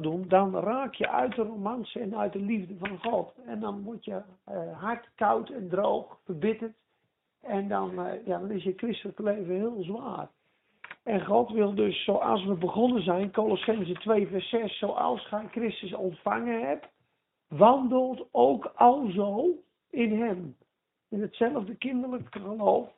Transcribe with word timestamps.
dan 0.00 0.56
raak 0.56 0.94
je 0.94 1.08
uit 1.08 1.34
de 1.34 1.42
romance 1.42 2.00
en 2.00 2.16
uit 2.16 2.32
de 2.32 2.40
liefde 2.40 2.74
van 2.78 2.98
God. 2.98 3.34
En 3.46 3.60
dan 3.60 3.82
word 3.82 4.04
je 4.04 4.22
uh, 4.48 4.80
hard, 4.80 5.08
koud 5.14 5.50
en 5.50 5.68
droog, 5.68 6.18
verbitterd. 6.24 6.74
En 7.40 7.68
dan, 7.68 8.06
uh, 8.06 8.26
ja, 8.26 8.38
dan 8.38 8.50
is 8.50 8.62
je 8.62 8.72
christelijk 8.76 9.18
leven 9.18 9.54
heel 9.54 9.82
zwaar. 9.82 10.28
En 11.02 11.26
God 11.26 11.50
wil 11.50 11.74
dus, 11.74 12.04
zoals 12.04 12.44
we 12.44 12.54
begonnen 12.54 13.02
zijn, 13.02 13.32
Colossense 13.32 13.92
2 13.92 14.26
vers 14.26 14.48
6, 14.48 14.78
zoals 14.78 15.26
gij 15.26 15.48
Christus 15.50 15.94
ontvangen 15.94 16.66
hebt, 16.66 16.86
wandelt 17.48 18.28
ook 18.30 18.72
alzo 18.74 19.48
in 19.90 20.22
hem. 20.22 20.56
In 21.08 21.20
hetzelfde 21.20 21.74
kinderlijke 21.74 22.40
geloof 22.40 22.88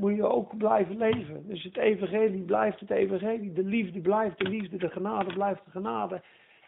moet 0.00 0.16
je 0.16 0.28
ook 0.28 0.56
blijven 0.56 0.96
leven. 0.96 1.46
Dus 1.46 1.62
het 1.62 1.76
evangelie 1.76 2.42
blijft 2.42 2.80
het 2.80 2.90
evangelie, 2.90 3.52
de 3.52 3.64
liefde 3.64 4.00
blijft 4.00 4.38
de 4.38 4.48
liefde, 4.48 4.76
de 4.76 4.88
genade 4.88 5.32
blijft 5.32 5.64
de 5.64 5.70
genade. 5.70 6.22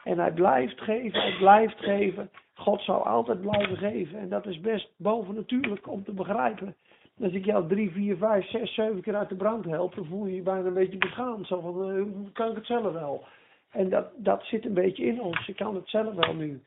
En 0.04 0.18
hij 0.18 0.32
blijft 0.32 0.80
geven, 0.80 1.20
hij 1.20 1.36
blijft 1.38 1.78
geven. 1.78 2.30
God 2.54 2.80
zal 2.80 3.06
altijd 3.06 3.40
blijven 3.40 3.76
geven. 3.76 4.18
En 4.18 4.28
dat 4.28 4.46
is 4.46 4.60
best 4.60 4.90
bovennatuurlijk 4.96 5.88
om 5.88 6.04
te 6.04 6.12
begrijpen. 6.12 6.74
Als 7.22 7.32
ik 7.32 7.44
jou 7.44 7.68
drie, 7.68 7.90
vier, 7.90 8.16
vijf, 8.16 8.48
zes, 8.48 8.74
zeven 8.74 9.00
keer 9.00 9.16
uit 9.16 9.28
de 9.28 9.36
brand 9.36 9.64
help, 9.64 9.94
dan 9.94 10.04
voel 10.04 10.26
je 10.26 10.34
je 10.34 10.42
bijna 10.42 10.66
een 10.66 10.74
beetje 10.74 10.98
beschaamd. 10.98 11.46
Zo 11.46 11.60
van, 11.60 11.90
uh, 11.90 12.04
kan 12.32 12.50
ik 12.50 12.56
het 12.56 12.66
zelf 12.66 12.92
wel? 12.92 13.24
En 13.70 13.88
dat, 13.88 14.06
dat 14.16 14.44
zit 14.44 14.64
een 14.64 14.74
beetje 14.74 15.04
in 15.04 15.20
ons. 15.20 15.48
Ik 15.48 15.56
kan 15.56 15.74
het 15.74 15.88
zelf 15.88 16.14
wel 16.14 16.34
nu. 16.34 16.62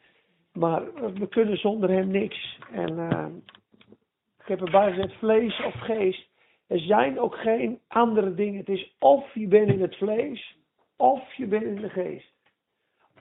Maar 0.53 0.83
we 1.13 1.27
kunnen 1.27 1.57
zonder 1.57 1.89
hem 1.89 2.07
niks. 2.07 2.59
En 2.71 2.97
uh, 2.97 3.25
ik 4.39 4.47
heb 4.47 4.61
erbij 4.61 4.93
gezet 4.93 5.13
vlees 5.13 5.63
of 5.63 5.73
geest. 5.73 6.27
Er 6.67 6.79
zijn 6.79 7.19
ook 7.19 7.35
geen 7.35 7.79
andere 7.87 8.33
dingen. 8.33 8.59
Het 8.59 8.69
is 8.69 8.95
of 8.99 9.33
je 9.33 9.47
bent 9.47 9.69
in 9.69 9.81
het 9.81 9.95
vlees, 9.95 10.57
of 10.95 11.33
je 11.33 11.47
bent 11.47 11.63
in 11.63 11.75
de 11.75 11.89
geest. 11.89 12.33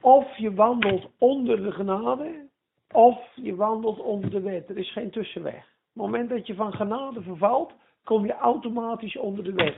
Of 0.00 0.36
je 0.36 0.54
wandelt 0.54 1.10
onder 1.18 1.62
de 1.62 1.72
genade, 1.72 2.48
of 2.92 3.18
je 3.34 3.54
wandelt 3.54 4.00
onder 4.00 4.30
de 4.30 4.40
wet. 4.40 4.68
Er 4.68 4.78
is 4.78 4.92
geen 4.92 5.10
tussenweg. 5.10 5.54
Op 5.54 6.02
het 6.02 6.12
moment 6.12 6.28
dat 6.28 6.46
je 6.46 6.54
van 6.54 6.72
genade 6.72 7.22
vervalt, 7.22 7.72
kom 8.04 8.26
je 8.26 8.32
automatisch 8.32 9.16
onder 9.16 9.44
de 9.44 9.52
wet. 9.52 9.76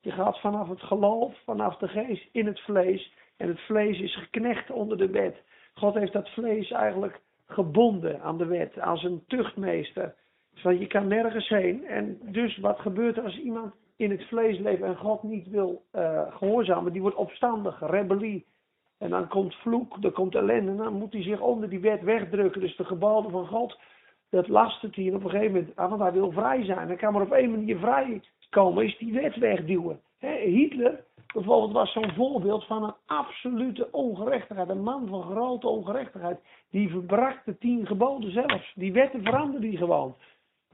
Je 0.00 0.10
gaat 0.10 0.40
vanaf 0.40 0.68
het 0.68 0.82
geloof, 0.82 1.42
vanaf 1.44 1.76
de 1.76 1.88
geest 1.88 2.28
in 2.32 2.46
het 2.46 2.60
vlees. 2.60 3.12
En 3.36 3.48
het 3.48 3.60
vlees 3.60 4.00
is 4.00 4.16
geknecht 4.16 4.70
onder 4.70 4.98
de 4.98 5.10
wet. 5.10 5.42
God 5.74 5.94
heeft 5.94 6.12
dat 6.12 6.28
vlees 6.28 6.70
eigenlijk 6.70 7.20
gebonden 7.46 8.20
aan 8.20 8.38
de 8.38 8.46
wet, 8.46 8.80
als 8.80 9.02
een 9.02 9.24
tuchtmeester. 9.26 10.14
Want 10.62 10.78
je 10.78 10.86
kan 10.86 11.06
nergens 11.06 11.48
heen. 11.48 11.86
En 11.86 12.18
dus 12.22 12.58
wat 12.58 12.78
gebeurt 12.78 13.16
er 13.16 13.22
als 13.22 13.38
iemand 13.38 13.74
in 13.96 14.10
het 14.10 14.24
vlees 14.24 14.58
leeft 14.58 14.82
en 14.82 14.96
God 14.96 15.22
niet 15.22 15.48
wil 15.48 15.82
uh, 15.92 16.22
gehoorzamen? 16.36 16.92
Die 16.92 17.00
wordt 17.00 17.16
opstandig, 17.16 17.80
rebellie. 17.80 18.46
En 18.98 19.10
dan 19.10 19.28
komt 19.28 19.54
vloek, 19.54 20.02
dan 20.02 20.12
komt 20.12 20.34
ellende. 20.34 20.70
En 20.70 20.76
dan 20.76 20.92
moet 20.92 21.12
hij 21.12 21.22
zich 21.22 21.40
onder 21.40 21.68
die 21.68 21.80
wet 21.80 22.02
wegdrukken. 22.02 22.60
Dus 22.60 22.76
de 22.76 22.84
geboden 22.84 23.30
van 23.30 23.46
God, 23.46 23.78
dat 24.30 24.48
last 24.48 24.82
het 24.82 24.94
hier 24.94 25.14
op 25.14 25.24
een 25.24 25.30
gegeven 25.30 25.52
moment. 25.52 25.76
Ah, 25.76 25.88
want 25.88 26.00
hij 26.00 26.12
wil 26.12 26.32
vrij 26.32 26.64
zijn. 26.64 26.86
Hij 26.86 26.96
kan 26.96 27.12
maar 27.12 27.22
op 27.22 27.32
één 27.32 27.50
manier 27.50 27.78
vrij 27.78 28.20
komen, 28.50 28.84
is 28.84 28.98
die 28.98 29.12
wet 29.12 29.36
wegduwen. 29.36 30.00
Hitler 30.44 31.04
bijvoorbeeld 31.34 31.72
was 31.72 31.92
zo'n 31.92 32.12
voorbeeld 32.14 32.64
van 32.64 32.84
een 32.84 32.94
absolute 33.06 33.88
ongerechtigheid. 33.90 34.68
Een 34.68 34.82
man 34.82 35.08
van 35.08 35.22
grote 35.22 35.68
ongerechtigheid. 35.68 36.38
Die 36.70 36.90
verbrak 36.90 37.44
de 37.44 37.58
tien 37.58 37.86
geboden 37.86 38.32
zelfs. 38.32 38.72
Die 38.74 38.92
wetten 38.92 39.22
veranderden 39.22 39.70
die 39.70 39.78
gewoon. 39.78 40.14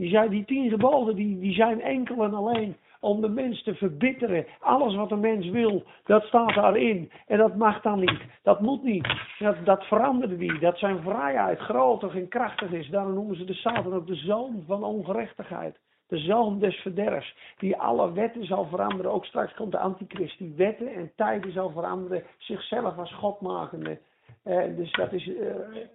Die, 0.02 0.28
die 0.28 0.44
tien 0.44 0.68
geboden 0.68 1.16
die, 1.16 1.38
die 1.38 1.54
zijn 1.54 1.80
enkel 1.80 2.24
en 2.24 2.34
alleen 2.34 2.76
om 3.00 3.20
de 3.20 3.28
mens 3.28 3.62
te 3.62 3.74
verbitteren. 3.74 4.46
Alles 4.60 4.94
wat 4.94 5.10
een 5.10 5.20
mens 5.20 5.48
wil, 5.48 5.82
dat 6.04 6.22
staat 6.24 6.54
daarin. 6.54 7.10
En 7.26 7.38
dat 7.38 7.56
mag 7.56 7.82
dan 7.82 8.00
niet. 8.00 8.20
Dat 8.42 8.60
moet 8.60 8.82
niet. 8.82 9.06
Dat, 9.38 9.56
dat 9.64 9.84
veranderde 9.84 10.36
die. 10.36 10.58
Dat 10.58 10.78
zijn 10.78 11.02
vrijheid 11.02 11.58
groter 11.58 12.16
en 12.16 12.28
krachtig 12.28 12.72
is. 12.72 12.88
Daarom 12.88 13.14
noemen 13.14 13.36
ze 13.36 13.44
de 13.44 13.54
Satan 13.54 13.94
ook 13.94 14.06
de 14.06 14.14
zoon 14.14 14.64
van 14.66 14.84
ongerechtigheid. 14.84 15.78
De 16.08 16.18
zoon 16.18 16.58
des 16.58 16.76
verderfs. 16.76 17.36
Die 17.58 17.76
alle 17.76 18.12
wetten 18.12 18.44
zal 18.44 18.64
veranderen. 18.64 19.12
Ook 19.12 19.24
straks 19.24 19.54
komt 19.54 19.72
de 19.72 19.78
antichrist. 19.78 20.38
Die 20.38 20.54
wetten 20.56 20.94
en 20.94 21.12
tijden 21.16 21.52
zal 21.52 21.70
veranderen. 21.70 22.22
Zichzelf 22.38 22.98
als 22.98 23.14
God 23.14 23.40
makende. 23.40 23.98
Eh, 24.42 24.76
dus 24.76 24.92
dat 24.92 25.12
is 25.12 25.26
uh, 25.26 25.36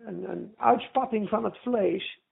een, 0.06 0.30
een 0.30 0.54
uitspatting 0.58 1.30
van 1.30 1.44
het 1.44 1.58
vlees 1.58 2.26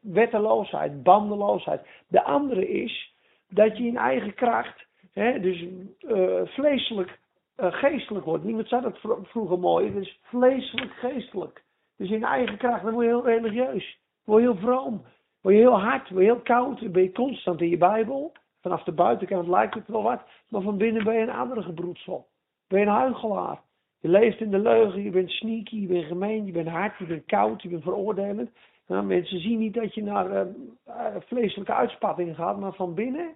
wetteloosheid, 0.00 1.02
bandeloosheid. 1.02 1.86
De 2.08 2.22
andere 2.22 2.68
is 2.68 3.14
dat 3.48 3.76
je 3.76 3.84
in 3.84 3.96
eigen 3.96 4.34
kracht, 4.34 4.86
hè, 5.12 5.40
dus 5.40 5.64
uh, 6.00 6.40
vleeselijk, 6.44 7.18
uh, 7.56 7.72
geestelijk 7.72 8.24
wordt. 8.24 8.44
Niemand 8.44 8.68
zei 8.68 8.82
dat 8.82 8.98
vroeger 9.22 9.58
mooi, 9.58 9.86
het 9.86 10.06
is 10.06 10.18
vleeselijk, 10.22 10.92
geestelijk. 10.92 11.62
Dus 11.96 12.10
in 12.10 12.24
eigen 12.24 12.56
kracht, 12.56 12.82
dan 12.82 12.92
word 12.92 13.04
je 13.04 13.10
heel 13.10 13.24
religieus. 13.24 13.98
Word 14.24 14.42
je 14.42 14.48
heel 14.48 14.60
vroom. 14.60 15.04
Word 15.40 15.54
je 15.54 15.60
heel 15.60 15.80
hard, 15.80 16.10
word 16.10 16.24
je 16.24 16.30
heel 16.30 16.40
koud. 16.40 16.80
Dan 16.80 16.92
ben 16.92 17.02
je 17.02 17.12
constant 17.12 17.60
in 17.60 17.68
je 17.68 17.76
Bijbel. 17.76 18.32
Vanaf 18.60 18.82
de 18.82 18.92
buitenkant 18.92 19.48
lijkt 19.48 19.74
het 19.74 19.88
wel 19.88 20.02
wat. 20.02 20.22
Maar 20.48 20.62
van 20.62 20.76
binnen 20.76 21.04
ben 21.04 21.14
je 21.14 21.20
een 21.20 21.30
andere 21.30 21.62
gebroedsel. 21.62 22.26
Ben 22.68 22.80
je 22.80 22.86
een 22.86 22.92
huigelaar. 22.92 23.60
Je 24.00 24.08
leeft 24.08 24.40
in 24.40 24.50
de 24.50 24.58
leugen, 24.58 25.02
je 25.02 25.10
bent 25.10 25.30
sneaky, 25.30 25.76
je 25.76 25.86
bent 25.86 26.04
gemeen, 26.04 26.46
je 26.46 26.52
bent 26.52 26.68
hard, 26.68 26.98
je 26.98 27.04
bent 27.04 27.26
koud, 27.26 27.62
je 27.62 27.68
bent 27.68 27.82
veroordelend. 27.82 28.50
Nou, 28.90 29.04
mensen 29.04 29.40
zien 29.40 29.58
niet 29.58 29.74
dat 29.74 29.94
je 29.94 30.02
naar 30.02 30.46
uh, 30.86 31.16
vleeselijke 31.18 31.74
uitspattingen 31.74 32.34
gaat, 32.34 32.58
maar 32.58 32.72
van 32.72 32.94
binnen 32.94 33.34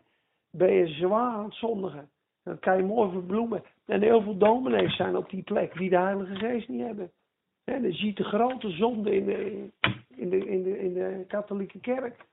ben 0.50 0.72
je 0.72 0.86
zwaar 0.86 1.32
aan 1.32 1.44
het 1.44 1.54
zondigen. 1.54 2.10
Dat 2.42 2.58
kan 2.58 2.76
je 2.76 2.82
mooi 2.82 3.10
verbloemen. 3.10 3.62
En 3.86 4.02
heel 4.02 4.22
veel 4.22 4.38
dominees 4.38 4.96
zijn 4.96 5.16
op 5.16 5.30
die 5.30 5.42
plek 5.42 5.78
die 5.78 5.90
de 5.90 5.98
Heilige 5.98 6.34
Geest 6.34 6.68
niet 6.68 6.86
hebben. 6.86 7.10
En 7.64 7.82
je 7.82 7.92
ziet 7.92 8.16
de 8.16 8.24
grote 8.24 8.70
zonde 8.70 9.14
in 9.16 9.24
de, 9.24 9.68
in 10.16 10.30
de, 10.30 10.48
in 10.48 10.62
de, 10.62 10.78
in 10.78 10.94
de 10.94 11.24
katholieke 11.28 11.80
kerk. 11.80 12.24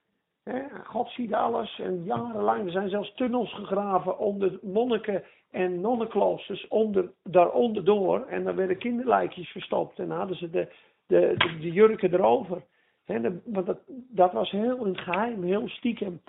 God 0.84 1.10
ziet 1.10 1.34
alles 1.34 1.80
en 1.80 2.04
jarenlang 2.04 2.66
er 2.66 2.72
zijn 2.72 2.90
zelfs 2.90 3.14
tunnels 3.14 3.54
gegraven 3.54 4.20
onder 4.20 4.60
monniken 4.62 5.24
en 5.52 5.82
nonnenkloosters 5.82 6.68
onder, 6.68 7.12
daaronder 7.24 7.86
door. 7.86 8.26
En 8.26 8.44
dan 8.44 8.56
werden 8.56 8.78
kinderlijkjes 8.78 9.50
verstopt 9.50 10.00
en 10.00 10.08
dan 10.08 10.18
hadden 10.18 10.38
ze 10.38 10.50
de, 10.50 10.68
de, 11.08 11.36
de 11.38 11.72
jurken 11.72 12.14
erover. 12.14 12.64
Want 13.06 13.66
dat, 13.66 13.80
dat 14.10 14.32
was 14.32 14.52
heel 14.52 14.86
in 14.86 14.98
geheim, 14.98 15.44
heel 15.44 15.68
stiekem. 15.68 16.22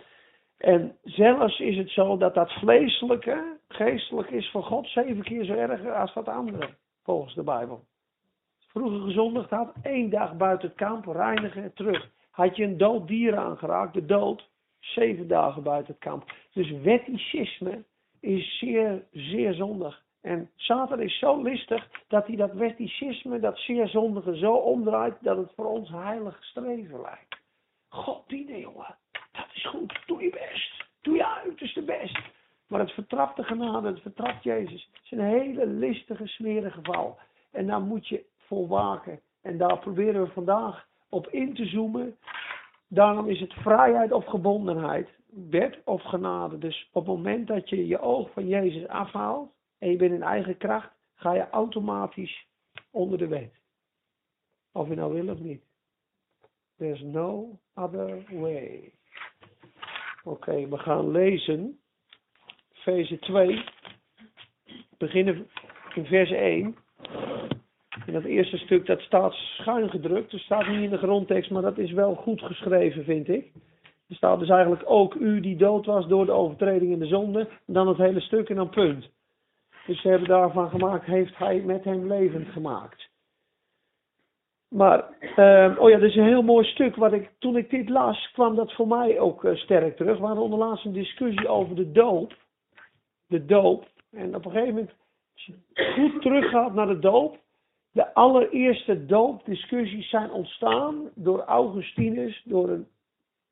En 0.59 0.97
zelfs 1.03 1.61
is 1.61 1.77
het 1.77 1.91
zo 1.91 2.17
dat 2.17 2.35
dat 2.35 2.53
vleeselijke, 2.53 3.59
geestelijk 3.69 4.31
is 4.31 4.51
voor 4.51 4.63
God 4.63 4.87
zeven 4.87 5.23
keer 5.23 5.45
zo 5.45 5.55
erg 5.55 5.87
als 5.87 6.15
dat 6.15 6.29
andere, 6.29 6.69
volgens 7.03 7.35
de 7.35 7.43
Bijbel. 7.43 7.85
Vroeger 8.69 9.01
gezondigd 9.01 9.51
had, 9.51 9.73
één 9.83 10.11
dag 10.11 10.37
buiten 10.37 10.69
het 10.69 10.77
kamp, 10.77 11.07
reinigen, 11.07 11.75
terug. 11.75 12.11
Had 12.31 12.57
je 12.57 12.65
een 12.65 12.77
dood 12.77 13.09
dier 13.09 13.37
aangeraakt, 13.37 13.95
de 13.95 14.05
dood, 14.05 14.49
zeven 14.79 15.29
dagen 15.29 15.63
buiten 15.63 15.93
het 15.93 16.03
kamp. 16.03 16.33
Dus 16.53 16.71
wetticisme 16.71 17.85
is 18.21 18.59
zeer, 18.59 19.05
zeer 19.11 19.55
zondig. 19.55 20.03
En 20.23 20.51
Satan 20.57 21.01
is 21.01 21.19
zo 21.19 21.43
listig 21.43 21.89
dat 22.09 22.27
hij 22.27 22.37
dat 22.37 22.53
wetticisme, 22.53 23.39
dat 23.41 23.59
zeer 23.59 23.89
zondige, 23.89 24.37
zo 24.37 24.53
omdraait 24.53 25.15
dat 25.21 25.37
het 25.37 25.53
voor 25.57 25.67
ons 25.67 25.91
heilig 25.91 26.45
streven 26.45 27.01
lijkt. 27.01 27.37
God 27.89 28.29
dienen, 28.29 28.59
jongen. 28.61 28.97
Dat 29.33 29.47
is 29.55 29.67
goed. 29.67 30.01
Doe 30.07 30.23
je 30.23 30.31
best. 30.31 30.85
Doe 31.01 31.17
je 31.17 31.27
uiterste 31.27 31.83
best. 31.83 32.19
Maar 32.67 32.81
het 32.81 32.91
vertrapt 32.91 33.37
de 33.37 33.43
genade, 33.43 33.89
het 33.89 34.01
vertrapt 34.01 34.43
Jezus. 34.43 34.89
Het 34.93 35.03
is 35.05 35.11
een 35.11 35.25
hele 35.25 35.67
listige, 35.67 36.27
smerige 36.27 36.71
geval. 36.71 37.19
En 37.51 37.67
daar 37.67 37.81
moet 37.81 38.09
je 38.09 38.25
voor 38.37 38.69
waken. 38.69 39.21
En 39.43 39.59
daar 39.59 39.79
proberen 39.79 40.23
we 40.23 40.31
vandaag 40.31 40.87
op 41.09 41.29
in 41.29 41.55
te 41.55 41.67
zoomen. 41.67 42.17
Daarom 42.89 43.29
is 43.29 43.41
het 43.41 43.53
vrijheid 43.53 44.13
of 44.13 44.25
gebondenheid, 44.27 45.09
wet 45.51 45.79
of 45.85 46.03
genade. 46.03 46.59
Dus 46.59 46.89
op 46.93 47.07
het 47.07 47.17
moment 47.17 47.47
dat 47.47 47.69
je 47.69 47.87
je 47.87 48.01
oog 48.01 48.31
van 48.33 48.49
Jezus 48.49 48.89
afhaalt, 48.89 49.51
en 49.83 49.91
je 49.91 49.97
bent 49.97 50.13
in 50.13 50.23
eigen 50.23 50.57
kracht, 50.57 50.91
ga 51.15 51.35
je 51.35 51.51
automatisch 51.51 52.47
onder 52.91 53.19
de 53.19 53.27
wet. 53.27 53.53
Of 54.73 54.89
je 54.89 54.95
nou 54.95 55.15
wil 55.15 55.29
of 55.33 55.39
niet. 55.39 55.63
There's 56.79 57.01
no 57.01 57.59
other 57.75 58.23
way. 58.31 58.93
Oké, 60.25 60.69
we 60.69 60.79
gaan 60.79 61.11
lezen. 61.11 61.81
Feze 62.73 63.19
2. 63.19 63.65
Beginnen 64.99 65.49
in 65.95 66.05
vers 66.05 66.31
1. 66.31 66.77
In 68.07 68.13
dat 68.13 68.25
eerste 68.25 68.59
stuk, 68.59 68.87
dat 68.87 69.01
staat 69.01 69.33
schuin 69.33 69.91
gedrukt. 69.91 70.31
Dat 70.31 70.41
staat 70.41 70.69
niet 70.69 70.83
in 70.83 70.91
de 70.91 70.99
grondtekst, 70.99 71.51
maar 71.51 71.63
dat 71.63 71.79
is 71.79 71.93
wel 71.93 72.15
goed 72.15 72.41
geschreven, 72.41 73.05
vind 73.05 73.29
ik. 73.29 73.53
Er 74.09 74.17
staat 74.17 74.39
dus 74.39 74.49
eigenlijk 74.49 74.83
ook 74.85 75.15
u 75.15 75.41
die 75.41 75.57
dood 75.57 75.87
was 75.87 76.07
door 76.07 76.27
de 76.27 76.33
overtreding 76.33 76.93
in 76.93 76.99
de 76.99 77.07
zonde. 77.07 77.49
Dan 77.67 77.89
het 77.89 77.97
hele 77.97 78.21
stuk 78.21 78.49
en 78.49 78.57
dan 78.57 78.71
punt. 78.71 79.11
Dus 79.87 80.01
ze 80.01 80.09
hebben 80.09 80.29
daarvan 80.29 80.71
gemaakt, 80.71 81.05
heeft 81.05 81.37
hij 81.37 81.61
met 81.61 81.85
hem 81.85 82.07
levend 82.07 82.49
gemaakt. 82.49 83.11
Maar, 84.69 85.09
uh, 85.21 85.77
oh 85.79 85.91
ja, 85.91 85.99
dat 85.99 86.09
is 86.09 86.17
een 86.17 86.27
heel 86.27 86.43
mooi 86.43 86.67
stuk. 86.67 86.97
Wat 86.97 87.13
ik, 87.13 87.31
toen 87.39 87.57
ik 87.57 87.71
dit 87.71 87.89
las, 87.89 88.31
kwam 88.33 88.55
dat 88.55 88.73
voor 88.73 88.89
mij 88.89 89.19
ook 89.19 89.45
uh, 89.45 89.55
sterk 89.55 89.97
terug. 89.97 90.19
We 90.19 90.27
hadden 90.27 90.45
onderlaatst 90.45 90.85
een 90.85 90.93
discussie 90.93 91.49
over 91.49 91.77
de 91.77 91.93
doop. 91.93 92.37
De 93.27 93.45
doop. 93.45 93.87
En 94.11 94.35
op 94.35 94.45
een 94.45 94.51
gegeven 94.51 94.75
moment, 94.75 94.93
als 95.35 95.45
je 95.45 95.55
goed 95.95 96.23
teruggaat 96.23 96.75
naar 96.75 96.87
de 96.87 96.99
doop, 96.99 97.41
De 97.93 98.15
allereerste 98.15 99.07
doopdiscussies 99.07 100.09
zijn 100.09 100.31
ontstaan 100.31 101.11
door 101.15 101.41
Augustinus, 101.41 102.43
door 102.45 102.69
een 102.69 102.87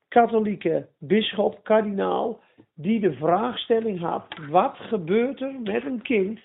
katholieke 0.08 0.88
bisschop, 0.98 1.64
kardinaal, 1.64 2.40
die 2.82 3.00
de 3.00 3.12
vraagstelling 3.12 4.00
had: 4.00 4.26
wat 4.48 4.76
gebeurt 4.76 5.40
er 5.40 5.60
met 5.62 5.84
een 5.84 6.02
kind 6.02 6.40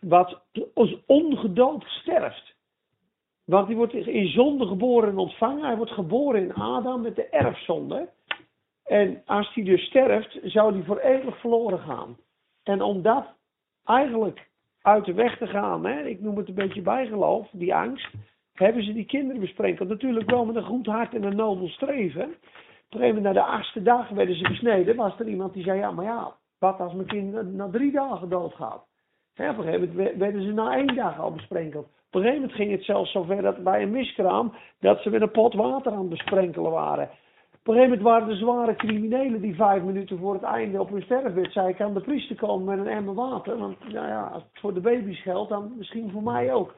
wat 0.00 0.40
als 0.74 0.96
ongedoopt 1.06 1.88
sterft? 1.88 2.56
Want 3.44 3.66
die 3.66 3.76
wordt 3.76 3.92
in 3.92 4.28
zonde 4.28 4.66
geboren 4.66 5.08
en 5.08 5.16
ontvangen. 5.16 5.64
Hij 5.64 5.76
wordt 5.76 5.92
geboren 5.92 6.42
in 6.42 6.54
Adam 6.54 7.02
met 7.02 7.16
de 7.16 7.28
erfzonde. 7.28 8.08
En 8.84 9.22
als 9.26 9.54
hij 9.54 9.64
dus 9.64 9.86
sterft, 9.86 10.38
zou 10.42 10.72
hij 10.72 10.82
voor 10.82 10.98
eeuwig 10.98 11.40
verloren 11.40 11.78
gaan. 11.78 12.16
En 12.62 12.82
om 12.82 13.02
dat 13.02 13.26
eigenlijk 13.84 14.48
uit 14.82 15.04
de 15.04 15.12
weg 15.12 15.38
te 15.38 15.46
gaan, 15.46 15.86
hè, 15.86 16.06
ik 16.06 16.20
noem 16.20 16.36
het 16.36 16.48
een 16.48 16.54
beetje 16.54 16.82
bijgeloof, 16.82 17.48
die 17.52 17.74
angst, 17.74 18.08
hebben 18.52 18.82
ze 18.82 18.92
die 18.92 19.04
kinderen 19.04 19.40
besprenkeld. 19.40 19.88
Natuurlijk 19.88 20.30
wel 20.30 20.44
met 20.44 20.56
een 20.56 20.64
goed 20.64 20.86
hart 20.86 21.14
en 21.14 21.22
een 21.22 21.36
nobel 21.36 21.68
streven. 21.68 22.34
Een 22.88 22.98
gegeven 22.98 23.22
moment, 23.22 23.34
na 23.34 23.42
de 23.42 23.48
achtste 23.48 23.82
dag 23.82 24.08
werden 24.08 24.36
ze 24.36 24.48
besneden, 24.48 24.96
was 24.96 25.18
er 25.18 25.28
iemand 25.28 25.52
die 25.52 25.62
zei, 25.62 25.78
ja, 25.78 25.90
maar 25.90 26.04
ja, 26.04 26.32
wat 26.58 26.80
als 26.80 26.92
mijn 26.92 27.06
kind 27.06 27.52
na, 27.54 27.68
drie 27.70 27.92
dagen 27.92 28.28
doodgaat? 28.28 28.86
Hè, 29.34 29.50
op 29.50 29.58
een 29.58 29.64
gegeven 29.64 29.88
moment 29.88 30.16
werden 30.16 30.42
ze 30.42 30.52
na 30.52 30.76
één 30.76 30.94
dag 30.94 31.20
al 31.20 31.32
besprenkeld. 31.32 31.84
Op 31.84 32.14
een 32.14 32.20
gegeven 32.20 32.40
moment 32.40 32.56
ging 32.56 32.70
het 32.70 32.84
zelfs 32.84 33.12
zover 33.12 33.42
dat 33.42 33.62
bij 33.62 33.82
een 33.82 33.90
miskraam, 33.90 34.54
dat 34.80 35.00
ze 35.00 35.10
met 35.10 35.20
een 35.20 35.30
pot 35.30 35.54
water 35.54 35.92
aan 35.92 35.98
het 35.98 36.08
besprenkelen 36.08 36.70
waren. 36.70 37.10
Op 37.68 37.74
een 37.74 37.80
gegeven 37.80 37.88
moment 37.88 38.02
waren 38.02 38.28
de 38.28 38.44
zware 38.44 38.76
criminelen 38.76 39.40
die 39.40 39.54
vijf 39.54 39.82
minuten 39.82 40.18
voor 40.18 40.34
het 40.34 40.42
einde 40.42 40.80
op 40.80 40.90
hun 40.90 41.02
sterfbed 41.02 41.52
zei: 41.52 41.74
Kan 41.74 41.94
de 41.94 42.00
priester 42.00 42.36
komen 42.36 42.64
met 42.64 42.86
een 42.86 42.92
emmer 42.92 43.14
water? 43.14 43.58
Want 43.58 43.78
nou 43.80 44.06
ja, 44.06 44.22
als 44.22 44.42
het 44.42 44.60
voor 44.60 44.74
de 44.74 44.80
baby's 44.80 45.22
geldt, 45.22 45.50
dan 45.50 45.72
misschien 45.76 46.10
voor 46.10 46.22
mij 46.22 46.52
ook. 46.52 46.74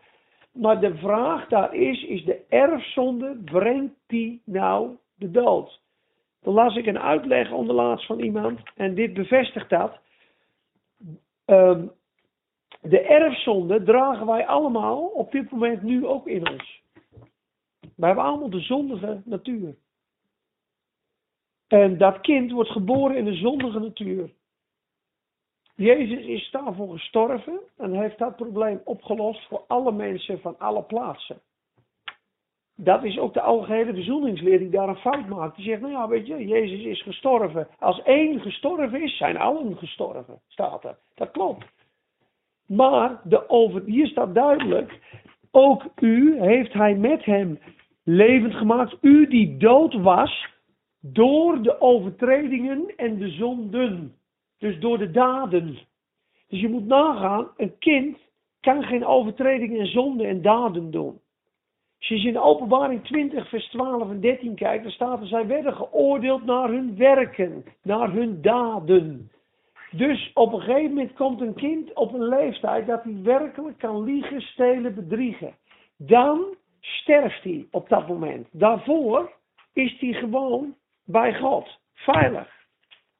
Maar 0.52 0.80
de 0.80 0.96
vraag 0.96 1.48
daar 1.48 1.74
is: 1.74 2.04
is 2.04 2.24
de 2.24 2.40
erfzonde, 2.48 3.36
brengt 3.44 3.94
die 4.06 4.42
nou 4.44 4.96
de 5.14 5.30
dood? 5.30 5.80
Dan 6.40 6.54
las 6.54 6.76
ik 6.76 6.86
een 6.86 6.98
uitleg 6.98 7.52
onderlaatst 7.52 8.06
van 8.06 8.20
iemand 8.20 8.60
en 8.74 8.94
dit 8.94 9.14
bevestigt 9.14 9.70
dat. 9.70 9.98
Ehm, 11.44 11.86
de 12.80 13.00
erfzonde 13.00 13.82
dragen 13.82 14.26
wij 14.26 14.46
allemaal 14.46 15.06
op 15.06 15.32
dit 15.32 15.50
moment 15.50 15.82
nu 15.82 16.06
ook 16.06 16.26
in 16.26 16.48
ons. 16.48 16.82
Wij 17.96 18.08
hebben 18.08 18.24
allemaal 18.24 18.50
de 18.50 18.60
zondige 18.60 19.20
natuur. 19.24 19.74
En 21.66 21.98
dat 21.98 22.20
kind 22.20 22.50
wordt 22.50 22.70
geboren 22.70 23.16
in 23.16 23.24
de 23.24 23.34
zondige 23.34 23.78
natuur. 23.78 24.30
Jezus 25.74 26.24
is 26.24 26.50
daarvoor 26.50 26.92
gestorven 26.92 27.60
en 27.76 27.92
heeft 27.92 28.18
dat 28.18 28.36
probleem 28.36 28.80
opgelost 28.84 29.46
voor 29.46 29.64
alle 29.66 29.92
mensen 29.92 30.40
van 30.40 30.58
alle 30.58 30.82
plaatsen. 30.82 31.40
Dat 32.82 33.04
is 33.04 33.18
ook 33.18 33.34
de 33.34 33.40
algehele 33.40 33.94
verzoeningsleer 33.94 34.58
die 34.58 34.70
daar 34.70 34.88
een 34.88 34.96
fout 34.96 35.26
maakt. 35.28 35.56
Die 35.56 35.64
zegt, 35.64 35.80
nou 35.80 35.92
ja, 35.92 36.08
weet 36.08 36.26
je, 36.26 36.46
Jezus 36.46 36.84
is 36.84 37.02
gestorven. 37.02 37.68
Als 37.78 38.02
één 38.02 38.40
gestorven 38.40 39.02
is, 39.02 39.16
zijn 39.16 39.36
allen 39.36 39.76
gestorven, 39.76 40.40
staat 40.48 40.84
er. 40.84 40.96
Dat 41.14 41.30
klopt. 41.30 41.66
Maar 42.66 43.20
de 43.24 43.48
over, 43.48 43.82
hier 43.84 44.06
staat 44.06 44.34
duidelijk, 44.34 44.98
ook 45.50 45.84
u 46.00 46.40
heeft 46.40 46.72
hij 46.72 46.94
met 46.94 47.24
hem 47.24 47.58
levend 48.04 48.54
gemaakt. 48.54 48.96
U 49.00 49.28
die 49.28 49.56
dood 49.56 49.94
was, 49.94 50.48
door 51.00 51.62
de 51.62 51.80
overtredingen 51.80 52.92
en 52.96 53.18
de 53.18 53.28
zonden. 53.28 54.14
Dus 54.58 54.80
door 54.80 54.98
de 54.98 55.10
daden. 55.10 55.78
Dus 56.48 56.60
je 56.60 56.68
moet 56.68 56.86
nagaan, 56.86 57.48
een 57.56 57.78
kind 57.78 58.18
kan 58.60 58.82
geen 58.82 59.06
overtredingen 59.06 59.80
en 59.80 59.86
zonden 59.86 60.26
en 60.26 60.42
daden 60.42 60.90
doen. 60.90 61.19
Als 62.00 62.22
je 62.22 62.28
in 62.28 62.38
openbaring 62.38 63.04
20 63.04 63.48
vers 63.48 63.68
12 63.68 64.10
en 64.10 64.20
13 64.20 64.54
kijkt, 64.54 64.82
dan 64.82 64.92
staat 64.92 65.20
er, 65.20 65.26
zij 65.26 65.46
werden 65.46 65.74
geoordeeld 65.74 66.44
naar 66.44 66.68
hun 66.68 66.96
werken, 66.96 67.64
naar 67.82 68.12
hun 68.12 68.42
daden. 68.42 69.30
Dus 69.90 70.30
op 70.34 70.52
een 70.52 70.60
gegeven 70.60 70.88
moment 70.88 71.12
komt 71.12 71.40
een 71.40 71.54
kind 71.54 71.94
op 71.94 72.14
een 72.14 72.28
leeftijd 72.28 72.86
dat 72.86 73.02
hij 73.02 73.22
werkelijk 73.22 73.78
kan 73.78 74.02
liegen, 74.02 74.40
stelen, 74.40 74.94
bedriegen. 74.94 75.54
Dan 75.96 76.54
sterft 76.80 77.44
hij 77.44 77.66
op 77.70 77.88
dat 77.88 78.08
moment. 78.08 78.48
Daarvoor 78.52 79.32
is 79.72 79.96
hij 80.00 80.12
gewoon 80.12 80.74
bij 81.04 81.34
God. 81.34 81.78
Veilig. 81.94 82.59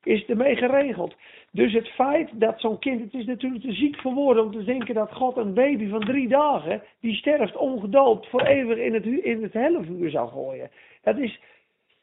Is 0.02 0.26
ermee 0.26 0.56
geregeld. 0.56 1.14
Dus 1.52 1.73
het 1.73 1.88
feit 1.88 2.29
dat 2.32 2.61
zo'n 2.61 2.79
kind, 2.79 3.00
het 3.00 3.14
is 3.14 3.26
natuurlijk 3.26 3.62
te 3.62 3.73
ziek 3.73 3.97
voor 4.00 4.14
woorden 4.14 4.44
om 4.44 4.52
te 4.52 4.64
denken 4.64 4.94
dat 4.94 5.12
God 5.12 5.37
een 5.37 5.55
baby 5.55 5.88
van 5.88 6.00
drie 6.00 6.29
dagen, 6.29 6.82
die 7.00 7.14
sterft 7.14 7.56
ongedoopt, 7.56 8.29
voor 8.29 8.43
eeuwig 8.43 8.79
in 8.79 8.94
het, 8.94 9.05
in 9.05 9.43
het 9.43 9.52
hellevuur 9.52 10.11
zou 10.11 10.29
gooien. 10.29 10.70
Dat 11.02 11.19
is 11.19 11.41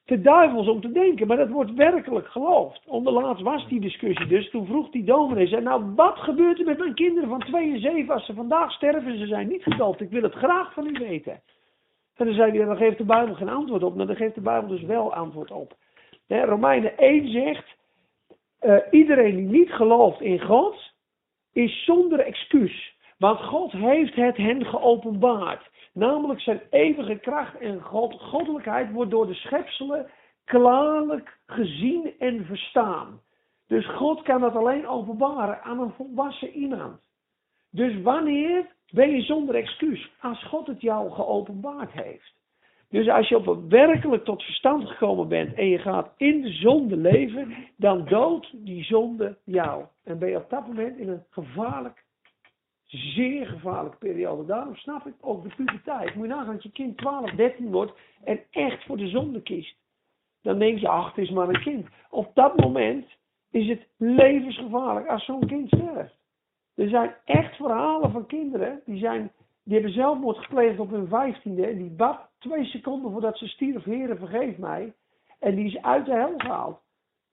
te 0.05 0.21
duivels 0.21 0.67
om 0.67 0.81
te 0.81 0.91
denken, 0.91 1.27
maar 1.27 1.37
dat 1.37 1.49
wordt 1.49 1.73
werkelijk 1.73 2.27
geloofd. 2.27 2.81
Onderlaatst 2.85 3.43
was 3.43 3.67
die 3.67 3.79
discussie 3.79 4.27
dus, 4.27 4.49
toen 4.49 4.65
vroeg 4.65 4.89
die 4.89 5.03
dominee, 5.03 5.47
zei, 5.47 5.61
nou 5.61 5.93
wat 5.95 6.17
gebeurt 6.17 6.59
er 6.59 6.65
met 6.65 6.77
mijn 6.77 6.93
kinderen 6.93 7.29
van 7.29 7.39
2 7.39 7.73
en 7.73 7.79
7 7.79 8.13
als 8.13 8.25
ze 8.25 8.33
vandaag 8.33 8.71
sterven, 8.71 9.17
ze 9.17 9.27
zijn 9.27 9.47
niet 9.47 9.63
gedoopt, 9.63 10.01
ik 10.01 10.09
wil 10.09 10.23
het 10.23 10.33
graag 10.33 10.73
van 10.73 10.87
u 10.87 10.91
weten. 10.91 11.41
En 12.17 12.25
dan 12.25 12.33
zei 12.33 12.57
hij, 12.57 12.65
dan 12.65 12.77
geeft 12.77 12.97
de 12.97 13.03
Bijbel 13.03 13.35
geen 13.35 13.49
antwoord 13.49 13.83
op. 13.83 13.95
Maar 13.95 14.07
dan 14.07 14.15
geeft 14.15 14.35
de 14.35 14.41
Bijbel 14.41 14.69
dus 14.69 14.81
wel 14.81 15.13
antwoord 15.13 15.51
op. 15.51 15.73
Romeinen 16.27 16.97
1 16.97 17.31
zegt, 17.31 17.76
uh, 18.61 18.77
iedereen 18.91 19.35
die 19.35 19.59
niet 19.59 19.71
gelooft 19.71 20.21
in 20.21 20.41
God, 20.41 20.93
is 21.53 21.83
zonder 21.83 22.19
excuus. 22.19 22.95
Want 23.17 23.39
God 23.39 23.71
heeft 23.71 24.15
het 24.15 24.37
hen 24.37 24.65
geopenbaard. 24.65 25.69
Namelijk 25.93 26.39
zijn 26.39 26.61
eeuwige 26.69 27.19
kracht 27.19 27.57
en 27.57 27.81
God, 27.81 28.21
goddelijkheid 28.21 28.91
wordt 28.91 29.11
door 29.11 29.27
de 29.27 29.33
schepselen 29.33 30.09
klaarlijk 30.45 31.37
gezien 31.45 32.13
en 32.19 32.45
verstaan. 32.45 33.21
Dus 33.67 33.87
God 33.87 34.21
kan 34.21 34.41
dat 34.41 34.55
alleen 34.55 34.87
openbaren 34.87 35.61
aan 35.63 35.79
een 35.79 35.93
volwassen 35.93 36.49
iemand. 36.49 37.01
Dus 37.69 38.01
wanneer 38.01 38.75
ben 38.91 39.09
je 39.09 39.21
zonder 39.21 39.55
excuus 39.55 40.11
als 40.21 40.43
God 40.43 40.67
het 40.67 40.81
jou 40.81 41.11
geopenbaard 41.11 41.91
heeft. 41.91 42.36
Dus 42.89 43.09
als 43.09 43.27
je 43.27 43.37
op 43.37 43.69
werkelijk 43.69 44.23
tot 44.23 44.43
verstand 44.43 44.87
gekomen 44.89 45.27
bent 45.27 45.53
en 45.53 45.67
je 45.67 45.77
gaat 45.77 46.13
in 46.17 46.41
de 46.41 46.51
zonde 46.51 46.97
leven, 46.97 47.55
dan 47.75 48.05
doodt 48.05 48.65
die 48.65 48.83
zonde 48.83 49.37
jou. 49.43 49.85
En 50.03 50.19
ben 50.19 50.29
je 50.29 50.37
op 50.37 50.49
dat 50.49 50.67
moment 50.67 50.97
in 50.97 51.09
een 51.09 51.23
gevaarlijk, 51.29 52.03
zeer 52.85 53.45
gevaarlijke 53.45 53.97
periode. 53.97 54.45
Daarom 54.45 54.75
snap 54.75 55.07
ik 55.07 55.13
ook 55.21 55.43
de 55.43 55.55
puberteit. 55.55 56.15
Moet 56.15 56.27
je 56.27 56.33
nagaan 56.33 56.53
dat 56.53 56.63
je 56.63 56.71
kind 56.71 56.97
12, 56.97 57.31
13 57.31 57.71
wordt 57.71 57.91
en 58.23 58.39
echt 58.51 58.85
voor 58.85 58.97
de 58.97 59.07
zonde 59.07 59.41
kiest. 59.41 59.75
Dan 60.41 60.59
denk 60.59 60.79
je, 60.79 60.87
ach, 60.87 61.15
het 61.15 61.25
is 61.25 61.31
maar 61.31 61.49
een 61.49 61.61
kind. 61.61 61.87
Op 62.09 62.31
dat 62.33 62.59
moment 62.59 63.05
is 63.51 63.67
het 63.67 63.87
levensgevaarlijk 63.97 65.07
als 65.07 65.25
zo'n 65.25 65.47
kind 65.47 65.67
sterft. 65.67 66.17
Er 66.75 66.89
zijn 66.89 67.15
echt 67.25 67.55
verhalen 67.55 68.11
van 68.11 68.25
kinderen 68.25 68.81
die, 68.85 68.97
zijn, 68.97 69.31
die 69.67 69.75
hebben 69.75 69.93
zelfmoord 69.93 70.37
gepleegd 70.37 70.79
op 70.79 70.89
hun 70.89 71.07
vijftiende. 71.07 71.65
En 71.65 71.77
die 71.77 71.89
bad 71.89 72.29
twee 72.39 72.65
seconden 72.65 73.11
voordat 73.11 73.37
ze 73.37 73.47
stierf, 73.47 73.83
heren 73.83 74.17
vergeef 74.17 74.57
mij. 74.57 74.93
En 75.39 75.55
die 75.55 75.65
is 75.65 75.81
uit 75.81 76.05
de 76.05 76.11
hel 76.11 76.33
gehaald. 76.37 76.79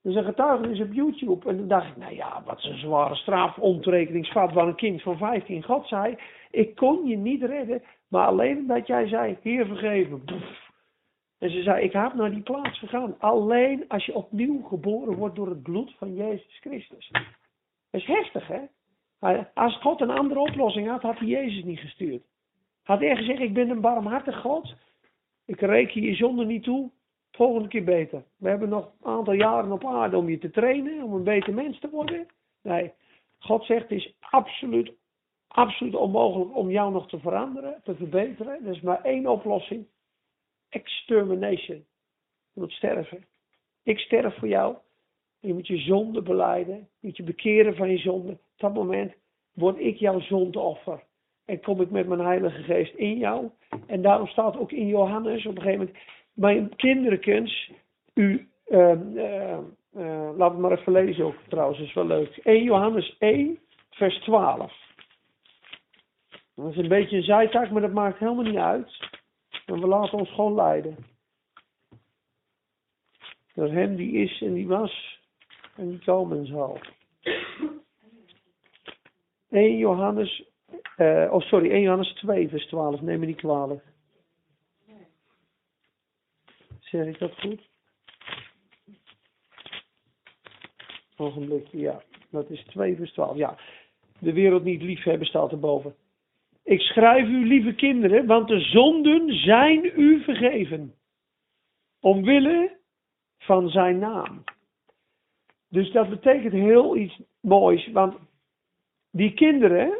Is 0.02 0.14
een 0.14 0.24
getuigenis 0.24 0.80
op 0.80 0.92
YouTube. 0.92 1.48
En 1.48 1.56
dan 1.56 1.68
dacht 1.68 1.88
ik, 1.88 1.96
nou 1.96 2.14
ja, 2.14 2.42
wat 2.46 2.64
een 2.64 2.78
zware 2.78 3.14
straf, 3.14 3.58
ontrekeningsvat 3.58 4.52
van 4.52 4.68
een 4.68 4.74
kind 4.74 5.02
van 5.02 5.16
15. 5.16 5.62
God 5.62 5.86
zei, 5.86 6.18
ik 6.50 6.74
kon 6.74 7.06
je 7.06 7.16
niet 7.16 7.42
redden, 7.42 7.82
maar 8.08 8.26
alleen 8.26 8.58
omdat 8.58 8.86
jij 8.86 9.08
zei, 9.08 9.38
heer 9.42 9.66
vergeven. 9.66 10.22
En 11.38 11.50
ze 11.50 11.62
zei, 11.62 11.84
ik 11.84 11.92
heb 11.92 12.14
naar 12.14 12.30
die 12.30 12.42
plaats 12.42 12.78
gegaan. 12.78 13.14
Alleen 13.18 13.84
als 13.88 14.06
je 14.06 14.14
opnieuw 14.14 14.62
geboren 14.62 15.14
wordt 15.14 15.36
door 15.36 15.48
het 15.48 15.62
bloed 15.62 15.94
van 15.98 16.14
Jezus 16.14 16.58
Christus. 16.60 17.08
Dat 17.90 18.00
is 18.00 18.06
heftig, 18.06 18.46
hè? 18.46 18.60
Als 19.54 19.76
God 19.80 20.00
een 20.00 20.10
andere 20.10 20.40
oplossing 20.40 20.88
had, 20.88 21.02
had 21.02 21.18
hij 21.18 21.28
Jezus 21.28 21.64
niet 21.64 21.78
gestuurd. 21.78 22.22
Had 22.82 23.00
hij 23.00 23.16
gezegd, 23.16 23.40
ik 23.40 23.54
ben 23.54 23.70
een 23.70 23.80
barmhartig 23.80 24.40
God. 24.40 24.74
Ik 25.44 25.60
reken 25.60 26.02
je 26.02 26.14
zonde 26.14 26.44
niet 26.44 26.62
toe. 26.62 26.90
Volgende 27.30 27.68
keer 27.68 27.84
beter. 27.84 28.24
We 28.36 28.48
hebben 28.48 28.68
nog 28.68 28.84
een 28.84 29.10
aantal 29.10 29.32
jaren 29.32 29.72
op 29.72 29.86
aarde 29.86 30.16
om 30.16 30.28
je 30.28 30.38
te 30.38 30.50
trainen, 30.50 31.02
om 31.02 31.14
een 31.14 31.22
beter 31.22 31.54
mens 31.54 31.80
te 31.80 31.90
worden. 31.90 32.26
Nee, 32.62 32.92
God 33.38 33.64
zegt, 33.64 33.82
het 33.82 33.90
is 33.90 34.14
absoluut, 34.20 34.92
absoluut 35.46 35.94
onmogelijk 35.94 36.56
om 36.56 36.70
jou 36.70 36.92
nog 36.92 37.08
te 37.08 37.18
veranderen, 37.18 37.80
te 37.84 37.94
verbeteren. 37.94 38.64
Er 38.64 38.72
is 38.72 38.80
maar 38.80 39.02
één 39.02 39.26
oplossing. 39.26 39.86
Extermination. 40.68 41.84
Je 42.52 42.60
moet 42.60 42.72
sterven. 42.72 43.24
Ik 43.82 43.98
sterf 43.98 44.38
voor 44.38 44.48
jou. 44.48 44.76
Je 45.44 45.54
moet 45.54 45.66
je 45.66 45.78
zonde 45.78 46.22
beleiden. 46.22 46.76
Je 46.76 47.06
moet 47.06 47.16
je 47.16 47.22
bekeren 47.22 47.76
van 47.76 47.90
je 47.90 47.98
zonde. 47.98 48.32
Op 48.32 48.38
dat 48.56 48.74
moment 48.74 49.14
word 49.52 49.78
ik 49.78 49.96
jouw 49.96 50.20
zondeoffer. 50.20 51.02
En 51.44 51.60
kom 51.60 51.80
ik 51.80 51.90
met 51.90 52.06
mijn 52.06 52.20
Heilige 52.20 52.62
Geest 52.62 52.94
in 52.94 53.18
jou. 53.18 53.50
En 53.86 54.02
daarom 54.02 54.26
staat 54.26 54.56
ook 54.56 54.72
in 54.72 54.86
Johannes 54.86 55.46
op 55.46 55.56
een 55.56 55.62
gegeven 55.62 55.86
moment. 55.86 56.04
Mijn 56.32 56.76
kinderkens, 56.76 57.70
u. 58.14 58.48
Uh, 58.68 58.92
uh, 59.14 59.58
uh, 59.96 60.30
laat 60.36 60.50
het 60.50 60.60
maar 60.60 60.78
even 60.78 60.92
lezen 60.92 61.24
ook 61.24 61.36
trouwens, 61.48 61.80
is 61.80 61.94
wel 61.94 62.06
leuk. 62.06 62.36
1 62.36 62.62
Johannes 62.62 63.16
1, 63.18 63.58
vers 63.90 64.18
12. 64.18 64.72
Dat 66.54 66.70
is 66.70 66.76
een 66.76 66.88
beetje 66.88 67.16
een 67.16 67.22
zijtak, 67.22 67.70
maar 67.70 67.82
dat 67.82 67.92
maakt 67.92 68.18
helemaal 68.18 68.44
niet 68.44 68.56
uit. 68.56 68.98
En 69.66 69.80
we 69.80 69.86
laten 69.86 70.18
ons 70.18 70.30
gewoon 70.34 70.54
leiden. 70.54 70.96
Door 73.54 73.68
hem 73.68 73.96
die 73.96 74.12
is 74.12 74.42
en 74.42 74.52
die 74.52 74.66
was 74.66 75.13
en 75.76 75.88
die 75.88 75.98
komen 75.98 76.46
zal. 76.46 76.80
1 79.50 79.76
Johannes, 79.76 80.44
uh, 80.96 81.28
oh 81.32 81.40
sorry, 81.40 81.70
1 81.70 81.82
Johannes 81.82 82.12
2 82.12 82.48
vers 82.48 82.66
12, 82.66 83.00
neem 83.00 83.20
me 83.20 83.26
niet 83.26 83.36
kwalijk. 83.36 83.82
Zeg 86.80 87.06
ik 87.06 87.18
dat 87.18 87.40
goed? 87.40 87.68
Ogenblikje, 91.16 91.78
ja. 91.78 92.02
Dat 92.30 92.50
is 92.50 92.64
2 92.64 92.96
vers 92.96 93.12
12, 93.12 93.36
ja. 93.36 93.58
De 94.18 94.32
wereld 94.32 94.64
niet 94.64 94.82
liefhebben 94.82 95.26
staat 95.26 95.52
erboven. 95.52 95.94
Ik 96.62 96.80
schrijf 96.80 97.28
u, 97.28 97.46
lieve 97.46 97.74
kinderen, 97.74 98.26
want 98.26 98.48
de 98.48 98.60
zonden 98.60 99.38
zijn 99.38 99.92
u 100.00 100.22
vergeven. 100.22 100.94
Omwille 102.00 102.76
van 103.38 103.68
zijn 103.68 103.98
naam. 103.98 104.44
Dus 105.74 105.92
dat 105.92 106.08
betekent 106.08 106.52
heel 106.52 106.96
iets 106.96 107.20
moois, 107.40 107.90
want 107.92 108.14
die 109.10 109.34
kinderen, 109.34 109.92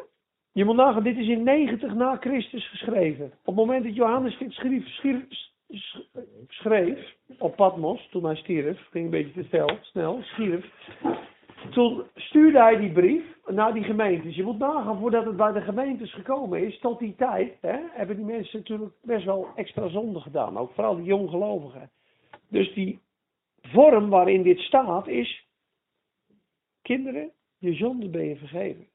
je 0.53 0.65
moet 0.65 0.77
nagaan, 0.77 1.03
dit 1.03 1.17
is 1.17 1.29
in 1.29 1.43
90 1.43 1.95
na 1.95 2.17
Christus 2.17 2.69
geschreven. 2.69 3.25
Op 3.25 3.47
het 3.47 3.55
moment 3.55 3.85
dat 3.85 3.95
Johannes 3.95 4.39
dit 4.39 4.53
schreef, 4.53 4.87
schreef, 4.87 5.25
schreef 6.49 7.15
op 7.39 7.57
Patmos, 7.57 8.09
toen 8.11 8.25
hij 8.25 8.37
stierf, 8.37 8.89
ging 8.91 9.05
een 9.05 9.11
beetje 9.11 9.33
te 9.33 9.49
snel, 9.49 9.79
snel. 9.81 10.21
Toen 11.71 12.03
stuurde 12.15 12.59
hij 12.59 12.77
die 12.77 12.93
brief 12.93 13.25
naar 13.47 13.73
die 13.73 13.85
gemeentes. 13.85 14.37
Je 14.37 14.43
moet 14.43 14.59
nagaan, 14.59 14.99
voordat 14.99 15.25
het 15.25 15.37
bij 15.37 15.53
de 15.53 15.61
gemeentes 15.61 16.15
gekomen 16.15 16.67
is, 16.67 16.79
tot 16.79 16.99
die 16.99 17.15
tijd, 17.15 17.53
hè, 17.61 17.79
hebben 17.91 18.17
die 18.17 18.25
mensen 18.25 18.59
natuurlijk 18.59 18.95
best 19.03 19.25
wel 19.25 19.49
extra 19.55 19.89
zonde 19.89 20.21
gedaan. 20.21 20.59
Ook 20.59 20.73
vooral 20.75 20.97
die 20.97 21.05
jonggelovigen. 21.05 21.91
Dus 22.49 22.75
die 22.75 23.01
vorm 23.63 24.09
waarin 24.09 24.43
dit 24.43 24.59
staat 24.59 25.09
is, 25.09 25.44
kinderen, 26.85 27.33
je 27.59 27.75
zonde 27.75 28.09
ben 28.09 28.25
je 28.25 28.37
vergeven. 28.37 28.89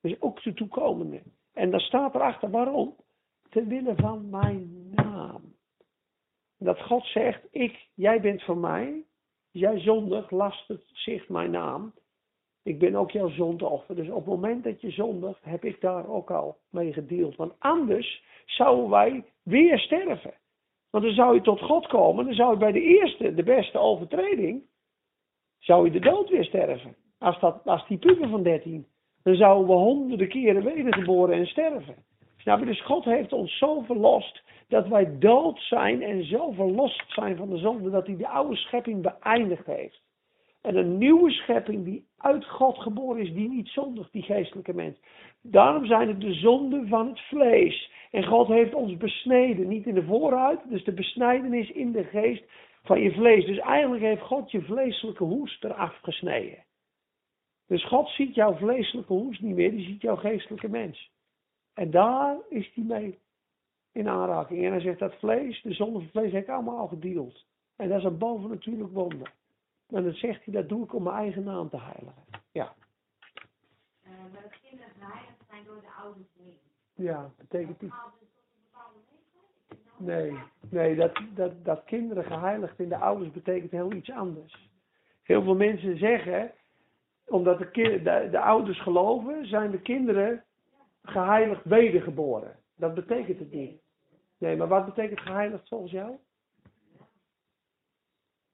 Dus 0.00 0.20
ook 0.20 0.42
de 0.42 0.54
toekomende. 0.54 1.22
En 1.52 1.70
dan 1.70 1.80
staat 1.80 2.14
erachter 2.14 2.50
waarom? 2.50 2.96
Ten 3.48 3.68
wille 3.68 3.94
van 3.96 4.30
mijn 4.30 4.90
naam. 4.90 5.54
Dat 6.58 6.80
God 6.80 7.04
zegt, 7.04 7.46
ik, 7.50 7.86
jij 7.94 8.20
bent 8.20 8.42
van 8.42 8.60
mij, 8.60 9.04
jij 9.50 9.80
zondig, 9.80 10.30
last 10.30 10.68
het 10.68 10.82
zich 10.92 11.28
mijn 11.28 11.50
naam. 11.50 11.94
Ik 12.62 12.78
ben 12.78 12.94
ook 12.94 13.10
jouw 13.10 13.28
zondeoffer. 13.28 13.94
Dus 13.94 14.08
op 14.08 14.14
het 14.14 14.26
moment 14.26 14.64
dat 14.64 14.80
je 14.80 14.90
zondigt, 14.90 15.44
heb 15.44 15.64
ik 15.64 15.80
daar 15.80 16.08
ook 16.08 16.30
al 16.30 16.58
mee 16.70 16.92
gedeeld. 16.92 17.36
Want 17.36 17.52
anders 17.58 18.24
zouden 18.46 18.90
wij 18.90 19.24
weer 19.42 19.78
sterven. 19.78 20.34
Want 20.90 21.04
dan 21.04 21.14
zou 21.14 21.34
je 21.34 21.40
tot 21.40 21.60
God 21.60 21.86
komen, 21.86 22.24
dan 22.24 22.34
zou 22.34 22.52
je 22.52 22.58
bij 22.58 22.72
de 22.72 22.82
eerste, 22.82 23.34
de 23.34 23.42
beste 23.42 23.78
overtreding, 23.78 24.62
zou 25.58 25.84
je 25.84 25.90
de 25.90 26.00
dood 26.00 26.28
weer 26.28 26.44
sterven. 26.44 26.96
Als, 27.22 27.40
dat, 27.40 27.60
als 27.64 27.86
die 27.86 27.98
puber 27.98 28.28
van 28.28 28.42
13. 28.42 28.86
Dan 29.22 29.34
zouden 29.34 29.66
we 29.66 29.72
honderden 29.72 30.28
keren 30.28 30.64
wedergeboren 30.64 31.36
en 31.36 31.46
sterven. 31.46 31.94
Snap 32.36 32.58
je? 32.58 32.66
Dus 32.66 32.84
God 32.84 33.04
heeft 33.04 33.32
ons 33.32 33.58
zo 33.58 33.80
verlost 33.80 34.42
dat 34.68 34.88
wij 34.88 35.18
dood 35.18 35.58
zijn 35.58 36.02
en 36.02 36.24
zo 36.24 36.50
verlost 36.50 37.04
zijn 37.12 37.36
van 37.36 37.50
de 37.50 37.56
zonde 37.58 37.90
dat 37.90 38.06
hij 38.06 38.16
de 38.16 38.28
oude 38.28 38.56
schepping 38.56 39.02
beëindigd 39.02 39.66
heeft. 39.66 40.02
En 40.62 40.76
een 40.76 40.98
nieuwe 40.98 41.30
schepping 41.30 41.84
die 41.84 42.06
uit 42.18 42.46
God 42.46 42.78
geboren 42.78 43.22
is, 43.22 43.32
die 43.32 43.48
niet 43.48 43.68
zondigt, 43.68 44.12
die 44.12 44.22
geestelijke 44.22 44.74
mens. 44.74 44.98
Daarom 45.42 45.86
zijn 45.86 46.08
het 46.08 46.20
de 46.20 46.32
zonden 46.32 46.88
van 46.88 47.08
het 47.08 47.20
vlees. 47.20 47.90
En 48.10 48.24
God 48.24 48.48
heeft 48.48 48.74
ons 48.74 48.96
besneden, 48.96 49.68
niet 49.68 49.86
in 49.86 49.94
de 49.94 50.04
vooruit, 50.04 50.60
dus 50.68 50.84
de 50.84 50.92
besnijdenis 50.92 51.70
in 51.70 51.92
de 51.92 52.04
geest 52.04 52.44
van 52.82 53.00
je 53.00 53.12
vlees. 53.12 53.46
Dus 53.46 53.58
eigenlijk 53.58 54.02
heeft 54.02 54.22
God 54.22 54.50
je 54.50 54.62
vleeselijke 54.62 55.24
hoest 55.24 55.64
eraf 55.64 55.98
gesneden. 56.02 56.58
Dus 57.72 57.86
God 57.86 58.08
ziet 58.08 58.34
jouw 58.34 58.56
vleeselijke 58.56 59.12
hoest 59.12 59.40
niet 59.40 59.54
meer, 59.54 59.70
die 59.70 59.86
ziet 59.86 60.00
jouw 60.00 60.16
geestelijke 60.16 60.68
mens. 60.68 61.10
En 61.74 61.90
daar 61.90 62.36
is 62.48 62.72
hij 62.74 62.84
mee 62.84 63.18
in 63.92 64.08
aanraking. 64.08 64.64
En 64.64 64.70
hij 64.70 64.80
zegt 64.80 64.98
dat 64.98 65.14
vlees, 65.14 65.62
de 65.62 65.72
zonde 65.72 65.98
van 65.98 66.08
vlees, 66.08 66.32
heb 66.32 66.42
ik 66.42 66.48
allemaal 66.48 66.78
al 66.78 66.88
gedeeld. 66.88 67.46
En 67.76 67.88
dat 67.88 67.98
is 67.98 68.04
een 68.04 68.18
bovennatuurlijk 68.18 68.92
wonder. 68.92 69.32
En 69.88 70.02
dan 70.02 70.12
zegt 70.12 70.44
hij, 70.44 70.54
dat 70.54 70.68
doe 70.68 70.84
ik 70.84 70.94
om 70.94 71.02
mijn 71.02 71.16
eigen 71.16 71.44
naam 71.44 71.68
te 71.68 71.80
heiligen. 71.80 72.22
Ja. 72.50 72.74
Uh, 74.04 74.10
maar 74.32 74.42
dat 74.42 74.60
kinderen 74.60 74.92
geheiligd 74.98 75.44
zijn 75.48 75.64
door 75.64 75.80
de 75.80 76.02
ouders 76.02 76.28
heen. 76.38 76.58
Ja, 76.94 77.30
betekent 77.38 77.80
niet. 77.80 77.94
Nee, 79.96 80.38
nee 80.70 80.96
dat, 80.96 81.20
dat, 81.34 81.64
dat 81.64 81.84
kinderen 81.84 82.24
geheiligd 82.24 82.78
in 82.78 82.88
de 82.88 82.96
ouders 82.96 83.30
betekent 83.30 83.70
heel 83.70 83.92
iets 83.92 84.10
anders. 84.10 84.70
Heel 85.22 85.42
veel 85.42 85.56
mensen 85.56 85.98
zeggen, 85.98 86.52
omdat 87.32 87.58
de, 87.58 87.70
de, 87.72 88.28
de 88.30 88.40
ouders 88.40 88.82
geloven, 88.82 89.46
zijn 89.46 89.70
de 89.70 89.80
kinderen 89.80 90.44
geheiligd 91.02 91.64
wedergeboren. 91.64 92.56
Dat 92.76 92.94
betekent 92.94 93.38
het 93.38 93.50
niet. 93.52 93.80
Nee, 94.38 94.56
maar 94.56 94.68
wat 94.68 94.84
betekent 94.84 95.20
geheiligd 95.20 95.68
volgens 95.68 95.92
jou? 95.92 96.18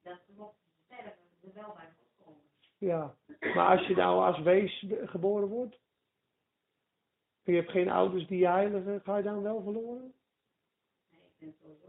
Dat 0.03 0.19
ze 0.27 0.33
mochten 0.37 0.67
sterven, 0.85 1.13
er 1.43 1.55
wel 1.55 1.75
bij 1.75 1.93
komen. 2.25 2.41
Ja, 2.79 3.15
maar 3.55 3.79
als 3.79 3.87
je 3.87 3.95
nou 3.95 4.25
als 4.25 4.41
wees 4.41 4.87
geboren 5.05 5.49
wordt, 5.49 5.79
en 7.45 7.53
je 7.53 7.59
hebt 7.59 7.71
geen 7.71 7.91
ouders 7.91 8.27
die 8.27 8.39
je 8.39 8.49
heiligen, 8.49 9.01
ga 9.01 9.17
je 9.17 9.23
dan 9.23 9.43
wel 9.43 9.63
verloren? 9.63 10.13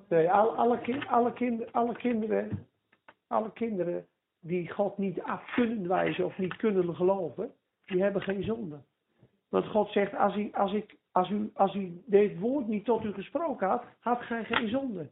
Nee, 0.08 0.32
alle, 0.32 0.52
alle, 0.52 0.80
kind, 0.82 1.08
alle, 1.08 1.34
kind, 1.34 1.72
alle 1.72 1.96
kinderen, 1.96 2.68
alle 3.28 3.52
kinderen 3.52 4.08
die 4.40 4.70
God 4.70 4.98
niet 4.98 5.22
af 5.22 5.54
kunnen 5.54 5.88
wijzen 5.88 6.26
of 6.26 6.38
niet 6.38 6.56
kunnen 6.56 6.96
geloven, 6.96 7.52
die 7.86 8.02
hebben 8.02 8.22
geen 8.22 8.44
zonde. 8.44 8.80
Want 9.50 9.68
God 9.68 9.92
zegt, 9.92 10.16
als, 10.16 10.36
u, 10.36 10.50
als, 10.52 10.74
ik, 10.74 10.96
als, 11.12 11.30
u, 11.30 11.50
als 11.54 11.76
u 11.76 12.02
dit 12.06 12.40
woord 12.40 12.68
niet 12.68 12.86
tot 12.86 13.04
u 13.04 13.14
gesproken 13.14 13.68
had, 13.68 13.84
had 14.00 14.22
gij 14.22 14.44
geen 14.44 14.70
zonde. 14.70 15.10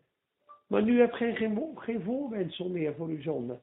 Maar 0.67 0.83
nu 0.83 0.99
hebt 0.99 1.15
gij 1.15 1.35
geen, 1.35 1.71
geen 1.75 2.01
voorwendsel 2.01 2.69
meer 2.69 2.95
voor 2.95 3.07
uw 3.07 3.21
zonde. 3.21 3.59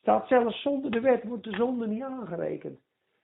Staat 0.00 0.28
zelfs 0.28 0.62
zonder 0.62 0.90
de 0.90 1.00
wet 1.00 1.24
wordt 1.24 1.44
de 1.44 1.56
zonde 1.56 1.86
niet 1.86 2.02
aangerekend. 2.02 2.80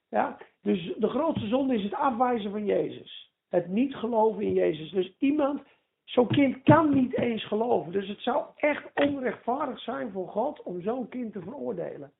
Ja? 0.08 0.38
Dus 0.62 0.94
de 0.96 1.08
grootste 1.08 1.46
zonde 1.46 1.74
is 1.74 1.82
het 1.82 1.94
afwijzen 1.94 2.50
van 2.50 2.64
Jezus. 2.64 3.32
Het 3.48 3.68
niet 3.68 3.94
geloven 3.94 4.42
in 4.42 4.52
Jezus. 4.52 4.90
Dus 4.90 5.16
iemand, 5.18 5.62
zo'n 6.04 6.28
kind 6.28 6.62
kan 6.62 6.94
niet 6.94 7.16
eens 7.16 7.46
geloven. 7.46 7.92
Dus 7.92 8.08
het 8.08 8.20
zou 8.20 8.44
echt 8.56 8.84
onrechtvaardig 8.94 9.80
zijn 9.80 10.10
voor 10.10 10.28
God 10.28 10.62
om 10.62 10.80
zo'n 10.80 11.08
kind 11.08 11.32
te 11.32 11.40
veroordelen. 11.40 12.12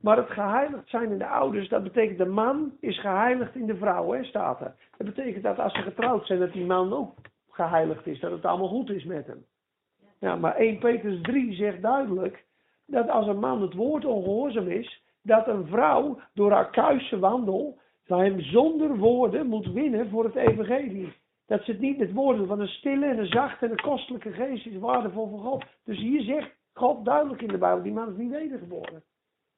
Maar 0.00 0.16
het 0.16 0.30
geheiligd 0.30 0.88
zijn 0.88 1.10
in 1.10 1.18
de 1.18 1.26
ouders, 1.26 1.68
dat 1.68 1.82
betekent 1.82 2.18
de 2.18 2.26
man 2.26 2.72
is 2.80 3.00
geheiligd 3.00 3.54
in 3.54 3.66
de 3.66 3.76
vrouw, 3.76 4.12
hè, 4.12 4.24
staat 4.24 4.60
er. 4.60 4.74
Dat 4.96 5.06
betekent 5.14 5.42
dat 5.42 5.58
als 5.58 5.72
ze 5.72 5.82
getrouwd 5.82 6.26
zijn, 6.26 6.38
dat 6.38 6.52
die 6.52 6.66
man 6.66 6.92
ook 6.92 7.14
geheiligd 7.50 8.06
is, 8.06 8.20
dat 8.20 8.30
het 8.30 8.44
allemaal 8.44 8.68
goed 8.68 8.90
is 8.90 9.04
met 9.04 9.26
hem. 9.26 9.44
Ja, 10.18 10.36
maar 10.36 10.56
1 10.56 10.78
Petrus 10.78 11.20
3 11.22 11.54
zegt 11.54 11.82
duidelijk 11.82 12.44
dat 12.86 13.08
als 13.08 13.26
een 13.26 13.38
man 13.38 13.62
het 13.62 13.74
woord 13.74 14.04
ongehoorzaam 14.04 14.68
is, 14.68 15.02
dat 15.22 15.46
een 15.46 15.66
vrouw 15.66 16.20
door 16.34 16.52
haar 16.52 16.70
kuisse 16.70 17.18
wandel 17.18 17.78
hem 18.04 18.40
zonder 18.40 18.96
woorden 18.96 19.46
moet 19.46 19.72
winnen 19.72 20.10
voor 20.10 20.24
het 20.24 20.34
evangelie. 20.34 21.12
Dat 21.46 21.64
ze 21.64 21.70
het 21.70 21.80
niet 21.80 21.98
met 21.98 22.12
woorden 22.12 22.46
van 22.46 22.60
een 22.60 22.68
stille 22.68 23.06
en 23.06 23.18
een 23.18 23.26
zachte 23.26 23.64
en 23.64 23.70
een 23.70 23.80
kostelijke 23.80 24.32
geest 24.32 24.66
is 24.66 24.78
waardevol 24.78 25.28
voor 25.28 25.40
God. 25.40 25.64
Dus 25.84 25.98
hier 25.98 26.22
zegt 26.22 26.50
God 26.72 27.04
duidelijk 27.04 27.42
in 27.42 27.48
de 27.48 27.58
Bijbel, 27.58 27.82
die 27.82 27.92
man 27.92 28.10
is 28.10 28.16
niet 28.16 28.30
wedergeboren. 28.30 29.02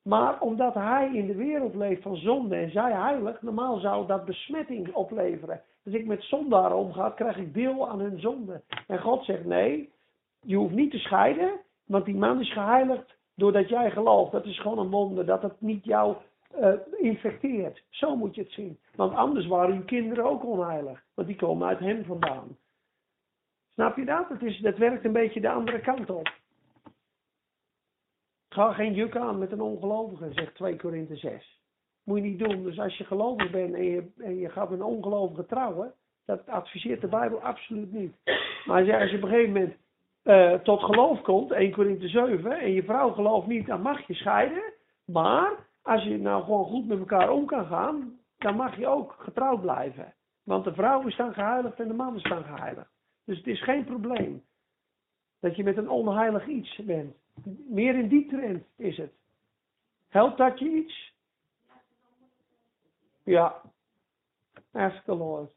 Maar 0.02 0.40
omdat 0.40 0.74
hij 0.74 1.10
in 1.12 1.26
de 1.26 1.34
wereld 1.34 1.74
leeft 1.74 2.02
van 2.02 2.16
zonde 2.16 2.56
en 2.56 2.70
zij 2.70 2.92
heilig, 2.92 3.42
normaal 3.42 3.78
zou 3.78 4.06
dat 4.06 4.24
besmetting 4.24 4.94
opleveren. 4.94 5.62
Als 5.84 5.94
ik 5.94 6.06
met 6.06 6.22
zondaren 6.22 6.76
omga, 6.76 7.10
krijg 7.10 7.36
ik 7.36 7.54
deel 7.54 7.88
aan 7.88 8.00
hun 8.00 8.20
zonde. 8.20 8.62
En 8.86 9.00
God 9.00 9.24
zegt 9.24 9.44
nee, 9.44 9.92
je 10.40 10.56
hoeft 10.56 10.74
niet 10.74 10.90
te 10.90 10.98
scheiden, 10.98 11.60
want 11.86 12.04
die 12.04 12.16
man 12.16 12.40
is 12.40 12.52
geheiligd 12.52 13.16
doordat 13.34 13.68
jij 13.68 13.90
gelooft. 13.90 14.32
Dat 14.32 14.44
is 14.44 14.60
gewoon 14.60 14.78
een 14.78 14.90
wonder, 14.90 15.26
dat 15.26 15.42
het 15.42 15.60
niet 15.60 15.84
jou 15.84 16.16
uh. 16.56 17.66
Zo 17.90 18.16
moet 18.16 18.34
je 18.34 18.42
het 18.42 18.52
zien. 18.52 18.78
Want 18.94 19.14
anders 19.14 19.46
waren 19.46 19.74
uw 19.74 19.84
kinderen 19.84 20.24
ook 20.24 20.44
onheilig. 20.44 21.04
Want 21.14 21.28
die 21.28 21.36
komen 21.36 21.68
uit 21.68 21.78
hem 21.78 22.04
vandaan. 22.04 22.56
Snap 23.72 23.96
je 23.96 24.04
dat? 24.04 24.28
Het 24.28 24.42
is, 24.42 24.58
dat 24.58 24.76
werkt 24.76 25.04
een 25.04 25.12
beetje 25.12 25.40
de 25.40 25.50
andere 25.50 25.80
kant 25.80 26.10
op. 26.10 26.36
Ga 28.48 28.72
geen 28.72 28.94
juk 28.94 29.16
aan 29.16 29.38
met 29.38 29.52
een 29.52 29.60
ongelovige, 29.60 30.32
zegt 30.32 30.54
2 30.54 30.76
Korinthe 30.76 31.16
6. 31.16 31.60
Moet 32.04 32.18
je 32.18 32.24
niet 32.24 32.38
doen. 32.38 32.62
Dus 32.62 32.78
als 32.78 32.96
je 32.96 33.04
gelovig 33.04 33.50
bent 33.50 33.74
en 33.74 33.84
je, 33.84 34.12
en 34.16 34.38
je 34.38 34.48
gaat 34.48 34.70
een 34.70 34.82
ongelovige 34.82 35.46
trouwen, 35.46 35.94
dat 36.24 36.46
adviseert 36.46 37.00
de 37.00 37.08
Bijbel 37.08 37.40
absoluut 37.40 37.92
niet. 37.92 38.16
Maar 38.64 39.00
als 39.00 39.10
je 39.10 39.16
op 39.16 39.22
een 39.22 39.28
gegeven 39.28 39.52
moment 39.52 39.76
uh, 40.24 40.54
tot 40.54 40.82
geloof 40.82 41.20
komt, 41.20 41.50
1 41.50 41.72
Korinthe 41.72 42.08
7, 42.08 42.60
en 42.60 42.72
je 42.72 42.82
vrouw 42.82 43.10
gelooft 43.10 43.46
niet, 43.46 43.66
dan 43.66 43.82
mag 43.82 44.06
je 44.06 44.14
scheiden. 44.14 44.72
Maar 45.04 45.67
als 45.82 46.02
je 46.02 46.18
nou 46.18 46.44
gewoon 46.44 46.64
goed 46.64 46.86
met 46.86 46.98
elkaar 46.98 47.30
om 47.30 47.46
kan 47.46 47.66
gaan, 47.66 48.18
dan 48.38 48.56
mag 48.56 48.76
je 48.76 48.86
ook 48.86 49.16
getrouwd 49.18 49.60
blijven. 49.60 50.14
Want 50.42 50.64
de 50.64 50.72
vrouwen 50.72 51.12
staan 51.12 51.32
geheiligd 51.32 51.80
en 51.80 51.88
de 51.88 51.94
mannen 51.94 52.20
staan 52.20 52.44
geheiligd. 52.44 52.90
Dus 53.24 53.36
het 53.36 53.46
is 53.46 53.62
geen 53.62 53.84
probleem 53.84 54.44
dat 55.40 55.56
je 55.56 55.64
met 55.64 55.76
een 55.76 55.88
onheilig 55.88 56.46
iets 56.46 56.76
bent. 56.76 57.16
Meer 57.68 57.94
in 57.94 58.08
die 58.08 58.28
trend 58.28 58.64
is 58.76 58.96
het. 58.96 59.12
Helpt 60.08 60.38
dat 60.38 60.58
je 60.58 60.68
iets? 60.68 61.12
Ja. 63.24 63.60
Ask 64.72 65.04
the 65.04 65.14
Lord. 65.14 65.50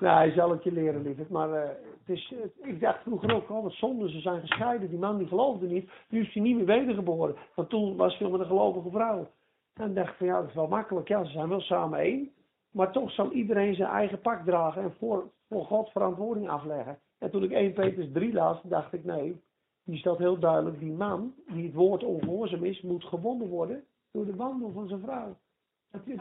Nou, 0.00 0.16
hij 0.16 0.32
zal 0.32 0.50
het 0.50 0.64
je 0.64 0.72
leren, 0.72 1.02
lieverd. 1.02 1.30
Maar 1.30 1.48
uh, 1.48 1.68
het 2.04 2.16
is, 2.16 2.34
ik 2.62 2.80
dacht 2.80 3.02
vroeger 3.02 3.34
ook, 3.34 3.50
oh 3.50 3.62
wat 3.62 3.72
zonde, 3.72 4.10
ze 4.10 4.20
zijn 4.20 4.40
gescheiden. 4.40 4.88
Die 4.88 4.98
man 4.98 5.18
die 5.18 5.26
geloofde 5.26 5.66
niet. 5.66 5.90
Nu 6.08 6.20
is 6.20 6.32
hij 6.32 6.42
niet 6.42 6.56
meer 6.56 6.64
wedergeboren. 6.64 7.36
Want 7.54 7.68
toen 7.68 7.96
was 7.96 8.18
hij 8.18 8.28
met 8.28 8.40
een 8.40 8.46
gelovige 8.46 8.90
vrouw. 8.90 9.28
En 9.74 9.94
dacht 9.94 10.16
van, 10.16 10.26
ja, 10.26 10.40
dat 10.40 10.48
is 10.48 10.54
wel 10.54 10.68
makkelijk. 10.68 11.08
Ja, 11.08 11.24
ze 11.24 11.32
zijn 11.32 11.48
wel 11.48 11.60
samen 11.60 11.98
één. 11.98 12.30
Maar 12.70 12.92
toch 12.92 13.10
zal 13.10 13.30
iedereen 13.30 13.74
zijn 13.74 13.90
eigen 13.90 14.20
pak 14.20 14.44
dragen 14.44 14.82
en 14.82 14.94
voor, 14.98 15.30
voor 15.48 15.64
God 15.64 15.90
verantwoording 15.90 16.48
afleggen. 16.48 16.98
En 17.18 17.30
toen 17.30 17.42
ik 17.42 17.50
1 17.50 17.72
Petrus 17.72 18.12
3 18.12 18.32
las, 18.32 18.60
dacht 18.62 18.92
ik, 18.92 19.04
nee, 19.04 19.40
die 19.84 19.98
staat 19.98 20.18
heel 20.18 20.38
duidelijk, 20.38 20.78
die 20.78 20.92
man, 20.92 21.34
die 21.46 21.64
het 21.64 21.74
woord 21.74 22.04
ongehoorzaam 22.04 22.64
is, 22.64 22.80
moet 22.80 23.04
gewonnen 23.04 23.48
worden 23.48 23.84
door 24.12 24.26
de 24.26 24.36
wandel 24.36 24.70
van 24.72 24.88
zijn 24.88 25.00
vrouw. 25.00 25.36
Dat 25.90 26.00
is... 26.04 26.18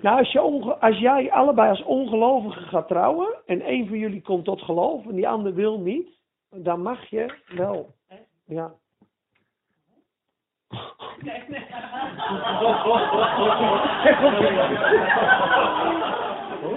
Nou, 0.00 0.18
als, 0.18 0.32
je 0.32 0.42
onge 0.42 0.78
als 0.78 0.98
jij 0.98 1.32
allebei 1.32 1.68
als 1.68 1.82
ongelovige 1.82 2.60
gaat 2.60 2.88
trouwen 2.88 3.34
en 3.46 3.68
een 3.68 3.88
van 3.88 3.98
jullie 3.98 4.22
komt 4.22 4.44
tot 4.44 4.62
geloof 4.62 5.06
en 5.06 5.14
die 5.14 5.28
ander 5.28 5.54
wil 5.54 5.80
niet, 5.80 6.08
dan 6.50 6.82
mag 6.82 7.06
je 7.06 7.34
wel. 7.46 7.94
Ja. 8.46 8.72
Nee, 11.22 11.42
nee. 11.48 11.64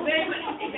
Nee, 0.04 0.28
maar 0.28 0.38
ik 0.60 0.76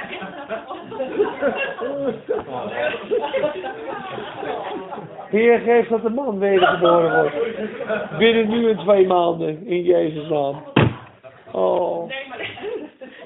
Heer, 5.29 5.59
geef 5.59 5.87
dat 5.87 6.01
de 6.01 6.09
man 6.09 6.39
wedergeboren 6.39 7.21
wordt. 7.21 8.17
Binnen 8.17 8.49
nu 8.49 8.69
en 8.69 8.77
twee 8.77 9.07
maanden, 9.07 9.65
in 9.67 9.83
Jezus' 9.83 10.29
naam. 10.29 10.63
Oh. 11.51 12.07
Nee, 12.07 12.27
maar 12.29 12.39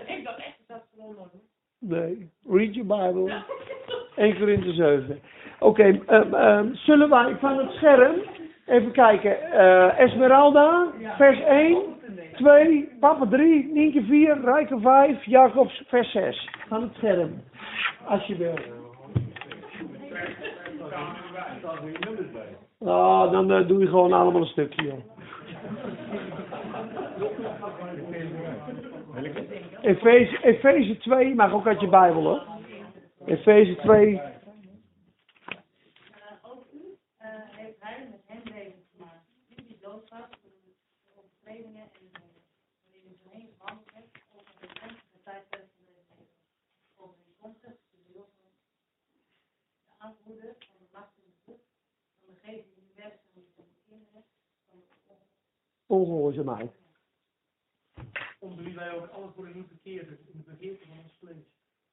ik 0.05 0.23
dacht 0.23 0.37
echt 0.37 0.57
dat 0.67 0.77
het 0.77 0.87
gewoon 0.95 1.15
Nee, 1.79 2.29
read 2.47 2.75
your 2.75 2.87
Bible. 2.87 3.33
1 4.15 4.37
Korinthe 4.37 4.73
7. 4.73 5.19
Oké, 5.59 6.01
okay, 6.05 6.19
um, 6.19 6.33
um, 6.33 6.75
zullen 6.75 7.09
wij 7.09 7.35
van 7.39 7.57
het 7.57 7.71
scherm 7.71 8.15
even 8.65 8.91
kijken. 8.91 9.37
Uh, 9.53 9.99
Esmeralda, 9.99 10.87
vers 11.17 11.41
1. 11.41 11.81
2, 12.33 12.89
Papa 12.99 13.25
3, 13.25 13.71
Nienke 13.73 14.03
4, 14.03 14.41
Rijke 14.43 14.79
5, 14.79 15.25
Jacobs 15.25 15.83
vers 15.87 16.11
6. 16.11 16.49
Van 16.67 16.81
het 16.81 16.93
scherm. 16.95 17.43
Wil. 21.61 22.31
Nou, 22.79 23.31
dan 23.31 23.51
uh, 23.51 23.67
doe 23.67 23.79
je 23.79 23.87
gewoon 23.87 24.13
allemaal 24.13 24.41
een 24.41 24.47
stukje. 24.47 24.93
Efeze, 29.81 30.43
Efeze 30.43 30.97
2 30.97 31.35
mag 31.35 31.53
ook 31.53 31.67
uit 31.67 31.81
je 31.81 31.87
Bijbel 31.87 32.23
hoor. 32.23 32.41
Efeze 33.25 33.75
2. 33.75 34.21
Ongehoorzaamheid. 55.93 56.71
Onder 58.39 58.63
wie 58.63 58.75
wij 58.75 58.91
ook 58.91 59.07
alles 59.07 59.35
worden 59.35 59.55
nu 59.55 59.63
verkeerd 59.67 60.07
in 60.07 60.37
de 60.37 60.43
begeerte 60.43 60.87
van 60.87 60.97
ons 60.97 61.17
vlees. 61.17 61.45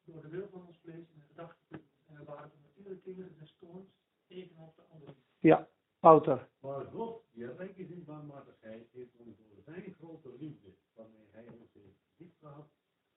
Door 0.05 0.23
de 0.23 0.29
wil 0.29 0.49
van 0.49 0.67
ons 0.67 0.79
vlees 0.83 1.05
en 1.13 1.19
de 1.19 1.27
gedachten 1.29 1.83
en 2.07 2.17
we 2.17 2.25
waren 2.25 2.51
de 2.51 2.57
natuurlijke 2.63 3.03
kinderen 3.03 3.39
des 3.39 3.57
toorns 3.59 3.89
evenals 4.29 4.75
de 4.75 4.83
anderen. 4.91 5.15
Ja, 5.39 5.69
Wouter. 6.01 6.49
Maar 6.61 6.85
God, 6.85 7.23
die 7.33 7.53
rijk 7.53 7.77
is 7.77 7.89
in 7.89 8.05
barmhartigheid, 8.05 8.89
heeft 8.93 9.17
ons 9.17 9.37
door 9.37 9.63
zijn 9.65 9.95
grote 9.99 10.33
liefde, 10.39 10.69
waarmee 10.95 11.27
hij 11.31 11.47
ons 11.49 11.73
heeft 11.73 11.99
lief 12.17 12.39
gehad, 12.39 12.69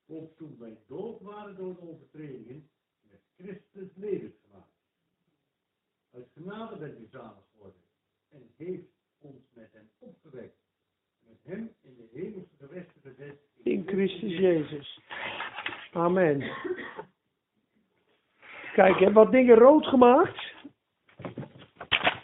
ook 0.05 0.37
toen 0.37 0.57
wij 0.59 0.77
dood 0.87 1.21
waren 1.21 1.55
door 1.55 1.75
de 1.75 1.81
overtredingen, 1.81 2.69
met 3.01 3.21
Christus 3.35 3.95
levend 3.95 4.35
gemaakt. 4.45 4.71
Uit 6.11 6.29
genade 6.33 6.77
bent 6.77 6.99
u 6.99 7.07
zalig 7.11 7.43
geworden 7.51 7.81
en 8.29 8.51
heeft 8.55 8.91
ons 9.17 9.41
met 9.53 9.71
hem 9.71 9.89
opgewekt 9.99 10.57
hem 11.43 11.69
in 11.83 11.95
de 11.97 12.09
hemelse 12.13 12.55
gewesten 12.59 13.01
gezet. 13.01 13.35
In 13.63 13.83
Christus 13.85 14.37
Jezus. 14.37 14.99
Amen. 15.91 16.43
Kijk, 18.73 18.95
ik 18.95 19.03
heb 19.03 19.13
wat 19.13 19.31
dingen 19.31 19.55
rood 19.55 19.85
gemaakt. 19.85 20.53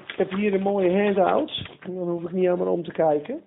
Ik 0.08 0.16
heb 0.16 0.32
hier 0.32 0.54
een 0.54 0.62
mooie 0.62 1.04
handout. 1.04 1.70
Dan 1.86 2.10
hoef 2.10 2.24
ik 2.24 2.32
niet 2.32 2.44
helemaal 2.44 2.74
om 2.74 2.84
te 2.84 2.92
kijken. 2.92 3.44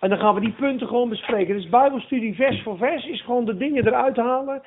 En 0.00 0.08
dan 0.08 0.18
gaan 0.18 0.34
we 0.34 0.40
die 0.40 0.52
punten 0.52 0.86
gewoon 0.86 1.08
bespreken. 1.08 1.54
Dus 1.54 1.68
Bijbelstudie 1.68 2.34
vers 2.34 2.62
voor 2.62 2.76
vers 2.76 3.06
is 3.06 3.22
gewoon 3.22 3.44
de 3.44 3.56
dingen 3.56 3.86
eruit 3.86 4.16
halen. 4.16 4.62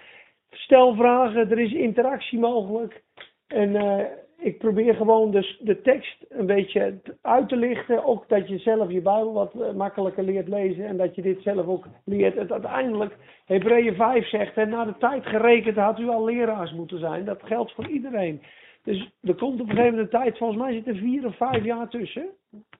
Stel 0.49 0.95
vragen, 0.95 1.49
er 1.49 1.59
is 1.59 1.73
interactie 1.73 2.39
mogelijk. 2.39 3.03
En 3.47 3.69
uh, 3.69 4.03
ik 4.37 4.57
probeer 4.57 4.95
gewoon 4.95 5.31
dus 5.31 5.59
de 5.61 5.81
tekst 5.81 6.25
een 6.29 6.45
beetje 6.45 6.99
uit 7.21 7.49
te 7.49 7.55
lichten. 7.55 8.03
Ook 8.03 8.29
dat 8.29 8.47
je 8.47 8.57
zelf 8.57 8.91
je 8.91 9.01
Bijbel 9.01 9.33
wat 9.33 9.53
eh, 9.53 9.73
makkelijker 9.73 10.23
leert 10.23 10.47
lezen. 10.47 10.85
En 10.85 10.97
dat 10.97 11.15
je 11.15 11.21
dit 11.21 11.41
zelf 11.41 11.67
ook 11.67 11.85
leert. 12.05 12.35
Het 12.35 12.51
uiteindelijk, 12.51 13.15
Hebreeën 13.45 13.95
5 13.95 14.27
zegt, 14.27 14.57
en 14.57 14.69
na 14.69 14.85
de 14.85 14.97
tijd 14.97 15.25
gerekend 15.25 15.75
had 15.75 15.99
u 15.99 16.07
al 16.07 16.25
leraars 16.25 16.73
moeten 16.73 16.99
zijn. 16.99 17.25
Dat 17.25 17.43
geldt 17.43 17.71
voor 17.71 17.87
iedereen. 17.87 18.41
Dus 18.83 19.11
er 19.21 19.35
komt 19.35 19.61
op 19.61 19.69
een 19.69 19.75
gegeven 19.75 19.95
moment 19.95 20.13
een 20.13 20.19
tijd, 20.19 20.37
volgens 20.37 20.59
mij 20.59 20.73
zit 20.73 20.87
er 20.87 20.95
vier 20.95 21.25
of 21.25 21.37
vijf 21.37 21.63
jaar 21.63 21.89
tussen. 21.89 22.29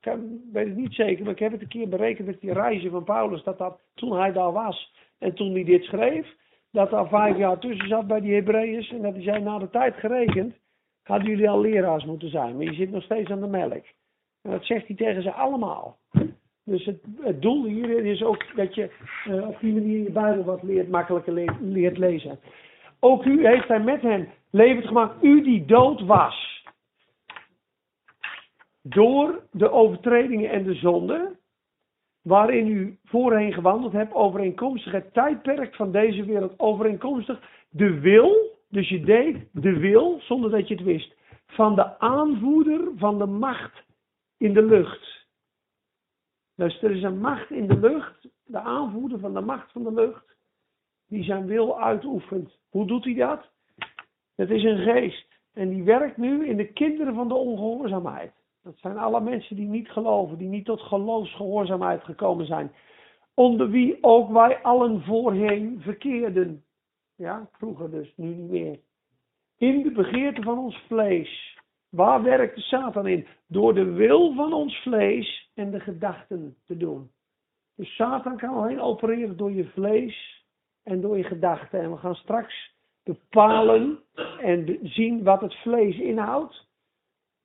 Ik 0.02 0.14
weet 0.52 0.68
het 0.68 0.76
niet 0.76 0.94
zeker, 0.94 1.24
maar 1.24 1.34
ik 1.34 1.40
heb 1.40 1.52
het 1.52 1.62
een 1.62 1.68
keer 1.68 1.90
berekend 1.90 2.28
met 2.28 2.42
die 2.42 2.54
reizen 2.54 2.92
van 2.92 3.04
Paulus. 3.04 3.44
Dat 3.44 3.58
dat 3.58 3.80
toen 3.94 4.18
hij 4.18 4.32
daar 4.32 4.52
was 4.52 4.94
en 5.20 5.34
toen 5.34 5.54
hij 5.54 5.64
dit 5.64 5.84
schreef, 5.84 6.36
dat 6.72 6.90
daar 6.90 7.08
vijf 7.08 7.38
jaar 7.38 7.60
tussen 7.60 7.88
zat 7.88 8.08
bij 8.08 8.22
die 8.22 8.34
Hebreeërs. 8.34 8.92
En 8.92 9.02
dat 9.02 9.14
hij 9.14 9.24
zei, 9.24 9.44
na 9.44 9.58
de 9.58 9.70
tijd 9.70 9.96
gerekend 9.96 10.56
hadden 11.08 11.30
jullie 11.30 11.50
al 11.50 11.62
leraars 11.62 12.06
moeten 12.06 12.30
zijn, 12.30 12.56
maar 12.56 12.66
je 12.66 12.74
zit 12.74 12.92
nog 12.92 13.04
steeds 13.04 13.30
aan 13.30 13.40
de 13.42 13.48
melk. 13.48 13.86
En 14.42 14.52
dat 14.52 14.66
zegt 14.66 14.88
hij 14.88 14.96
tegen 14.96 15.22
ze 15.22 15.32
allemaal. 15.32 15.98
Dus 16.64 16.86
het, 16.86 17.42
doel 17.42 17.66
hier 17.66 18.06
is 18.06 18.24
ook 18.24 18.56
dat 18.56 18.76
je 18.76 18.92
uh, 19.28 19.48
op 19.48 19.60
die 19.60 19.74
manier 19.74 20.04
je 20.04 20.12
Bijbel 20.12 20.44
wat 20.44 20.64
leert, 20.64 20.90
makkelijker 20.90 21.34
leert, 21.62 21.98
lezen. 21.98 22.40
Ook 23.00 23.26
u 23.26 23.48
heeft 23.48 23.68
hij 23.68 23.80
met 23.80 24.02
hen 24.02 24.28
levend 24.52 24.88
gemaakt, 24.88 25.24
u 25.24 25.44
die 25.44 25.66
dood 25.66 26.02
was. 26.02 26.66
Door 28.82 29.42
de 29.52 29.72
overtredingen 29.72 30.50
en 30.50 30.64
de 30.64 30.74
zonden, 30.74 31.40
waarin 32.22 32.68
u 32.68 32.98
voorheen 33.06 33.54
gewandeld 33.54 33.92
hebt, 33.92 34.14
overeenkomstig 34.14 34.92
het 34.92 35.14
tijdperk 35.14 35.76
van 35.76 35.92
deze 35.92 36.26
wereld, 36.26 36.60
overeenkomstig 36.60 37.40
de 37.70 38.00
wil 38.00 38.57
dus 38.70 38.90
je 38.90 39.00
deed 39.00 39.48
de 39.52 39.78
wil, 39.78 40.20
zonder 40.22 40.52
dat 40.52 40.68
je 40.68 40.76
het 40.76 40.84
wist, 40.84 41.16
van 41.48 41.76
de 41.76 42.00
aanvoerder 42.00 42.92
van 42.96 43.18
de 43.18 43.26
macht 43.26 43.84
in 44.38 44.54
de 44.54 44.64
lucht. 44.64 45.26
Dus 46.56 46.82
er 46.82 46.92
is 46.92 47.04
een 47.04 47.20
macht 47.20 47.52
in 47.52 47.68
de 47.68 47.80
lucht, 47.80 48.28
de 48.46 48.60
aanvoerder 48.60 49.20
van 49.20 49.34
de 49.34 49.42
macht 49.42 49.72
van 49.72 49.84
de 49.84 49.94
lucht, 49.94 50.36
die 51.08 51.24
zijn 51.24 51.46
wil 51.46 51.82
uitoefent. 51.82 52.58
Hoe 52.70 52.88
doet 52.88 53.04
hij 53.04 53.14
dat? 53.14 53.50
Het 54.36 54.50
is 54.50 54.64
een 54.64 54.78
geest. 54.78 55.28
En 55.54 55.70
die 55.70 55.84
werkt 55.84 56.18
nu 56.18 56.48
in 56.48 56.58
de 56.58 56.74
kinderen 56.74 57.16
van 57.16 57.28
de 57.28 57.34
ongehoorzaamheid. 57.34 58.32
Dat 58.64 58.78
zijn 58.78 58.98
alle 58.98 59.22
mensen 59.22 59.56
die 59.56 59.68
niet 59.68 59.90
geloven, 59.90 60.38
die 60.38 60.48
niet 60.48 60.66
tot 60.66 60.82
geloofsgehoorzaamheid 60.82 62.04
gekomen 62.04 62.46
zijn. 62.46 62.72
Onder 63.34 63.70
wie 63.70 63.98
ook 64.02 64.32
wij 64.32 64.62
allen 64.62 65.02
voorheen 65.02 65.82
verkeerden. 65.82 66.64
Ja, 67.18 67.50
vroeger 67.52 67.92
dus, 67.92 68.14
nu 68.16 68.28
niet 68.28 68.50
meer. 68.50 68.80
In 69.58 69.84
de 69.84 69.92
begeerte 69.92 70.42
van 70.42 70.58
ons 70.58 70.78
vlees. 70.88 71.60
Waar 71.90 72.24
werkt 72.24 72.56
de 72.56 72.62
Satan 72.62 73.08
in? 73.08 73.28
Door 73.48 73.74
de 73.74 73.84
wil 73.84 74.34
van 74.34 74.54
ons 74.54 74.82
vlees 74.82 75.52
en 75.54 75.72
de 75.72 75.80
gedachten 75.80 76.56
te 76.66 76.78
doen. 76.78 77.12
Dus 77.76 77.96
Satan 77.96 78.38
kan 78.38 78.50
alleen 78.50 78.82
opereren 78.82 79.38
door 79.38 79.52
je 79.52 79.66
vlees 79.66 80.46
en 80.84 81.02
door 81.02 81.18
je 81.18 81.24
gedachten. 81.24 81.82
En 81.82 81.92
we 81.92 81.98
gaan 81.98 82.16
straks 82.16 82.76
bepalen 83.04 84.00
en 84.40 84.80
zien 84.84 85.24
wat 85.24 85.42
het 85.42 85.54
vlees 85.54 86.00
inhoudt. 86.00 86.66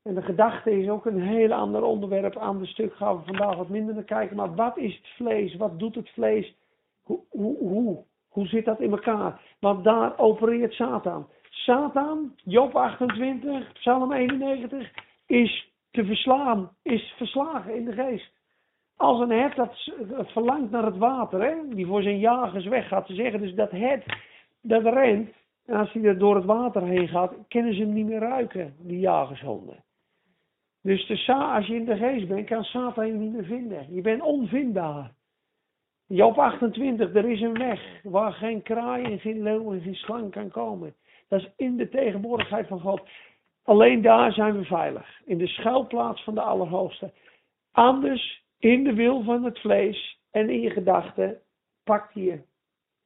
En 0.02 0.14
de 0.14 0.22
gedachte 0.22 0.70
is 0.70 0.88
ook 0.88 1.06
een 1.06 1.20
heel 1.20 1.52
ander 1.52 1.82
onderwerp. 1.82 2.36
Aan 2.36 2.58
de 2.58 2.66
stuk 2.66 2.94
gaan 2.94 3.16
we 3.16 3.24
vandaag 3.24 3.56
wat 3.56 3.68
minder 3.68 3.94
naar 3.94 4.04
kijken. 4.04 4.36
Maar 4.36 4.54
wat 4.54 4.76
is 4.76 4.96
het 4.96 5.06
vlees? 5.06 5.56
Wat 5.56 5.78
doet 5.78 5.94
het 5.94 6.10
vlees? 6.10 6.54
Hoe, 7.02 7.20
hoe, 7.28 7.58
hoe, 7.58 8.04
hoe 8.32 8.46
zit 8.46 8.64
dat 8.64 8.80
in 8.80 8.90
elkaar? 8.90 9.40
Want 9.60 9.84
daar 9.84 10.18
opereert 10.18 10.72
Satan. 10.72 11.28
Satan, 11.50 12.34
Job 12.44 12.76
28, 12.76 13.72
Psalm 13.72 14.12
91, 14.12 14.90
is 15.26 15.72
te 15.90 16.04
verslaan, 16.04 16.70
is 16.82 17.14
verslagen 17.16 17.74
in 17.74 17.84
de 17.84 17.92
geest. 17.92 18.32
Als 18.96 19.20
een 19.20 19.30
hert 19.30 19.56
dat 19.56 19.76
verlangt 20.30 20.70
naar 20.70 20.84
het 20.84 20.96
water, 20.96 21.42
hè, 21.42 21.54
die 21.68 21.86
voor 21.86 22.02
zijn 22.02 22.18
jagers 22.18 22.66
weggaat, 22.66 23.06
te 23.06 23.14
zeggen 23.14 23.40
dus 23.40 23.54
dat 23.54 23.70
hert 23.70 24.16
dat 24.62 24.82
rent, 24.82 25.30
en 25.66 25.76
als 25.76 25.92
hij 25.92 26.02
er 26.02 26.18
door 26.18 26.34
het 26.34 26.44
water 26.44 26.82
heen 26.82 27.08
gaat, 27.08 27.34
kunnen 27.48 27.74
ze 27.74 27.80
hem 27.80 27.92
niet 27.92 28.06
meer 28.06 28.20
ruiken, 28.20 28.74
die 28.78 28.98
jagershonden. 28.98 29.84
Dus 30.82 31.06
de 31.06 31.34
als 31.34 31.66
je 31.66 31.74
in 31.74 31.84
de 31.84 31.96
geest 31.96 32.28
bent, 32.28 32.46
kan 32.46 32.64
Satan 32.64 33.06
je 33.06 33.12
niet 33.12 33.32
meer 33.32 33.44
vinden. 33.44 33.94
Je 33.94 34.00
bent 34.00 34.22
onvindbaar. 34.22 35.12
Job 36.14 36.38
28, 36.38 37.14
er 37.14 37.30
is 37.30 37.40
een 37.40 37.58
weg 37.58 38.00
waar 38.02 38.32
geen 38.32 38.62
kraai 38.62 39.04
en 39.04 39.18
geen 39.18 39.42
leeuw 39.42 39.72
en 39.72 39.80
geen 39.80 39.94
slang 39.94 40.30
kan 40.30 40.50
komen. 40.50 40.94
Dat 41.28 41.40
is 41.40 41.50
in 41.56 41.76
de 41.76 41.88
tegenwoordigheid 41.88 42.66
van 42.66 42.80
God. 42.80 43.08
Alleen 43.62 44.02
daar 44.02 44.32
zijn 44.32 44.58
we 44.58 44.64
veilig. 44.64 45.20
In 45.24 45.38
de 45.38 45.46
schuilplaats 45.46 46.24
van 46.24 46.34
de 46.34 46.40
Allerhoogste. 46.40 47.12
Anders, 47.70 48.44
in 48.58 48.84
de 48.84 48.94
wil 48.94 49.22
van 49.22 49.44
het 49.44 49.58
vlees 49.58 50.18
en 50.30 50.50
in 50.50 50.60
je 50.60 50.70
gedachten, 50.70 51.40
pakt 51.84 52.14
hij 52.14 52.22
je. 52.22 52.40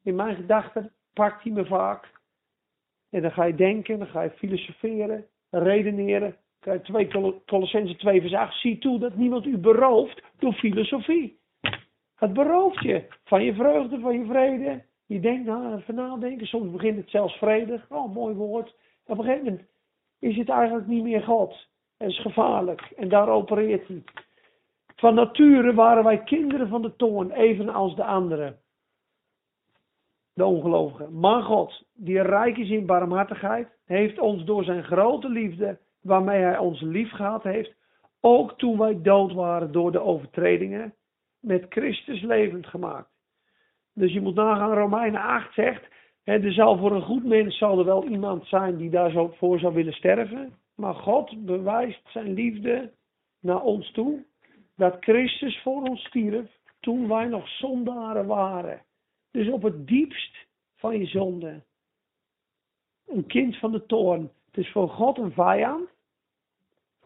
In 0.03 0.15
mijn 0.15 0.37
gedachten 0.37 0.93
pakt 1.13 1.43
hij 1.43 1.53
me 1.53 1.65
vaak. 1.67 2.11
En 3.11 3.23
dan 3.23 3.33
ga 3.33 3.45
je 3.45 3.55
denken, 3.55 3.99
dan 3.99 4.09
ga 4.09 4.23
je 4.23 4.31
filosoferen, 4.31 5.27
redeneren. 5.51 6.37
Kijk, 6.61 6.85
2 6.85 7.09
Col- 7.09 7.43
Colossense 7.45 7.97
2 7.97 8.21
vers 8.21 8.35
8. 8.35 8.61
Zie 8.61 8.79
toe 8.79 8.99
dat 8.99 9.17
niemand 9.17 9.47
u 9.47 9.59
berooft 9.59 10.23
door 10.39 10.53
filosofie. 10.53 11.39
Het 12.17 12.33
berooft 12.33 12.83
je 12.83 13.07
van 13.25 13.45
je 13.45 13.55
vreugde, 13.55 14.01
van 14.01 14.19
je 14.19 14.25
vrede. 14.25 14.85
Je 15.07 15.21
denkt 15.21 15.47
na, 15.47 15.77
even 15.77 15.95
nadenken. 15.95 16.47
Soms 16.47 16.73
begint 16.73 16.97
het 16.97 17.11
zelfs 17.11 17.39
vredig. 17.39 17.87
Oh, 17.91 18.15
mooi 18.15 18.35
woord. 18.35 18.75
Op 19.07 19.19
een 19.19 19.25
gegeven 19.25 19.45
moment 19.45 19.69
is 20.19 20.37
het 20.37 20.49
eigenlijk 20.49 20.87
niet 20.87 21.03
meer 21.03 21.23
God. 21.23 21.69
Het 21.97 22.09
is 22.09 22.21
gevaarlijk. 22.21 22.81
En 22.97 23.09
daar 23.09 23.29
opereert 23.29 23.89
hij. 23.89 24.03
Van 24.97 25.15
nature 25.15 25.75
waren 25.75 26.05
wij 26.05 26.23
kinderen 26.23 26.69
van 26.69 26.83
de 26.83 26.97
toorn, 26.97 27.31
evenals 27.31 27.97
de 27.97 28.05
anderen. 28.05 28.59
De 30.33 30.45
ongelovigen. 30.45 31.19
Maar 31.19 31.43
God, 31.43 31.85
die 31.95 32.23
rijk 32.23 32.57
is 32.57 32.71
in 32.71 32.87
barmhartigheid, 32.87 33.69
heeft 33.85 34.19
ons 34.19 34.45
door 34.45 34.65
zijn 34.65 34.85
grote 34.85 35.29
liefde, 35.29 35.79
waarmee 36.03 36.43
hij 36.43 36.59
ons 36.59 36.81
lief 36.81 37.11
gehad 37.11 37.43
heeft, 37.43 37.75
ook 38.21 38.59
toen 38.59 38.79
wij 38.79 39.03
dood 39.03 39.33
waren 39.33 39.73
door 39.73 39.93
de 39.93 40.01
overtredingen, 40.01 40.95
met 41.47 41.67
Christus 41.69 42.23
levend 42.23 42.67
gemaakt. 42.67 43.11
Dus 43.95 44.13
je 44.13 44.21
moet 44.21 44.35
nagaan, 44.35 44.73
Romeinen 44.73 45.21
8 45.21 45.55
zegt, 45.55 45.85
hè, 46.23 46.33
er 46.33 46.53
zal 46.53 46.79
voor 46.79 46.95
een 46.95 47.03
goed 47.03 47.25
mens 47.25 47.59
zal 47.59 47.79
er 47.79 47.85
wel 47.85 48.05
iemand 48.05 48.47
zijn 48.47 48.77
die 48.77 48.91
daar 48.91 49.11
zo 49.11 49.29
voor 49.29 49.59
zou 49.59 49.75
willen 49.75 49.93
sterven. 49.93 50.55
Maar 50.75 50.95
God 50.95 51.45
bewijst 51.45 52.01
zijn 52.09 52.33
liefde 52.33 52.93
naar 53.41 53.63
ons 53.63 53.93
toe, 53.93 54.25
dat 54.77 54.97
Christus 55.01 55.63
voor 55.63 55.83
ons 55.83 56.05
stierf 56.05 56.51
toen 56.81 57.09
wij 57.09 57.25
nog 57.25 57.49
zondaren 57.49 58.27
waren. 58.27 58.83
Dus 59.31 59.49
op 59.49 59.63
het 59.63 59.87
diepst 59.87 60.37
van 60.77 60.99
je 60.99 61.07
zonde. 61.07 61.63
Een 63.07 63.27
kind 63.27 63.57
van 63.57 63.73
de 63.73 63.87
toorn. 63.87 64.31
Het 64.47 64.65
is 64.65 64.73
voor 64.73 64.89
God 64.89 65.19
een 65.19 65.33
vijand. 65.33 65.89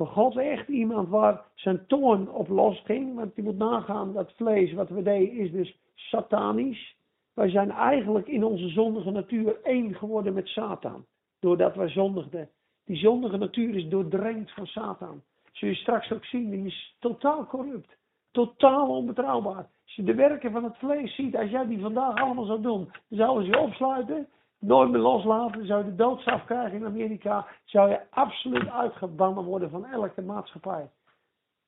Voor 0.01 0.09
God 0.09 0.37
echt 0.37 0.69
iemand 0.69 1.09
waar 1.09 1.45
zijn 1.55 1.87
toorn 1.87 2.31
op 2.31 2.49
losging. 2.49 3.15
Want 3.15 3.35
je 3.35 3.43
moet 3.43 3.59
nagaan, 3.59 4.13
dat 4.13 4.33
vlees 4.33 4.73
wat 4.73 4.89
we 4.89 5.03
deden 5.03 5.33
is 5.33 5.51
dus 5.51 5.79
satanisch. 5.95 6.97
Wij 7.35 7.51
zijn 7.51 7.71
eigenlijk 7.71 8.27
in 8.27 8.45
onze 8.45 8.69
zondige 8.69 9.11
natuur 9.11 9.61
één 9.63 9.95
geworden 9.95 10.35
met 10.35 10.47
Satan. 10.47 11.05
Doordat 11.41 11.75
wij 11.75 11.89
zondigden. 11.89 12.49
Die 12.85 12.97
zondige 12.97 13.37
natuur 13.37 13.77
is 13.77 13.89
doordrenkt 13.89 14.55
van 14.55 14.67
Satan. 14.67 15.23
Zul 15.53 15.69
je 15.69 15.75
straks 15.75 16.13
ook 16.13 16.25
zien, 16.25 16.51
die 16.51 16.67
is 16.67 16.97
totaal 16.99 17.47
corrupt. 17.47 17.97
Totaal 18.31 18.89
onbetrouwbaar. 18.89 19.69
Als 19.85 19.95
je 19.95 20.03
de 20.03 20.15
werken 20.15 20.53
van 20.53 20.65
het 20.65 20.77
vlees 20.77 21.15
ziet, 21.15 21.37
als 21.37 21.51
jij 21.51 21.67
die 21.67 21.81
vandaag 21.81 22.15
allemaal 22.15 22.45
zou 22.45 22.61
doen, 22.61 22.85
dan 23.09 23.19
zouden 23.19 23.45
ze 23.45 23.51
je 23.51 23.59
opsluiten, 23.59 24.29
nooit 24.61 24.91
meer 24.91 25.01
loslaten, 25.01 25.67
zou 25.67 25.85
je 25.85 25.91
de 25.91 25.97
doodstraf 25.97 26.45
krijgen 26.45 26.79
in 26.79 26.85
Amerika, 26.85 27.47
zou 27.65 27.91
je 27.91 28.01
absoluut 28.11 28.69
uitgebannen 28.69 29.45
worden 29.45 29.71
van 29.71 29.87
elke 29.87 30.23
maatschappij. 30.23 30.91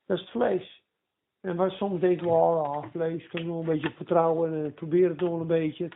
Dat 0.06 0.16
is 0.16 0.22
het 0.22 0.32
vlees. 0.32 0.82
En 1.40 1.56
waar 1.56 1.70
soms 1.70 2.00
denken 2.00 2.26
we, 2.26 2.32
oh, 2.32 2.84
vlees, 2.90 3.30
we 3.32 3.42
nog 3.42 3.58
een 3.58 3.66
beetje 3.66 3.90
vertrouwen 3.90 4.64
en 4.64 4.74
probeer 4.74 5.08
het 5.08 5.20
nog 5.20 5.40
een 5.40 5.46
beetje. 5.46 5.88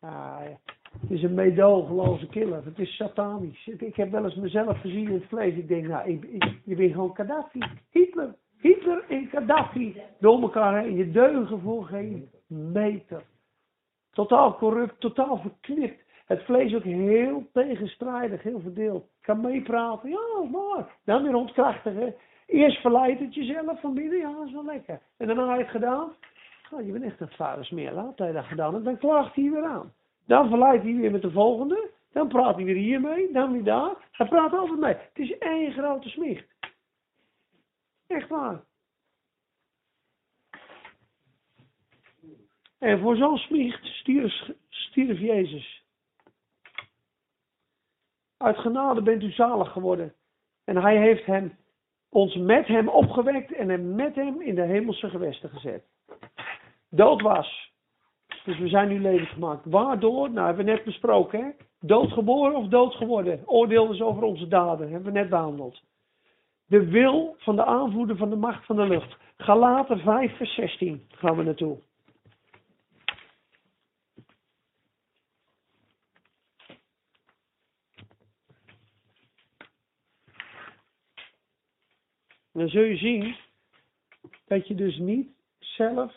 Ah, 0.00 0.38
ja. 0.40 0.72
Het 1.00 1.10
is 1.10 1.22
een 1.22 1.34
meedogenloze 1.34 2.26
killer. 2.26 2.64
Het 2.64 2.78
is 2.78 2.96
satanisch. 2.96 3.66
Ik, 3.66 3.96
heb 3.96 4.10
wel 4.10 4.24
eens 4.24 4.34
mezelf 4.34 4.80
gezien 4.80 5.08
in 5.08 5.14
het 5.14 5.28
vlees. 5.28 5.54
Ik 5.54 5.68
denk, 5.68 5.86
nou, 5.86 6.08
ik, 6.08 6.44
je 6.64 6.74
bent 6.74 6.92
gewoon 6.92 7.14
Gaddafi. 7.14 7.58
Hitler. 7.90 8.34
Hitler 8.58 9.04
en 9.08 9.26
Gaddafi. 9.26 10.02
Door 10.20 10.42
elkaar 10.42 10.82
heen. 10.82 10.96
Je 10.96 11.10
deugen 11.10 11.60
voor 11.60 11.84
geen 11.84 12.30
meter. 12.46 13.22
Totaal 14.12 14.56
corrupt, 14.56 15.00
totaal 15.00 15.38
verknipt. 15.38 16.03
Het 16.24 16.42
vlees 16.42 16.74
ook 16.74 16.82
heel 16.82 17.48
tegenstrijdig, 17.52 18.42
heel 18.42 18.60
verdeeld. 18.60 19.06
Kan 19.20 19.40
meepraten, 19.40 20.10
ja, 20.10 20.42
maar. 20.50 20.96
Dan 21.04 21.22
weer 21.22 21.34
ontkrachtigen. 21.34 22.14
Eerst 22.46 22.80
verleidt 22.80 23.20
het 23.20 23.34
jezelf 23.34 23.80
van 23.80 23.94
binnen, 23.94 24.18
ja, 24.18 24.32
dat 24.32 24.46
is 24.46 24.52
wel 24.52 24.64
lekker. 24.64 25.00
En 25.16 25.26
daarna 25.26 25.48
heb 25.48 25.56
je 25.56 25.62
het 25.62 25.70
gedaan. 25.70 26.12
Oh, 26.70 26.86
je 26.86 26.92
bent 26.92 27.04
echt 27.04 27.20
een 27.20 27.28
vadersmeerlaat, 27.28 28.16
dat 28.16 28.26
je 28.26 28.32
dat 28.32 28.44
gedaan 28.44 28.72
hebt. 28.72 28.84
Dan 28.84 28.98
klaagt 28.98 29.34
hij 29.34 29.50
weer 29.50 29.64
aan. 29.64 29.92
Dan 30.26 30.48
verleidt 30.48 30.84
hij 30.84 30.94
weer 30.94 31.10
met 31.10 31.22
de 31.22 31.30
volgende. 31.30 31.90
Dan 32.12 32.28
praat 32.28 32.54
hij 32.54 32.64
weer 32.64 32.74
hiermee, 32.74 33.32
dan 33.32 33.52
weer 33.52 33.64
daar. 33.64 34.08
Hij 34.12 34.28
praat 34.28 34.52
altijd 34.52 34.80
mee. 34.80 34.94
Het 34.94 35.18
is 35.18 35.38
één 35.38 35.72
grote 35.72 36.08
smicht. 36.08 36.46
Echt 38.06 38.28
waar. 38.28 38.64
En 42.78 43.00
voor 43.00 43.16
zo'n 43.16 43.38
smicht 43.38 43.84
stierf, 43.84 44.50
stierf 44.68 45.18
Jezus. 45.18 45.83
Uit 48.44 48.58
genade 48.58 49.02
bent 49.02 49.22
u 49.22 49.30
zalig 49.30 49.72
geworden. 49.72 50.14
En 50.64 50.76
hij 50.76 50.96
heeft 50.96 51.24
hem, 51.26 51.56
ons 52.10 52.36
met 52.36 52.66
hem 52.66 52.88
opgewekt 52.88 53.52
en 53.52 53.68
hem 53.68 53.94
met 53.94 54.14
hem 54.14 54.40
in 54.40 54.54
de 54.54 54.62
hemelse 54.62 55.08
gewesten 55.08 55.50
gezet. 55.50 55.84
Dood 56.90 57.22
was. 57.22 57.72
Dus 58.44 58.58
we 58.58 58.68
zijn 58.68 58.88
nu 58.88 59.00
levend 59.00 59.28
gemaakt. 59.28 59.64
Waardoor? 59.64 60.30
Nou, 60.30 60.46
hebben 60.46 60.64
we 60.64 60.70
net 60.70 60.84
besproken. 60.84 61.40
Hè? 61.40 61.50
Doodgeboren 61.80 62.56
of 62.56 62.68
dood 62.68 62.94
geworden. 62.94 63.42
Oordeel 63.46 63.92
is 63.92 64.00
over 64.00 64.22
onze 64.22 64.48
daden. 64.48 64.90
Hebben 64.90 65.12
we 65.12 65.18
net 65.18 65.28
behandeld. 65.28 65.82
De 66.66 66.84
wil 66.84 67.36
van 67.38 67.56
de 67.56 67.64
aanvoerder 67.64 68.16
van 68.16 68.30
de 68.30 68.36
macht 68.36 68.66
van 68.66 68.76
de 68.76 68.86
lucht. 68.86 69.16
Galaten 69.36 69.98
5 69.98 70.36
vers 70.36 70.54
16 70.54 71.06
gaan 71.08 71.36
we 71.36 71.42
naartoe. 71.42 71.78
Dan 82.54 82.68
zul 82.68 82.82
je 82.82 82.96
zien 82.96 83.36
dat 84.46 84.68
je 84.68 84.74
dus 84.74 84.98
niet 84.98 85.28
zelf 85.58 86.12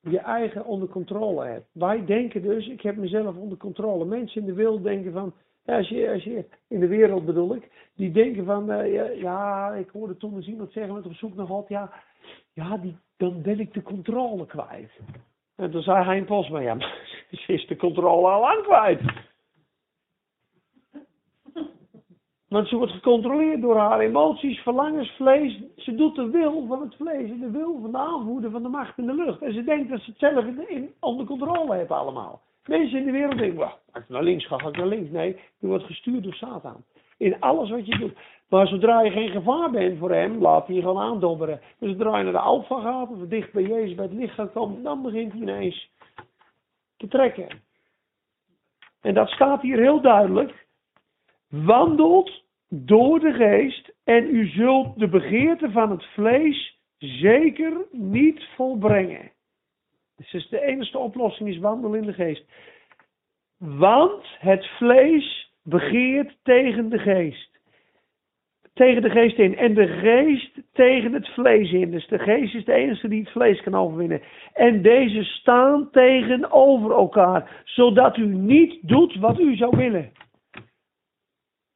je 0.00 0.18
eigen 0.18 0.64
onder 0.64 0.88
controle 0.88 1.44
hebt. 1.44 1.68
Wij 1.72 2.04
denken 2.04 2.42
dus, 2.42 2.68
ik 2.68 2.80
heb 2.80 2.96
mezelf 2.96 3.36
onder 3.36 3.58
controle. 3.58 4.04
Mensen 4.04 4.40
in 4.40 4.46
de 4.46 4.52
wereld 4.52 4.82
denken 4.82 5.12
van, 5.12 5.34
als, 5.64 5.88
je, 5.88 6.10
als 6.10 6.24
je, 6.24 6.44
in 6.68 6.80
de 6.80 6.86
wereld 6.86 7.24
bedoel 7.24 7.54
ik, 7.54 7.70
die 7.94 8.10
denken 8.10 8.44
van, 8.44 8.70
eh, 8.70 8.92
ja, 8.92 9.04
ja, 9.04 9.72
ik 9.74 9.88
hoorde 9.88 10.16
toen 10.16 10.36
eens 10.36 10.46
iemand 10.46 10.72
zeggen 10.72 10.94
met 10.94 11.06
op 11.06 11.14
zoek 11.14 11.34
naar 11.34 11.46
God, 11.46 11.68
ja, 11.68 11.92
ja 12.52 12.76
die, 12.76 12.96
dan 13.16 13.42
ben 13.42 13.60
ik 13.60 13.74
de 13.74 13.82
controle 13.82 14.46
kwijt. 14.46 14.90
En 15.56 15.70
toen 15.70 15.82
zei 15.82 16.04
Hein 16.04 16.24
Posma, 16.24 16.60
ja, 16.60 16.74
maar 16.74 17.18
ze 17.46 17.52
is 17.52 17.66
de 17.66 17.76
controle 17.76 18.28
al 18.28 18.40
lang 18.40 18.62
kwijt. 18.62 19.00
Want 22.48 22.68
ze 22.68 22.76
wordt 22.76 22.92
gecontroleerd 22.92 23.60
door 23.60 23.76
haar 23.76 24.00
emoties, 24.00 24.58
verlangens, 24.58 25.10
vlees. 25.10 25.60
Ze 25.76 25.94
doet 25.94 26.14
de 26.14 26.30
wil 26.30 26.66
van 26.66 26.80
het 26.80 26.94
vlees 26.94 27.30
en 27.30 27.40
de 27.40 27.50
wil 27.50 27.78
van 27.80 27.90
de 27.92 27.98
aanvoerder 27.98 28.50
van 28.50 28.62
de 28.62 28.68
macht 28.68 28.98
in 28.98 29.06
de 29.06 29.14
lucht. 29.14 29.42
En 29.42 29.52
ze 29.52 29.64
denkt 29.64 29.90
dat 29.90 30.00
ze 30.00 30.10
het 30.10 30.18
zelf 30.18 30.44
in, 30.44 30.68
in, 30.68 30.90
onder 31.00 31.26
controle 31.26 31.74
heeft 31.74 31.90
allemaal. 31.90 32.40
Mensen 32.66 32.98
in 32.98 33.04
de 33.04 33.12
wereld 33.12 33.38
denken, 33.38 33.58
"Wacht, 33.58 33.78
als 33.92 34.02
ik 34.02 34.08
naar 34.08 34.22
links 34.22 34.46
ga, 34.46 34.58
ga 34.58 34.68
ik 34.68 34.76
naar 34.76 34.86
links. 34.86 35.10
Nee, 35.10 35.36
je 35.58 35.66
wordt 35.66 35.84
gestuurd 35.84 36.22
door 36.22 36.34
Satan. 36.34 36.84
In 37.16 37.40
alles 37.40 37.70
wat 37.70 37.86
je 37.86 37.98
doet. 37.98 38.16
Maar 38.48 38.66
zodra 38.66 39.00
je 39.00 39.10
geen 39.10 39.30
gevaar 39.30 39.70
bent 39.70 39.98
voor 39.98 40.10
hem, 40.10 40.40
laat 40.40 40.66
hij 40.66 40.74
je 40.74 40.80
gewoon 40.80 41.02
aandobberen. 41.02 41.60
Dus 41.78 41.90
zodra 41.90 42.18
je 42.18 42.24
naar 42.24 42.32
de 42.32 42.38
alfa 42.38 42.80
gaat, 42.80 43.08
of 43.10 43.18
dicht 43.28 43.52
bij 43.52 43.62
Jezus 43.62 43.94
bij 43.94 44.04
het 44.04 44.14
licht 44.14 44.34
gaat 44.34 44.52
komen, 44.52 44.82
dan 44.82 45.02
begint 45.02 45.32
hij 45.32 45.40
ineens 45.40 45.90
te 46.96 47.08
trekken. 47.08 47.48
En 49.00 49.14
dat 49.14 49.28
staat 49.28 49.62
hier 49.62 49.78
heel 49.78 50.00
duidelijk. 50.00 50.67
Wandelt 51.48 52.44
door 52.68 53.20
de 53.20 53.32
geest 53.32 53.92
en 54.04 54.34
u 54.34 54.46
zult 54.46 54.98
de 54.98 55.08
begeerte 55.08 55.70
van 55.70 55.90
het 55.90 56.04
vlees 56.04 56.78
zeker 56.98 57.86
niet 57.90 58.48
volbrengen. 58.54 59.30
Dus 60.30 60.48
de 60.48 60.60
enige 60.60 60.98
oplossing 60.98 61.48
is 61.48 61.58
wandelen 61.58 62.00
in 62.00 62.06
de 62.06 62.12
geest. 62.12 62.44
Want 63.58 64.24
het 64.38 64.66
vlees 64.66 65.52
begeert 65.62 66.36
tegen 66.42 66.88
de 66.88 66.98
geest. 66.98 67.56
Tegen 68.74 69.02
de 69.02 69.10
geest 69.10 69.38
in. 69.38 69.56
En 69.56 69.74
de 69.74 69.86
geest 69.86 70.58
tegen 70.72 71.12
het 71.12 71.28
vlees 71.28 71.72
in. 71.72 71.90
Dus 71.90 72.06
de 72.06 72.18
geest 72.18 72.54
is 72.54 72.64
de 72.64 72.72
enige 72.72 73.08
die 73.08 73.20
het 73.20 73.30
vlees 73.30 73.62
kan 73.62 73.74
overwinnen. 73.74 74.22
En 74.52 74.82
deze 74.82 75.24
staan 75.24 75.90
tegenover 75.90 76.90
elkaar. 76.90 77.62
Zodat 77.64 78.16
u 78.16 78.26
niet 78.26 78.78
doet 78.82 79.16
wat 79.16 79.40
u 79.40 79.56
zou 79.56 79.76
willen. 79.76 80.12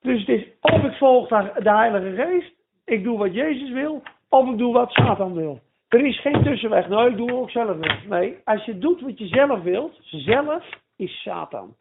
Dus 0.03 0.27
het 0.27 0.29
is 0.29 0.47
of 0.61 0.83
ik 0.83 0.93
volg 0.93 1.29
de 1.29 1.71
Heilige 1.71 2.15
Geest. 2.15 2.55
Ik 2.85 3.05
doe 3.05 3.19
wat 3.19 3.35
Jezus 3.35 3.71
wil. 3.71 4.03
Of 4.29 4.51
ik 4.51 4.59
doe 4.59 4.73
wat 4.73 4.91
Satan 4.91 5.35
wil. 5.35 5.61
Er 5.89 6.05
is 6.05 6.21
geen 6.21 6.43
tussenweg. 6.43 6.89
Nou, 6.89 7.11
ik 7.11 7.17
doe 7.17 7.33
ook 7.33 7.51
zelf 7.51 7.77
wil. 7.77 7.95
Nee, 8.09 8.37
als 8.45 8.65
je 8.65 8.79
doet 8.79 9.01
wat 9.01 9.19
je 9.19 9.27
zelf 9.27 9.63
wilt. 9.63 9.99
Zelf 10.03 10.69
is 10.97 11.23
Satan. 11.23 11.77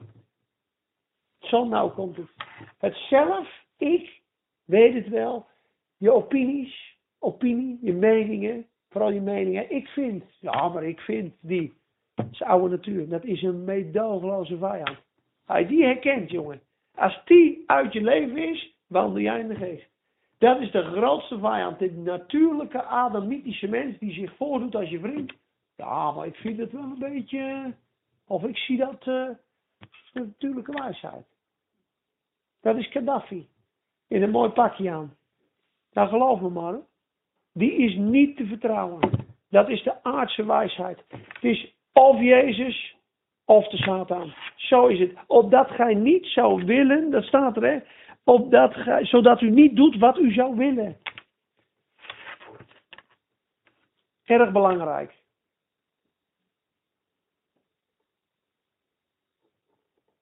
Zo 1.40 1.66
nou 1.66 1.92
komt 1.92 2.18
het. 2.18 2.32
Het 2.78 2.96
zelf, 2.96 3.64
ik, 3.78 4.22
weet 4.66 4.94
het 4.94 5.08
wel. 5.08 5.46
Je 5.98 6.12
opinies, 6.12 6.98
opinie, 7.20 7.78
je 7.82 7.94
meningen, 7.94 8.66
vooral 8.90 9.12
je 9.12 9.22
meningen. 9.22 9.72
Ik 9.72 9.88
vind, 9.88 10.24
ja, 10.40 10.68
maar 10.68 10.84
ik 10.84 11.00
vind 11.00 11.34
die. 11.40 11.74
Dat 12.16 12.26
is 12.32 12.42
oude 12.42 12.70
natuur. 12.70 13.10
Dat 13.10 13.24
is 13.24 13.42
een 13.42 13.64
meedogenloze 13.64 14.58
vijand. 14.58 14.98
Hij 15.46 15.68
die 15.68 15.84
herkent, 15.84 16.32
jongen. 16.32 16.62
Als 16.96 17.22
die 17.26 17.64
uit 17.66 17.94
je 17.94 18.02
leven 18.02 18.38
is, 18.38 18.76
wandel 18.88 19.22
jij 19.22 19.40
in 19.40 19.48
de 19.48 19.56
geest. 19.56 19.90
Dat 20.38 20.62
is 20.62 20.72
de 20.72 20.84
grootste 20.84 21.40
vijand. 21.40 21.80
De 21.80 21.92
natuurlijke 21.92 22.84
adamitische 22.84 23.68
mens 23.68 23.98
die 24.00 24.14
zich 24.14 24.36
voordoet 24.36 24.76
als 24.76 24.90
je 24.90 25.00
vriend. 25.00 25.34
Ja, 25.76 26.12
maar 26.12 26.28
ik 26.28 26.36
vind 26.36 26.58
het 26.58 26.72
wel 26.72 26.82
een 26.82 27.00
beetje. 27.00 27.74
Of 28.28 28.44
ik 28.44 28.58
zie 28.58 28.78
dat. 28.78 29.06
Uh, 29.06 29.30
natuurlijke 30.14 30.72
wijsheid. 30.72 31.26
Dat 32.62 32.78
is 32.78 32.92
Gaddafi. 32.92 33.48
In 34.08 34.22
een 34.22 34.32
mooi 34.32 34.50
pakje 34.50 34.92
aan. 34.92 35.16
Nou, 35.94 36.10
geloof 36.10 36.42
me 36.42 36.50
maar. 36.50 36.80
Die 37.54 37.72
is 37.72 37.96
niet 37.96 38.38
te 38.38 38.46
vertrouwen. 38.46 39.00
Dat 39.50 39.70
is 39.70 39.84
de 39.84 40.04
aardse 40.04 40.46
wijsheid. 40.46 41.04
Het 41.08 41.44
is 41.44 41.74
of 41.94 42.20
Jezus 42.20 42.96
of 43.52 43.68
de 43.68 43.78
Satan. 43.78 44.34
Zo 44.56 44.88
is 44.88 45.00
het. 45.00 45.14
Opdat 45.28 45.70
gij 45.70 45.94
niet 45.94 46.26
zou 46.26 46.66
willen, 46.66 47.12
dat 47.12 47.24
staat 47.24 47.56
er 47.58 47.64
hè. 47.64 47.80
Opdat 48.24 48.74
gij, 48.74 49.06
zodat 49.06 49.42
u 49.42 49.50
niet 49.50 49.76
doet 49.76 49.98
wat 49.98 50.18
u 50.18 50.34
zou 50.34 50.56
willen. 50.56 50.98
Erg 54.24 54.52
belangrijk. 54.52 55.20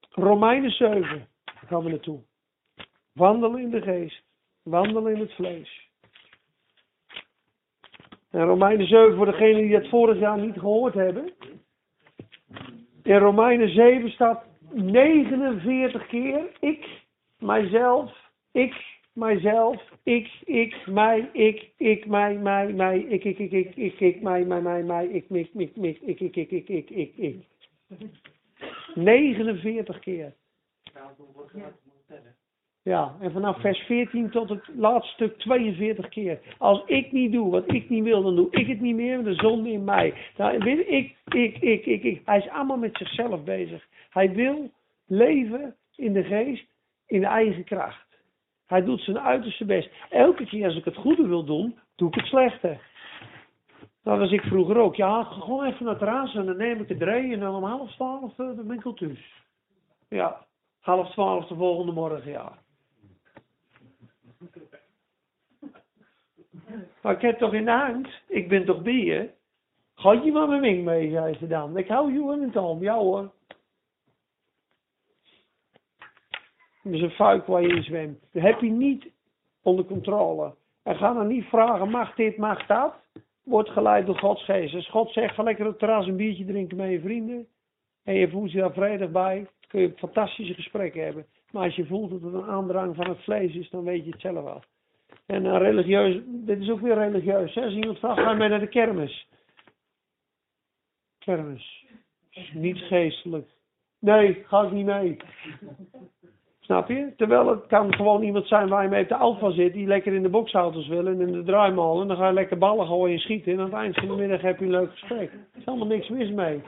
Romeinen 0.10 0.72
7 0.72 1.28
gaan 1.44 1.84
we 1.84 1.90
naartoe. 1.90 2.20
Wandelen 3.14 3.62
in 3.62 3.70
de 3.70 3.82
geest. 3.82 4.24
Wandelen 4.64 5.14
in 5.14 5.20
het 5.20 5.34
vlees. 5.34 5.90
En 8.30 8.46
Romeinen 8.46 8.88
7, 8.88 9.16
voor 9.16 9.26
degenen 9.26 9.62
die 9.62 9.76
het 9.76 9.90
vorig 9.90 10.20
jaar 10.20 10.38
niet 10.38 10.60
gehoord 10.60 10.94
hebben. 10.94 11.34
In 13.10 13.18
Romeinen 13.18 13.70
7 13.70 14.10
staat 14.10 14.44
49 14.74 16.08
keer 16.08 16.50
ik, 16.60 16.88
mijzelf, 17.40 18.30
ik, 18.52 18.76
mijzelf, 19.14 19.84
ik, 20.04 20.30
ik, 20.46 20.88
mij, 20.88 21.30
ik, 21.34 21.70
ik, 21.78 22.06
mij, 22.06 22.36
mij, 22.36 22.74
mij, 22.74 23.00
ik, 23.00 23.24
ik, 23.24 23.40
ik, 23.40 23.52
ik, 23.52 23.76
ik, 23.76 24.00
ik, 24.00 24.22
mij, 24.22 24.46
mij, 24.46 24.62
mij, 24.62 24.84
mij, 24.84 25.08
ik, 25.08 25.30
mik, 25.30 25.54
mik, 25.54 25.76
ik, 25.76 26.20
ik, 26.20 26.36
ik, 26.36 26.52
ik, 26.52 26.90
ik, 26.90 27.18
ik, 27.18 27.46
49 28.96 30.00
keer 30.00 30.34
en 32.84 33.32
vanaf 33.32 33.62
vers 33.62 33.80
14 33.80 34.30
tot 34.30 34.50
het 34.50 34.70
laatste 34.76 35.14
stuk 35.14 35.38
42 35.38 36.10
keer. 36.10 36.40
Als 36.58 36.84
ik 36.86 37.12
niet 37.12 37.32
doe 37.32 37.52
wat 37.52 37.74
ik 37.74 37.90
niet 37.90 38.04
wil, 38.04 38.24
dan 38.24 38.36
doe 38.36 38.48
ik 38.52 38.68
het 38.68 38.82
niet 38.82 38.96
meer. 38.96 39.24
De 39.24 39.34
zonde 39.34 39.72
in 39.72 39.84
mij. 39.84 40.14
Weet 40.38 40.88
ik, 40.88 41.16
ik, 41.26 41.58
ik, 41.58 41.86
ik, 41.86 42.04
ik. 42.04 42.22
Hij 42.26 42.38
is 42.38 42.50
allemaal 42.50 42.78
met 42.78 42.98
zichzelf 42.98 43.44
bezig. 43.44 43.88
Hij 44.10 44.32
wil 44.32 44.72
leven 45.08 45.76
in 45.96 46.14
de 46.14 46.24
geest, 46.24 46.66
in 47.08 47.24
eigen 47.24 47.64
kracht. 47.64 48.08
Hij 48.66 48.84
doet 48.84 49.02
zijn 49.02 49.20
uiterste 49.20 49.66
best. 49.66 49.90
Elke 50.10 50.46
keer 50.46 50.66
als 50.66 50.76
ik 50.76 50.86
het 50.86 50.96
goede 50.96 51.28
wil 51.28 51.44
doen, 51.44 51.80
doe 51.96 52.08
ik 52.08 52.16
het 52.16 52.26
slechte. 52.26 52.78
Dat 54.04 54.18
was 54.18 54.32
ik 54.32 54.42
vroeger 54.42 54.78
ook. 54.78 54.96
Ja, 54.96 55.24
gewoon 55.24 55.66
even 55.66 55.86
naar 55.86 55.94
het 55.94 56.04
raas 56.04 56.36
en 56.36 56.46
dan 56.46 56.58
neem 56.58 56.80
ik 56.80 56.88
de 56.88 56.98
dree 56.98 57.34
en 57.34 57.40
dan 57.40 57.56
om 57.56 57.64
half 57.64 57.92
twaalf 57.92 58.34
de 58.36 58.64
winkel 58.68 58.94
thuis. 58.94 59.34
Ja, 60.10 60.46
half 60.80 61.12
twaalf 61.12 61.48
de 61.48 61.56
volgende 61.56 61.92
morgen, 61.92 62.32
ja. 62.32 62.58
Maar 67.02 67.14
ik 67.14 67.22
heb 67.22 67.38
toch 67.38 67.54
in 67.54 67.66
de 67.66 67.72
hand, 67.72 68.08
ik 68.28 68.48
ben 68.48 68.66
toch 68.66 68.82
bij 68.82 69.04
je. 69.04 69.30
Ga 69.96 70.12
je 70.12 70.32
maar 70.32 70.48
mijn 70.48 70.62
wing 70.62 70.84
mee, 70.84 71.12
zei 71.12 71.36
ze 71.36 71.48
dan. 71.48 71.78
Ik 71.78 71.88
hou 71.88 72.14
je 72.14 72.34
in 72.34 72.42
het 72.42 72.58
arm, 72.58 72.82
ja 72.82 72.98
hoor. 72.98 73.32
Dat 76.84 76.94
is 76.94 77.02
een 77.02 77.10
fuik 77.10 77.46
waar 77.46 77.62
je 77.62 77.76
in 77.76 77.84
zwemt. 77.84 78.20
Dat 78.32 78.44
heb 78.44 78.60
je 78.62 78.70
niet 78.70 79.12
onder 79.64 79.86
controle. 79.86 80.56
En 80.84 80.96
ga 80.96 81.14
dan 81.14 81.28
niet 81.28 81.46
vragen, 81.46 81.90
mag 81.90 82.16
dit, 82.16 82.38
mag 82.38 82.66
dat? 82.66 82.94
Wordt 83.44 83.70
geleid 83.70 84.06
door 84.06 84.18
Gods 84.18 84.44
geest. 84.46 84.76
Als 84.76 84.90
God 84.90 85.12
zegt, 85.12 85.34
ga 85.34 85.44
lekker 85.44 85.66
op 85.66 85.70
het 85.72 85.80
terras 85.80 86.08
een 86.08 86.16
biertje 86.16 86.46
drinken 86.46 86.78
met 86.78 86.90
je 86.90 87.00
vrienden. 87.00 87.48
En 88.04 88.14
je 88.14 88.30
voelt 88.30 88.52
je 88.52 88.60
daar 88.60 88.74
vredig 88.74 89.12
bij. 89.12 89.48
Kun 89.68 89.82
je 89.82 89.94
fantastische 89.96 90.54
gesprekken 90.54 91.04
hebben. 91.04 91.26
Maar 91.52 91.64
als 91.64 91.76
je 91.76 91.86
voelt 91.86 92.10
dat 92.10 92.22
het 92.22 92.34
een 92.34 92.50
aandrang 92.50 92.96
van 92.96 93.10
het 93.10 93.24
vlees 93.24 93.56
is, 93.56 93.70
dan 93.70 93.84
weet 93.84 94.06
je 94.06 94.12
het 94.12 94.22
zelf 94.22 94.44
wel. 94.44 94.62
En 95.26 95.46
uh, 95.46 95.58
religieus, 95.58 96.22
dit 96.26 96.60
is 96.60 96.70
ook 96.70 96.80
weer 96.80 96.96
religieus. 96.96 97.54
Hè? 97.54 97.62
Als 97.64 97.74
iemand 97.74 98.00
vraagt, 98.00 98.20
ga 98.20 98.34
mee 98.34 98.50
naar 98.50 98.60
de 98.60 98.68
kermis? 98.68 99.28
Kermis. 101.18 101.86
Niet 102.54 102.78
geestelijk. 102.78 103.50
Nee, 104.00 104.44
ga 104.46 104.62
ik 104.62 104.72
niet 104.72 104.86
mee. 104.86 105.18
Snap 106.60 106.88
je? 106.88 107.14
Terwijl 107.18 107.48
het 107.48 107.68
kan 107.68 107.94
gewoon 107.96 108.24
iemand 108.24 108.48
zijn 108.48 108.70
waar 108.70 108.84
je 108.84 108.90
mee 108.90 109.04
op 109.04 109.10
de 109.10 109.16
alfa 109.16 109.52
zit, 109.52 109.74
die 109.74 109.88
lekker 109.88 110.14
in 110.14 110.24
de 110.24 110.30
boksauto's 110.30 110.88
wil 110.88 111.08
en 111.08 111.22
in 111.22 111.32
de 111.32 111.44
draaimol. 111.44 112.02
En 112.02 112.08
dan 112.08 112.18
ga 112.18 112.28
je 112.28 112.34
lekker 112.34 112.58
ballen 112.58 112.88
gooien 112.88 113.16
en 113.16 113.22
schieten. 113.22 113.52
En 113.52 113.60
aan 113.60 113.66
het 113.66 113.74
eind 113.74 113.96
van 113.96 114.08
de 114.08 114.16
middag 114.16 114.42
heb 114.42 114.60
je 114.60 114.66
een 114.66 114.72
leuk 114.72 114.92
gesprek. 114.92 115.32
Er 115.32 115.60
is 115.60 115.66
allemaal 115.66 115.88
niks 115.88 116.10
mis 116.10 116.30
mee. 116.30 116.62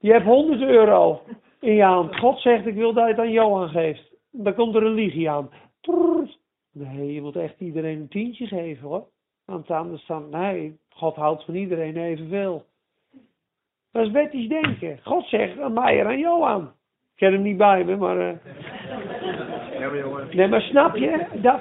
Je 0.00 0.12
hebt 0.12 0.24
100 0.24 0.60
euro 0.60 1.22
in 1.60 1.74
je 1.74 1.82
hand. 1.82 2.16
God 2.16 2.40
zegt, 2.40 2.66
ik 2.66 2.74
wil 2.74 2.92
dat 2.92 3.04
je 3.04 3.10
het 3.10 3.20
aan 3.20 3.30
Johan 3.30 3.68
geeft. 3.68 4.12
Dan 4.30 4.54
komt 4.54 4.72
de 4.72 4.78
religie 4.78 5.30
aan. 5.30 5.50
Nee, 6.74 7.12
je 7.12 7.20
moet 7.20 7.36
echt 7.36 7.60
iedereen 7.60 8.00
een 8.00 8.08
tientje 8.08 8.46
geven 8.46 8.88
hoor. 8.88 9.06
Want 9.44 9.70
anders 9.70 10.06
dan, 10.06 10.30
nee, 10.30 10.78
God 10.88 11.16
houdt 11.16 11.44
van 11.44 11.54
iedereen 11.54 11.96
evenveel. 11.96 12.64
Dat 13.92 14.06
is 14.06 14.12
wettisch 14.12 14.48
denken. 14.48 14.98
God 15.02 15.24
zegt 15.26 15.60
aan 15.60 15.72
mij 15.72 16.00
en 16.00 16.06
aan 16.06 16.18
Johan. 16.18 16.72
Ik 17.14 17.20
heb 17.20 17.32
hem 17.32 17.42
niet 17.42 17.56
bij 17.56 17.84
me, 17.84 17.96
maar... 17.96 18.16
Uh... 18.16 18.32
Ja, 19.78 19.88
maar 19.88 19.98
jongen. 19.98 20.36
Nee, 20.36 20.48
maar 20.48 20.60
snap 20.60 20.96
je? 20.96 21.26
Dat, 21.42 21.60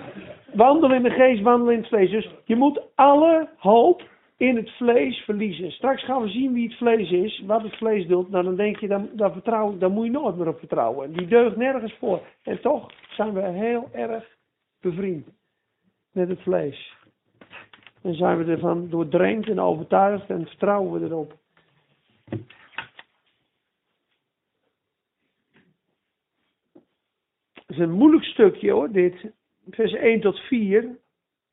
wandelen 0.53 0.97
in 0.97 1.03
de 1.03 1.09
geest, 1.09 1.41
wandelen 1.41 1.73
in 1.73 1.79
het 1.79 1.87
vlees. 1.87 2.09
Dus 2.09 2.29
je 2.45 2.55
moet 2.55 2.81
alle 2.95 3.49
hoop 3.57 4.01
in 4.37 4.55
het 4.55 4.69
vlees 4.69 5.17
verliezen. 5.17 5.71
Straks 5.71 6.03
gaan 6.03 6.21
we 6.21 6.29
zien 6.29 6.53
wie 6.53 6.67
het 6.67 6.77
vlees 6.77 7.11
is, 7.11 7.43
wat 7.45 7.63
het 7.63 7.75
vlees 7.75 8.07
doet. 8.07 8.29
Nou, 8.29 8.43
dan 8.43 8.55
denk 8.55 8.79
je, 8.79 8.87
dan, 8.87 9.09
dan 9.79 9.91
moet 9.91 10.05
je 10.05 10.11
nooit 10.11 10.37
meer 10.37 10.47
op 10.47 10.59
vertrouwen. 10.59 11.13
Die 11.13 11.27
deugt 11.27 11.55
nergens 11.55 11.95
voor. 11.99 12.21
En 12.43 12.61
toch 12.61 12.91
zijn 13.09 13.33
we 13.33 13.41
heel 13.41 13.89
erg 13.91 14.32
bevriend 14.83 15.27
met 16.11 16.29
het 16.29 16.41
vlees. 16.41 16.95
En 18.01 18.13
zijn 18.13 18.37
we 18.37 18.51
ervan 18.51 18.89
doordrenkt 18.89 19.49
en 19.49 19.59
overtuigd 19.59 20.29
en 20.29 20.47
vertrouwen 20.47 20.99
we 20.99 21.05
erop. 21.05 21.37
Het 27.53 27.67
is 27.67 27.77
een 27.77 27.91
moeilijk 27.91 28.23
stukje 28.23 28.71
hoor, 28.71 28.91
dit. 28.91 29.31
Vers 29.69 29.93
1 29.93 30.21
tot 30.21 30.39
4. 30.39 30.97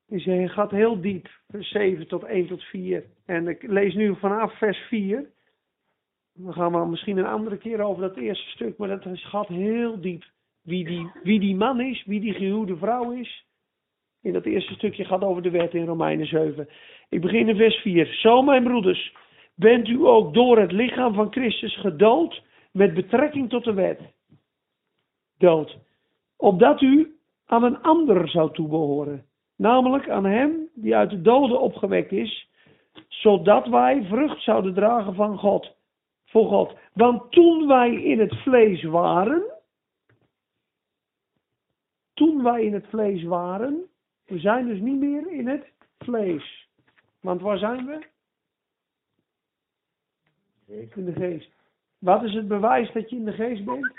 Dus 0.06 0.24
hij 0.24 0.48
gaat 0.48 0.70
heel 0.70 1.00
diep. 1.00 1.28
Vers 1.48 1.70
7 1.70 2.08
tot 2.08 2.24
1 2.24 2.46
tot 2.46 2.62
4. 2.62 3.04
En 3.26 3.48
ik 3.48 3.62
lees 3.62 3.94
nu 3.94 4.16
vanaf 4.16 4.58
vers 4.58 4.78
4. 4.78 5.30
Dan 6.34 6.52
gaan 6.52 6.72
we 6.72 6.86
misschien 6.86 7.16
een 7.16 7.26
andere 7.26 7.58
keer 7.58 7.80
over 7.80 8.02
dat 8.02 8.16
eerste 8.16 8.50
stuk. 8.50 8.78
Maar 8.78 8.88
dat 8.88 9.18
gaat 9.18 9.48
heel 9.48 10.00
diep. 10.00 10.24
Wie 10.70 10.84
die, 10.84 11.10
wie 11.22 11.40
die 11.40 11.56
man 11.56 11.80
is, 11.80 12.04
wie 12.04 12.20
die 12.20 12.34
gehuwde 12.34 12.76
vrouw 12.76 13.10
is. 13.10 13.44
In 14.22 14.32
dat 14.32 14.44
eerste 14.44 14.74
stukje 14.74 15.04
gaat 15.04 15.22
over 15.22 15.42
de 15.42 15.50
wet 15.50 15.74
in 15.74 15.86
Romeinen 15.86 16.26
7. 16.26 16.68
Ik 17.08 17.20
begin 17.20 17.48
in 17.48 17.56
vers 17.56 17.76
4. 17.76 18.06
Zo 18.06 18.42
mijn 18.42 18.64
broeders, 18.64 19.14
bent 19.54 19.88
u 19.88 20.06
ook 20.06 20.34
door 20.34 20.58
het 20.58 20.72
lichaam 20.72 21.14
van 21.14 21.32
Christus 21.32 21.80
gedood 21.80 22.42
met 22.72 22.94
betrekking 22.94 23.48
tot 23.48 23.64
de 23.64 23.72
wet. 23.72 24.00
Dood. 25.38 25.78
Opdat 26.36 26.80
u 26.80 27.14
aan 27.46 27.64
een 27.64 27.82
ander 27.82 28.28
zou 28.28 28.52
toebehoren 28.52 29.24
namelijk 29.60 30.08
aan 30.08 30.24
hem 30.24 30.68
die 30.74 30.96
uit 30.96 31.10
de 31.10 31.20
doden 31.20 31.60
opgewekt 31.60 32.12
is, 32.12 32.48
zodat 33.08 33.66
wij 33.66 34.04
vrucht 34.08 34.42
zouden 34.42 34.74
dragen 34.74 35.14
van 35.14 35.38
God, 35.38 35.74
voor 36.26 36.46
God. 36.46 36.74
Want 36.92 37.32
toen 37.32 37.66
wij 37.66 37.94
in 37.94 38.20
het 38.20 38.34
vlees 38.36 38.82
waren, 38.82 39.42
toen 42.20 42.42
wij 42.42 42.64
in 42.64 42.74
het 42.74 42.86
vlees 42.86 43.22
waren, 43.22 43.90
we 44.24 44.38
zijn 44.38 44.66
dus 44.66 44.80
niet 44.80 44.98
meer 44.98 45.32
in 45.32 45.48
het 45.48 45.72
vlees. 45.98 46.68
Want 47.20 47.40
waar 47.40 47.58
zijn 47.58 47.86
we? 47.86 48.06
In 50.94 51.04
de 51.04 51.12
geest. 51.12 51.50
Wat 51.98 52.22
is 52.22 52.34
het 52.34 52.48
bewijs 52.48 52.92
dat 52.92 53.10
je 53.10 53.16
in 53.16 53.24
de 53.24 53.32
geest 53.32 53.64
bent? 53.64 53.92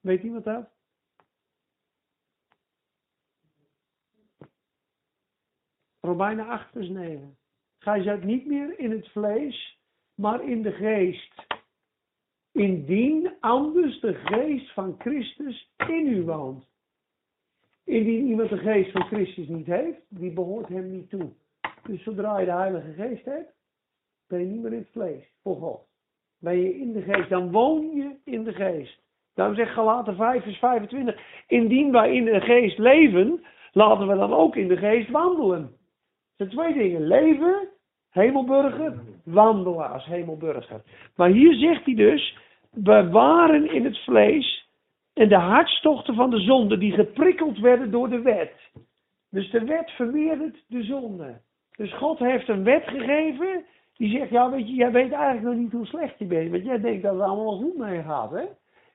Weet 0.00 0.22
iemand 0.22 0.44
dat? 0.44 0.68
Romeinen 6.00 6.48
8 6.48 6.70
vers 6.70 6.88
9. 6.88 7.36
Gij 7.78 8.02
zijt 8.02 8.24
niet 8.24 8.46
meer 8.46 8.78
in 8.78 8.90
het 8.90 9.08
vlees, 9.08 9.78
maar 10.14 10.44
in 10.44 10.62
de 10.62 10.72
geest. 10.72 11.47
Indien 12.58 13.32
anders 13.40 14.00
de 14.00 14.14
geest 14.14 14.72
van 14.72 14.94
Christus 14.98 15.70
in 15.76 16.06
u 16.06 16.22
woont. 16.22 16.64
Indien 17.84 18.26
iemand 18.26 18.48
de 18.48 18.58
geest 18.58 18.90
van 18.90 19.02
Christus 19.02 19.48
niet 19.48 19.66
heeft, 19.66 20.00
die 20.08 20.32
behoort 20.32 20.68
hem 20.68 20.90
niet 20.90 21.10
toe. 21.10 21.28
Dus 21.86 22.02
zodra 22.02 22.38
je 22.38 22.44
de 22.44 22.52
Heilige 22.52 22.92
Geest 22.92 23.24
hebt, 23.24 23.52
ben 24.28 24.40
je 24.40 24.46
niet 24.46 24.62
meer 24.62 24.72
in 24.72 24.78
het 24.78 24.90
vlees, 24.92 25.30
voor 25.42 25.56
God. 25.56 25.80
Ben 26.38 26.58
je 26.58 26.78
in 26.78 26.92
de 26.92 27.02
geest, 27.02 27.28
dan 27.28 27.50
woon 27.50 27.90
je 27.94 28.16
in 28.24 28.44
de 28.44 28.52
geest. 28.52 29.00
Daarom 29.34 29.56
zegt 29.56 29.72
Galaten 29.72 30.16
5 30.16 30.42
vers 30.42 30.58
25, 30.58 31.44
indien 31.46 31.92
wij 31.92 32.14
in 32.14 32.24
de 32.24 32.40
geest 32.40 32.78
leven, 32.78 33.44
laten 33.72 34.08
we 34.08 34.16
dan 34.16 34.32
ook 34.32 34.56
in 34.56 34.68
de 34.68 34.76
geest 34.76 35.10
wandelen. 35.10 35.62
Dat 36.36 36.50
zijn 36.50 36.50
twee 36.50 36.72
dingen, 36.72 37.06
leven, 37.06 37.68
hemelburger, 38.10 39.00
wandelen 39.24 39.90
als 39.90 40.04
hemelburger. 40.04 40.82
Maar 41.16 41.30
hier 41.30 41.54
zegt 41.54 41.84
hij 41.84 41.94
dus, 41.94 42.36
we 42.82 43.08
waren 43.08 43.72
in 43.72 43.84
het 43.84 43.98
vlees 43.98 44.68
en 45.14 45.28
de 45.28 45.36
hartstochten 45.36 46.14
van 46.14 46.30
de 46.30 46.40
zonde 46.40 46.78
die 46.78 46.92
geprikkeld 46.92 47.58
werden 47.58 47.90
door 47.90 48.08
de 48.08 48.20
wet. 48.20 48.52
Dus 49.30 49.50
de 49.50 49.64
wet 49.64 49.90
vermeerdert 49.90 50.64
de 50.66 50.82
zonde. 50.82 51.40
Dus 51.76 51.94
God 51.94 52.18
heeft 52.18 52.48
een 52.48 52.64
wet 52.64 52.84
gegeven 52.86 53.64
die 53.96 54.18
zegt, 54.18 54.30
ja 54.30 54.50
weet 54.50 54.68
je, 54.68 54.74
jij 54.74 54.90
weet 54.90 55.12
eigenlijk 55.12 55.46
nog 55.46 55.54
niet 55.54 55.72
hoe 55.72 55.86
slecht 55.86 56.18
je 56.18 56.24
bent. 56.24 56.50
Want 56.50 56.64
jij 56.64 56.80
denkt 56.80 57.02
dat 57.02 57.12
het 57.12 57.22
allemaal 57.22 57.56
goed 57.56 57.78
mee 57.78 58.02
gaat, 58.02 58.30
hè. 58.30 58.44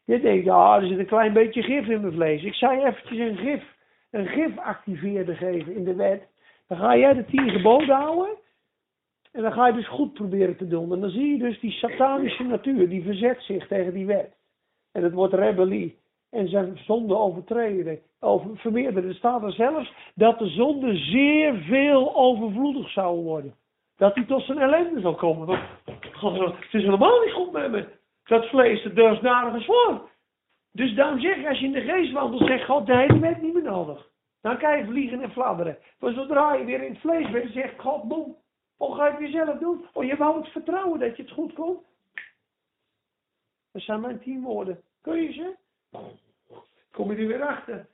Je 0.06 0.20
denkt, 0.20 0.46
ja, 0.46 0.76
er 0.76 0.88
zit 0.88 1.00
een 1.00 1.06
klein 1.06 1.34
beetje 1.34 1.62
gif 1.62 1.88
in 1.88 2.02
mijn 2.02 2.14
vlees. 2.14 2.44
Ik 2.44 2.54
zou 2.54 2.76
je 2.76 2.86
eventjes 2.86 3.20
een 3.20 3.38
gif, 3.38 3.64
een 4.12 4.28
gifactiveerder 4.28 5.36
geven 5.36 5.76
in 5.76 5.84
de 5.84 5.96
wet. 5.96 6.28
Dan 6.68 6.78
ga 6.78 6.98
jij 6.98 7.14
de 7.14 7.26
tien 7.26 7.50
geboden 7.50 7.96
houden. 7.96 8.38
En 9.34 9.42
dan 9.42 9.54
ga 9.54 9.68
je 9.68 9.74
dus 9.74 9.88
goed 9.88 10.14
proberen 10.14 10.58
te 10.58 10.68
doen. 10.68 10.94
En 10.94 11.00
dan 11.00 11.10
zie 11.10 11.32
je 11.32 11.38
dus 11.38 11.60
die 11.60 11.72
satanische 11.72 12.44
natuur, 12.44 12.90
die 12.90 13.04
verzet 13.04 13.42
zich 13.42 13.68
tegen 13.68 13.94
die 13.94 14.06
wet. 14.06 14.36
En 14.92 15.04
het 15.04 15.14
wordt 15.14 15.34
rebellie. 15.34 16.02
En 16.30 16.48
zijn 16.48 16.78
zonde 16.78 17.18
overtreden, 17.18 18.00
over, 18.20 18.58
vermeerderen. 18.58 19.10
Er 19.10 19.16
staat 19.16 19.44
er 19.44 19.52
zelfs 19.52 19.94
dat 20.16 20.40
de 20.40 20.48
zonde 20.48 20.98
zeer 20.98 21.56
veel 21.56 22.16
overvloedig 22.16 22.90
zou 22.90 23.24
worden. 23.24 23.54
Dat 23.98 24.16
hij 24.16 24.26
tot 24.26 24.44
zijn 24.44 24.58
ellende 24.58 25.02
zal 25.02 25.16
komen. 25.16 25.48
Want, 25.48 25.62
God, 26.14 26.40
het 26.40 26.74
is 26.74 26.84
helemaal 26.84 27.20
niet 27.20 27.34
goed 27.34 27.52
met 27.52 27.72
me. 27.72 27.88
Dat 28.24 28.46
vlees, 28.46 28.84
de 28.84 28.94
doorsnarige 28.94 29.60
zwaar. 29.60 30.02
Dus 30.72 30.96
daarom 30.96 31.20
zeg 31.20 31.38
ik, 31.38 31.48
als 31.48 31.60
je 31.60 31.66
in 31.66 31.72
de 31.72 31.82
geest 31.82 32.12
wandelt, 32.12 32.48
zegt 32.48 32.66
God, 32.66 32.86
de 32.86 32.98
hele 32.98 33.20
wet 33.20 33.42
niet 33.42 33.54
meer 33.54 33.64
nodig. 33.64 34.10
Dan 34.42 34.58
kan 34.58 34.78
je 34.78 34.86
vliegen 34.86 35.22
en 35.22 35.32
fladderen. 35.32 35.78
Maar 36.00 36.14
zodra 36.14 36.54
je 36.54 36.66
weer 36.66 36.84
in 36.84 36.92
het 36.92 37.02
vlees 37.02 37.32
bent, 37.32 37.52
zegt 37.52 37.80
God, 37.80 38.04
boem. 38.04 38.36
Of 38.84 38.96
ga 38.96 39.06
je 39.06 39.12
het 39.12 39.20
jezelf 39.20 39.60
doen? 39.60 39.86
Oh, 39.94 40.04
je 40.04 40.16
wou 40.16 40.42
het 40.42 40.52
vertrouwen 40.52 41.00
dat 41.00 41.16
je 41.18 41.24
het 41.24 41.32
goed 41.32 41.54
kon? 41.54 41.80
Dat 43.72 43.82
zijn 43.82 44.02
mijn 44.02 44.20
tien 44.20 44.42
woorden. 44.42 44.82
Kun 45.02 45.22
je 45.22 45.32
ze? 45.32 45.56
Kom 46.92 47.12
je 47.12 47.18
er 47.18 47.28
weer 47.28 47.48
achter. 47.48 47.88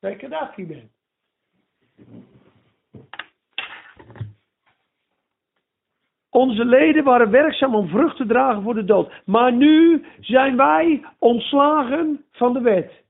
Dat 0.00 0.12
ik 0.12 0.20
Gaddafi 0.20 0.66
ben. 0.66 0.90
Onze 6.28 6.64
leden 6.64 7.04
waren 7.04 7.30
werkzaam 7.30 7.74
om 7.74 7.88
vrucht 7.88 8.16
te 8.16 8.26
dragen 8.26 8.62
voor 8.62 8.74
de 8.74 8.84
dood. 8.84 9.22
Maar 9.24 9.52
nu 9.52 10.06
zijn 10.20 10.56
wij 10.56 11.06
ontslagen 11.18 12.24
van 12.30 12.52
de 12.52 12.60
wet. 12.60 13.04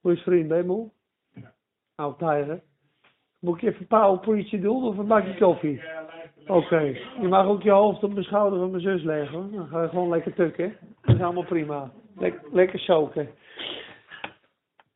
Hoe 0.00 0.12
is 0.12 0.22
vriend, 0.22 0.66
moe? 0.66 0.90
Oud 1.94 2.18
tijger. 2.18 2.68
Moet 3.40 3.62
ik 3.62 3.62
even 3.62 3.86
powerpreachen 3.86 4.60
doen 4.60 4.84
of 4.84 4.96
maak 4.96 5.26
je 5.26 5.36
koffie? 5.38 5.82
Oké. 6.46 6.80
Je 7.20 7.28
mag 7.28 7.46
ook 7.46 7.62
je 7.62 7.70
hoofd 7.70 8.04
op 8.04 8.14
de 8.14 8.22
schouder 8.22 8.58
van 8.58 8.70
mijn 8.70 8.82
zus 8.82 9.02
leggen. 9.02 9.52
Dan 9.52 9.66
ga 9.66 9.82
je 9.82 9.88
gewoon 9.88 10.08
lekker 10.08 10.34
tukken. 10.34 10.76
Dat 11.02 11.14
is 11.14 11.22
allemaal 11.22 11.44
prima. 11.44 11.90
Lek- 12.16 12.48
lekker 12.52 12.78
soken. 12.78 13.28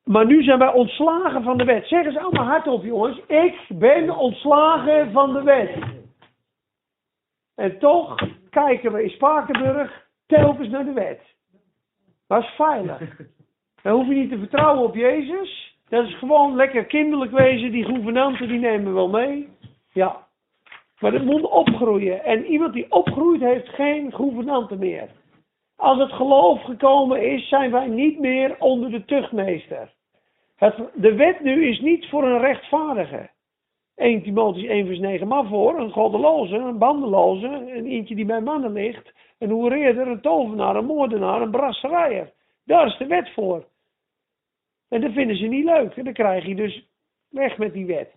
Maar 0.04 0.26
nu 0.26 0.42
zijn 0.42 0.58
wij 0.58 0.72
ontslagen 0.72 1.42
van 1.42 1.58
de 1.58 1.64
wet. 1.64 1.86
Zeg 1.86 2.04
eens 2.06 2.16
allemaal 2.16 2.44
hardop, 2.44 2.84
jongens. 2.84 3.20
Ik 3.26 3.58
ben 3.68 4.16
ontslagen 4.16 5.12
van 5.12 5.32
de 5.32 5.42
wet. 5.42 5.76
En 7.54 7.78
toch 7.78 8.14
kijken 8.50 8.92
we 8.92 9.02
in 9.02 9.10
Spakenburg 9.10 10.06
telkens 10.26 10.68
naar 10.68 10.84
de 10.84 10.92
wet. 10.92 11.20
Dat 12.26 12.42
is 12.42 12.48
veilig. 12.48 13.16
Dan 13.82 13.94
hoef 13.94 14.06
je 14.06 14.14
niet 14.14 14.30
te 14.30 14.38
vertrouwen 14.38 14.84
op 14.84 14.94
Jezus. 14.94 15.73
Dat 15.94 16.06
is 16.06 16.18
gewoon 16.18 16.56
lekker 16.56 16.84
kinderlijk 16.84 17.30
wezen. 17.30 17.70
Die 17.70 17.84
gouvernanten 17.84 18.48
die 18.48 18.58
nemen 18.58 18.86
we 18.86 18.92
wel 18.92 19.08
mee. 19.08 19.48
Ja. 19.92 20.26
Maar 21.00 21.12
het 21.12 21.24
moet 21.24 21.42
opgroeien. 21.42 22.24
En 22.24 22.44
iemand 22.44 22.72
die 22.72 22.92
opgroeit 22.92 23.40
heeft 23.40 23.68
geen 23.68 24.12
gouvernanten 24.12 24.78
meer. 24.78 25.08
Als 25.76 25.98
het 25.98 26.12
geloof 26.12 26.62
gekomen 26.62 27.32
is, 27.32 27.48
zijn 27.48 27.70
wij 27.70 27.86
niet 27.86 28.18
meer 28.18 28.56
onder 28.58 28.90
de 28.90 29.04
tuchtmeester. 29.04 29.92
Het, 30.56 30.74
de 30.94 31.14
wet 31.14 31.40
nu 31.40 31.66
is 31.66 31.80
niet 31.80 32.08
voor 32.08 32.24
een 32.24 32.40
rechtvaardige. 32.40 33.30
1 33.96 34.22
Timotheüs 34.22 34.68
1 34.68 34.86
vers 34.86 34.98
9, 34.98 35.28
maar 35.28 35.46
voor 35.46 35.78
een 35.78 35.90
goddeloze, 35.90 36.56
een 36.56 36.78
bandeloze, 36.78 37.46
een 37.46 37.86
eentje 37.86 38.14
die 38.14 38.24
bij 38.24 38.40
mannen 38.40 38.72
ligt, 38.72 39.12
een 39.38 39.50
hoereerder, 39.50 40.06
een 40.08 40.20
tovenaar, 40.20 40.76
een 40.76 40.84
moordenaar, 40.84 41.42
een 41.42 41.50
brasserijer. 41.50 42.32
Daar 42.64 42.86
is 42.86 42.96
de 42.96 43.06
wet 43.06 43.30
voor. 43.30 43.64
En 44.88 45.00
dat 45.00 45.12
vinden 45.12 45.36
ze 45.36 45.46
niet 45.46 45.64
leuk. 45.64 45.96
En 45.96 46.04
dan 46.04 46.12
krijg 46.12 46.46
je 46.46 46.54
dus 46.54 46.86
weg 47.28 47.58
met 47.58 47.72
die 47.72 47.86
wet. 47.86 48.14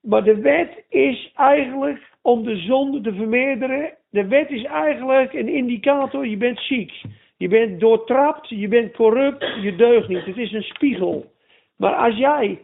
Maar 0.00 0.24
de 0.24 0.40
wet 0.40 0.84
is 0.88 1.32
eigenlijk 1.34 2.10
om 2.22 2.42
de 2.44 2.56
zonde 2.56 3.00
te 3.00 3.14
vermeerderen. 3.14 3.94
De 4.10 4.26
wet 4.26 4.50
is 4.50 4.64
eigenlijk 4.64 5.32
een 5.32 5.48
indicator, 5.48 6.26
je 6.26 6.36
bent 6.36 6.58
ziek. 6.58 7.02
Je 7.36 7.48
bent 7.48 7.80
doortrapt, 7.80 8.48
je 8.48 8.68
bent 8.68 8.92
corrupt, 8.92 9.44
je 9.62 9.76
deugt 9.76 10.08
niet. 10.08 10.24
Het 10.24 10.36
is 10.36 10.52
een 10.52 10.62
spiegel. 10.62 11.32
Maar 11.76 11.94
als 11.94 12.16
jij 12.16 12.60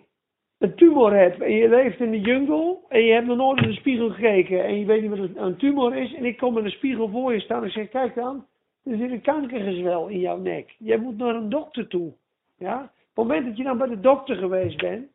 een 0.59 0.75
tumor 0.75 1.13
hebt 1.13 1.41
en 1.41 1.53
je 1.53 1.69
leeft 1.69 2.01
in 2.01 2.11
de 2.11 2.21
jungle 2.21 2.77
en 2.89 3.03
je 3.05 3.13
hebt 3.13 3.27
nog 3.27 3.37
nooit 3.37 3.63
in 3.63 3.69
de 3.69 3.75
spiegel 3.75 4.11
gekeken 4.11 4.65
en 4.65 4.79
je 4.79 4.87
weet 4.87 5.01
niet 5.01 5.11
wat 5.11 5.19
een- 5.19 5.43
een 5.45 5.57
tumor 5.57 5.97
is 5.97 6.15
en 6.15 6.25
ik 6.25 6.37
kom 6.37 6.55
met 6.55 6.65
een 6.65 6.71
spiegel 6.71 7.09
voor 7.09 7.33
je 7.33 7.41
staan 7.41 7.65
en 7.65 7.71
zeg, 7.71 7.89
kijk 7.89 8.15
dan, 8.15 8.47
er 8.85 8.97
zit 8.97 9.11
een 9.11 9.21
kankergezwel 9.21 10.09
in 10.09 10.19
jouw 10.21 10.39
nek. 10.39 10.75
Jij 10.79 10.97
moet 10.99 11.17
naar 11.19 11.35
een 11.35 11.49
dokter 11.49 11.89
toe. 11.89 12.13
Ja? 12.59 12.93
Op 13.15 13.19
het 13.19 13.27
moment 13.27 13.47
dat 13.47 13.57
je 13.57 13.65
dan 13.65 13.79
bij 13.79 13.89
de 13.89 14.01
dokter 14.01 14.37
geweest 14.37 14.77
bent, 14.77 15.11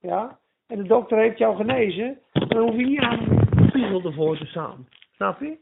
ja, 0.00 0.38
en 0.66 0.76
de 0.76 0.88
dokter 0.88 1.18
heeft 1.18 1.38
jou 1.38 1.56
genezen, 1.56 2.18
dan 2.32 2.58
hoef 2.58 2.76
je 2.76 2.86
niet 2.86 3.00
aan 3.00 3.24
de 3.24 3.66
spiegel 3.68 4.04
ervoor 4.04 4.38
te 4.38 4.46
staan. 4.46 4.88
Snap 5.14 5.40
je? 5.40 5.58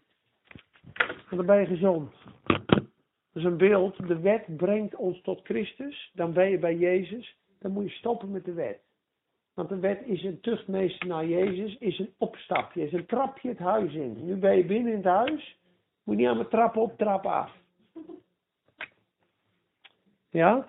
Want 0.94 1.37
dan 1.37 1.46
ben 1.46 1.60
je 1.60 1.66
gezond. 1.66 2.12
Dat 2.46 3.42
is 3.42 3.44
een 3.44 3.56
beeld. 3.56 4.08
De 4.08 4.20
wet 4.20 4.56
brengt 4.56 4.96
ons 4.96 5.20
tot 5.22 5.40
Christus. 5.44 6.10
Dan 6.14 6.32
ben 6.32 6.50
je 6.50 6.58
bij 6.58 6.76
Jezus. 6.76 7.37
Dan 7.58 7.72
moet 7.72 7.84
je 7.84 7.96
stoppen 7.96 8.30
met 8.30 8.44
de 8.44 8.52
wet. 8.52 8.81
Want 9.54 9.68
de 9.68 9.79
wet 9.79 10.02
is 10.06 10.22
een 10.22 10.40
tuchtmeester 10.40 11.08
naar 11.08 11.27
Jezus. 11.27 11.77
Is 11.79 11.98
een 11.98 12.14
opstapje. 12.18 12.83
Is 12.83 12.92
een 12.92 13.06
trapje 13.06 13.48
het 13.48 13.58
huis 13.58 13.94
in. 13.94 14.25
Nu 14.25 14.37
ben 14.37 14.56
je 14.56 14.64
binnen 14.64 14.92
in 14.92 14.98
het 14.98 15.06
huis. 15.06 15.58
Moet 16.04 16.14
je 16.14 16.20
niet 16.20 16.31
aan 16.31 16.37
mijn 16.37 16.48
trap 16.48 16.77
op, 16.77 16.98
trap 16.98 17.27
af. 17.27 17.56
Ja? 20.31 20.66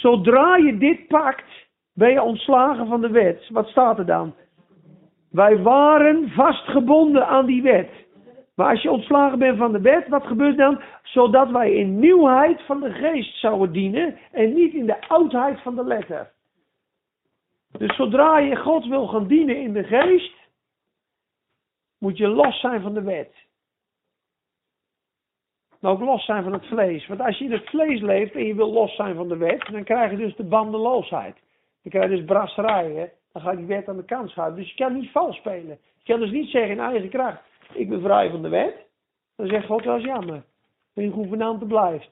Zodra 0.00 0.56
je 0.56 0.78
dit 0.78 1.06
pakt, 1.06 1.66
ben 1.92 2.10
je 2.10 2.22
ontslagen 2.22 2.86
van 2.86 3.00
de 3.00 3.10
wet. 3.10 3.48
Wat 3.48 3.68
staat 3.68 3.98
er 3.98 4.06
dan? 4.06 4.34
Wij 5.30 5.62
waren 5.62 6.30
vastgebonden 6.30 7.26
aan 7.26 7.46
die 7.46 7.62
wet. 7.62 7.90
Maar 8.54 8.70
als 8.70 8.82
je 8.82 8.90
ontslagen 8.90 9.38
bent 9.38 9.58
van 9.58 9.72
de 9.72 9.80
wet, 9.80 10.08
wat 10.08 10.26
gebeurt 10.26 10.56
dan? 10.56 10.80
Zodat 11.02 11.50
wij 11.50 11.72
in 11.72 11.98
nieuwheid 11.98 12.62
van 12.62 12.80
de 12.80 12.92
geest 12.92 13.38
zouden 13.38 13.72
dienen 13.72 14.18
en 14.32 14.54
niet 14.54 14.74
in 14.74 14.86
de 14.86 15.08
oudheid 15.08 15.62
van 15.62 15.74
de 15.74 15.84
letter. 15.84 16.32
Dus 17.78 17.96
zodra 17.96 18.38
je 18.38 18.56
God 18.56 18.86
wil 18.86 19.06
gaan 19.06 19.26
dienen 19.26 19.56
in 19.56 19.72
de 19.72 19.84
geest, 19.84 20.34
moet 21.98 22.18
je 22.18 22.28
los 22.28 22.60
zijn 22.60 22.80
van 22.80 22.94
de 22.94 23.02
wet. 23.02 23.47
Maar 25.80 25.92
ook 25.92 26.00
los 26.00 26.24
zijn 26.24 26.42
van 26.42 26.52
het 26.52 26.66
vlees. 26.66 27.06
Want 27.06 27.20
als 27.20 27.38
je 27.38 27.44
in 27.44 27.52
het 27.52 27.68
vlees 27.68 28.00
leeft 28.00 28.34
en 28.34 28.44
je 28.44 28.54
wil 28.54 28.72
los 28.72 28.94
zijn 28.94 29.14
van 29.14 29.28
de 29.28 29.36
wet, 29.36 29.68
dan 29.72 29.84
krijg 29.84 30.10
je 30.10 30.16
dus 30.16 30.36
de 30.36 30.44
bandeloosheid. 30.44 31.36
Dan 31.82 31.92
krijg 31.92 32.10
je 32.10 32.16
dus 32.16 32.24
brasserijen, 32.24 33.10
Dan 33.32 33.42
ga 33.42 33.50
je 33.50 33.56
die 33.56 33.66
wet 33.66 33.88
aan 33.88 33.96
de 33.96 34.04
kant 34.04 34.30
schuiven. 34.30 34.58
Dus 34.58 34.70
je 34.70 34.76
kan 34.76 34.94
niet 34.94 35.10
vals 35.10 35.36
spelen. 35.36 35.78
Je 35.98 36.12
kan 36.12 36.20
dus 36.20 36.30
niet 36.30 36.50
zeggen 36.50 36.70
in 36.70 36.80
eigen 36.80 37.08
kracht, 37.08 37.42
ik 37.72 37.88
ben 37.88 38.00
vrij 38.00 38.30
van 38.30 38.42
de 38.42 38.48
wet. 38.48 38.86
Dan 39.36 39.46
zegt 39.46 39.66
God, 39.66 39.82
dat 39.82 39.98
is 39.98 40.04
jammer. 40.04 40.42
Dat 40.94 41.04
je 41.04 41.12
gouvernante 41.12 41.64
blijft. 41.64 42.10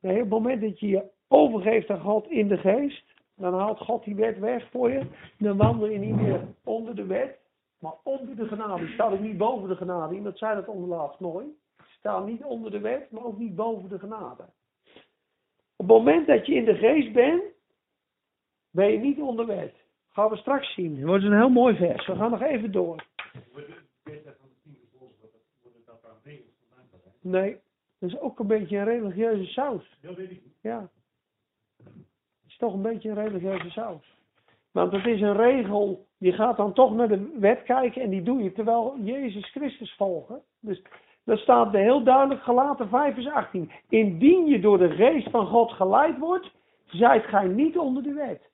Nee, 0.00 0.14
op 0.14 0.20
het 0.20 0.28
moment 0.28 0.60
dat 0.60 0.80
je 0.80 0.88
je 0.88 1.02
overgeeft 1.28 1.90
aan 1.90 2.00
God 2.00 2.30
in 2.30 2.48
de 2.48 2.56
geest, 2.56 3.04
dan 3.36 3.54
haalt 3.54 3.78
God 3.78 4.04
die 4.04 4.14
wet 4.14 4.38
weg 4.38 4.68
voor 4.70 4.90
je. 4.90 5.06
Dan 5.38 5.56
wandel 5.56 5.88
je 5.88 5.98
niet 5.98 6.16
meer 6.16 6.40
onder 6.64 6.94
de 6.94 7.06
wet, 7.06 7.38
maar 7.78 7.94
onder 8.02 8.36
de 8.36 8.46
genade. 8.46 8.82
Je 8.82 8.92
staat 8.92 9.12
ook 9.12 9.20
niet 9.20 9.36
boven 9.36 9.68
de 9.68 9.76
genade. 9.76 10.14
Iemand 10.14 10.38
zei 10.38 10.54
dat 10.54 10.68
onderlaatst 10.68 11.20
mooi. 11.20 11.46
Je 11.98 12.08
staat 12.08 12.26
niet 12.26 12.44
onder 12.44 12.70
de 12.70 12.78
wet, 12.80 13.10
maar 13.10 13.24
ook 13.24 13.38
niet 13.38 13.54
boven 13.56 13.88
de 13.88 13.98
genade. 13.98 14.42
Op 15.76 15.88
het 15.88 15.96
moment 15.96 16.26
dat 16.26 16.46
je 16.46 16.54
in 16.54 16.64
de 16.64 16.74
geest 16.74 17.12
bent, 17.12 17.42
ben 18.70 18.92
je 18.92 18.98
niet 18.98 19.20
onder 19.20 19.46
wet. 19.46 19.74
Gaan 20.08 20.30
we 20.30 20.36
straks 20.36 20.74
zien. 20.74 20.94
Dat 20.94 21.08
wordt 21.08 21.24
een 21.24 21.36
heel 21.36 21.48
mooi 21.48 21.76
vers. 21.76 22.06
We 22.06 22.16
gaan 22.16 22.30
nog 22.30 22.42
even 22.42 22.72
door. 22.72 23.04
Het 23.22 23.44
het- 24.04 24.24
het? 27.04 27.14
Nee, 27.20 27.60
dat 27.98 28.10
is 28.10 28.18
ook 28.18 28.38
een 28.38 28.46
beetje 28.46 28.76
een 28.76 28.84
religieuze 28.84 29.52
saus. 29.52 29.98
Dat 30.00 30.16
weet 30.16 30.30
ik 30.30 30.44
niet. 30.44 30.56
Ja. 30.60 30.90
Het 31.76 32.46
is 32.46 32.56
toch 32.56 32.72
een 32.74 32.82
beetje 32.82 33.08
een 33.08 33.14
religieuze 33.14 33.70
saus. 33.70 34.16
Want 34.70 34.92
het 34.92 35.06
is 35.06 35.20
een 35.20 35.36
regel, 35.36 36.06
je 36.18 36.32
gaat 36.32 36.56
dan 36.56 36.72
toch 36.72 36.94
naar 36.94 37.08
de 37.08 37.36
wet 37.38 37.62
kijken 37.62 38.02
en 38.02 38.10
die 38.10 38.22
doe 38.22 38.42
je 38.42 38.52
terwijl 38.52 38.98
Jezus 39.02 39.50
Christus 39.50 39.94
volgen. 39.94 40.42
Dus 40.60 40.82
dat 41.28 41.38
staat 41.38 41.74
er 41.74 41.80
heel 41.80 42.02
duidelijk 42.02 42.42
gelaten 42.42 42.88
5 42.88 43.14
vers 43.14 43.28
18. 43.28 43.70
Indien 43.88 44.46
je 44.46 44.60
door 44.60 44.78
de 44.78 44.90
geest 44.90 45.30
van 45.30 45.46
God 45.46 45.72
geleid 45.72 46.18
wordt, 46.18 46.50
zijt 46.86 47.24
gij 47.24 47.46
niet 47.46 47.78
onder 47.78 48.02
de 48.02 48.12
wet. 48.12 48.50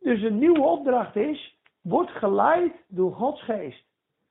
Dus 0.00 0.22
een 0.22 0.38
nieuwe 0.38 0.62
opdracht 0.62 1.16
is, 1.16 1.58
word 1.80 2.10
geleid 2.10 2.72
door 2.88 3.12
Gods 3.12 3.42
geest. 3.42 3.84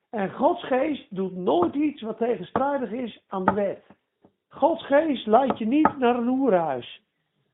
En 0.09 0.31
Gods 0.31 0.63
geest 0.63 1.15
doet 1.15 1.35
nooit 1.35 1.75
iets 1.75 2.01
wat 2.01 2.17
tegenstrijdig 2.17 2.91
is 2.91 3.23
aan 3.27 3.45
de 3.45 3.53
wet. 3.53 3.85
Gods 4.47 4.85
geest 4.85 5.27
leidt 5.27 5.57
je 5.57 5.65
niet 5.65 5.97
naar 5.97 6.15
een 6.15 6.27
hoerhuis. 6.27 7.01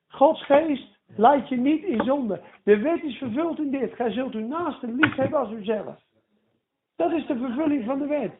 Gods 0.08 0.46
geest 0.46 0.98
leidt 1.16 1.50
je 1.50 1.58
niet 1.58 1.84
in 1.84 2.04
zonde. 2.04 2.42
De 2.64 2.78
wet 2.78 3.04
is 3.04 3.18
vervuld 3.18 3.60
in 3.60 3.72
dit. 3.72 3.94
Gij 3.94 4.12
zult 4.12 4.34
uw 4.34 4.48
naaste 4.48 4.88
lief 4.88 5.16
hebben 5.16 5.40
als 5.40 5.52
uzelf. 5.52 5.96
Dat 6.96 7.12
is 7.12 7.26
de 7.28 7.38
vervulling 7.38 7.86
van 7.86 8.00
de 8.00 8.08
wet. 8.08 8.32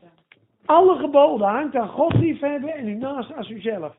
Alle 0.68 0.98
geboden 0.98 1.48
hangt 1.48 1.76
aan 1.76 1.90
God 1.90 2.14
liefhebben 2.14 2.74
en 2.74 2.86
uw 2.86 2.98
naaste 2.98 3.34
als 3.34 3.50
uzelf. 3.50 3.96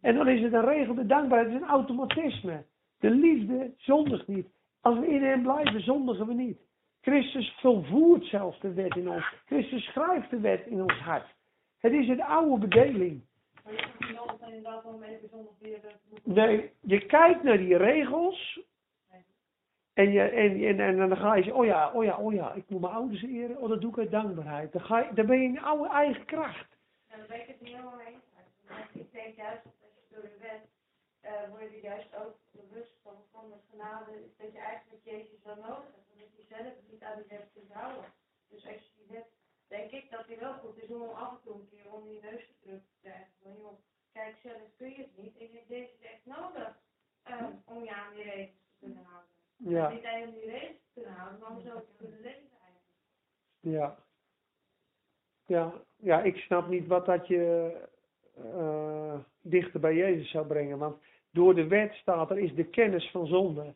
En 0.00 0.14
dan 0.14 0.28
is 0.28 0.42
het 0.42 0.52
een 0.52 0.64
regel 0.64 0.94
de 0.94 1.06
dankbaarheid, 1.06 1.52
het 1.52 1.60
is 1.60 1.66
een 1.66 1.74
automatisme. 1.74 2.64
De 2.98 3.10
liefde 3.10 3.72
zondigt 3.76 4.26
niet. 4.26 4.46
Als 4.80 4.98
we 4.98 5.06
in 5.06 5.22
hem 5.22 5.42
blijven, 5.42 5.80
zondigen 5.80 6.26
we 6.26 6.34
niet. 6.34 6.58
Christus 7.00 7.56
volvoert 7.60 8.24
zelfs 8.24 8.60
de 8.60 8.72
wet 8.72 8.96
in 8.96 9.08
ons. 9.08 9.32
Christus 9.46 9.84
schrijft 9.84 10.30
de 10.30 10.40
wet 10.40 10.66
in 10.66 10.82
ons 10.82 10.98
hart. 10.98 11.34
Het 11.78 11.92
is 11.92 12.08
een 12.08 12.22
oude 12.22 12.58
bedeling. 12.58 13.22
Nee, 16.24 16.70
je 16.80 17.06
kijkt 17.06 17.42
naar 17.42 17.58
die 17.58 17.76
regels. 17.76 18.60
En, 19.94 20.12
je, 20.12 20.22
en, 20.22 20.64
en, 20.64 20.80
en 20.80 21.08
dan 21.08 21.16
ga 21.16 21.34
je 21.34 21.42
zeggen, 21.42 21.60
oh 21.60 21.66
ja, 21.66 21.90
oh 21.92 22.04
ja, 22.04 22.16
oh 22.16 22.32
ja, 22.32 22.52
ik 22.52 22.64
moet 22.68 22.80
mijn 22.80 22.92
ouders 22.92 23.22
eren. 23.22 23.58
Oh, 23.58 23.68
dat 23.68 23.80
doe 23.80 23.90
ik 23.90 23.98
uit 23.98 24.10
dankbaarheid. 24.10 24.72
Dan, 24.72 24.80
ga 24.80 24.98
je, 24.98 25.14
dan 25.14 25.26
ben 25.26 25.40
je 25.40 25.48
in 25.48 25.60
oude 25.60 25.88
eigen 25.88 26.24
kracht. 26.24 26.76
Ja, 27.08 27.16
daar 27.16 27.26
ben 27.26 27.40
ik 27.40 27.46
het 27.46 27.60
niet 27.60 27.70
helemaal 27.70 27.96
mee 27.96 28.16
ik 28.92 29.12
denk 29.12 29.36
juist 29.36 29.64
dat 29.64 29.72
als 29.82 29.94
je 29.94 30.14
door 30.14 30.22
de 30.22 30.38
wet, 30.38 30.64
eh 31.20 31.48
word 31.50 31.70
je 31.70 31.80
juist 31.80 32.14
ook 32.14 32.36
bewust 32.50 32.94
van, 33.02 33.16
van 33.30 33.50
de 33.50 33.56
genade, 33.70 34.12
dat 34.36 34.52
je 34.52 34.58
eigenlijk 34.58 35.04
Jezus 35.04 35.42
wel 35.42 35.56
nodig 35.56 35.94
hebt. 35.94 36.10
Omdat 36.12 36.36
je 36.36 36.44
zelf 36.48 36.74
niet 36.90 37.02
aan 37.02 37.16
die 37.16 37.26
wet 37.28 37.48
kunt 37.54 37.72
houden. 37.72 38.12
Dus 38.48 38.66
als 38.66 38.82
je 38.82 38.90
die 38.96 39.16
wet, 39.16 39.28
denk 39.66 39.90
ik 39.90 40.10
dat 40.10 40.26
die 40.26 40.36
wel 40.36 40.54
goed 40.54 40.82
is 40.82 40.90
om 40.90 41.08
af 41.08 41.30
en 41.30 41.40
toe 41.44 41.54
een 41.54 41.68
keer 41.68 41.92
om 41.92 42.08
die 42.08 42.20
neus 42.20 42.46
te 42.46 42.54
drukken 42.60 42.88
te 42.88 43.00
krijgen. 43.00 43.32
Van 43.42 43.52
joh, 43.52 43.78
kijk 44.12 44.36
zelf 44.42 44.76
kun 44.76 44.90
je 44.90 44.96
het 44.96 45.16
niet 45.16 45.38
en 45.38 45.46
je 45.46 45.52
hebt 45.52 45.68
Jezus 45.68 46.00
echt 46.00 46.24
nodig 46.24 46.78
eh, 47.22 47.46
om 47.64 47.84
je 47.84 47.94
aan 47.94 48.14
die 48.14 48.22
regels 48.22 48.64
te 48.68 48.76
kunnen 48.78 49.04
houden. 49.04 49.33
Ja, 49.56 49.88
Niet 49.88 50.02
die 50.02 50.80
kunnen 50.94 51.12
houden, 51.12 51.38
maar 51.40 51.50
om 51.50 51.60
zo 51.60 51.80
te 51.80 51.92
kunnen 51.96 52.20
leven 52.20 52.48
eigenlijk. 52.62 52.86
ja. 53.60 53.96
Ja, 55.46 55.72
ja, 55.96 56.22
ik 56.22 56.36
snap 56.36 56.68
niet 56.68 56.86
wat 56.86 57.06
dat 57.06 57.26
je 57.26 57.72
eh, 58.36 59.18
dichter 59.42 59.80
bij 59.80 59.94
Jezus 59.94 60.30
zou 60.30 60.46
brengen. 60.46 60.78
Want 60.78 60.96
door 61.32 61.54
de 61.54 61.66
wet 61.66 61.92
staat 61.92 62.30
er 62.30 62.38
is 62.38 62.54
de 62.54 62.64
kennis 62.64 63.10
van 63.10 63.26
zonde. 63.26 63.74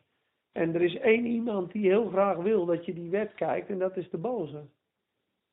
En 0.51 0.75
er 0.75 0.81
is 0.81 0.95
één 0.95 1.25
iemand 1.25 1.71
die 1.71 1.89
heel 1.89 2.07
graag 2.07 2.37
wil 2.37 2.65
dat 2.65 2.85
je 2.85 2.93
die 2.93 3.09
wet 3.09 3.33
kijkt 3.33 3.69
en 3.69 3.79
dat 3.79 3.97
is 3.97 4.09
de 4.09 4.17
boze. 4.17 4.63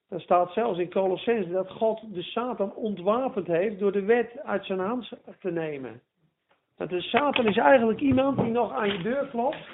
Er 0.09 0.20
staat 0.20 0.53
zelfs 0.53 0.79
in 0.79 0.91
Colossense 0.91 1.51
dat 1.51 1.70
God 1.70 2.14
de 2.14 2.22
Satan 2.22 2.74
ontwapend 2.74 3.47
heeft 3.47 3.79
door 3.79 3.93
de 3.93 4.05
wet 4.05 4.39
uit 4.43 4.64
zijn 4.64 4.79
hand 4.79 5.12
te 5.41 5.51
nemen. 5.51 6.01
Dat 6.77 6.89
de 6.89 7.01
Satan 7.01 7.47
is 7.47 7.57
eigenlijk 7.57 8.01
iemand 8.01 8.39
die 8.39 8.51
nog 8.51 8.72
aan 8.72 8.93
je 8.93 9.03
deur 9.03 9.29
klopt. 9.29 9.68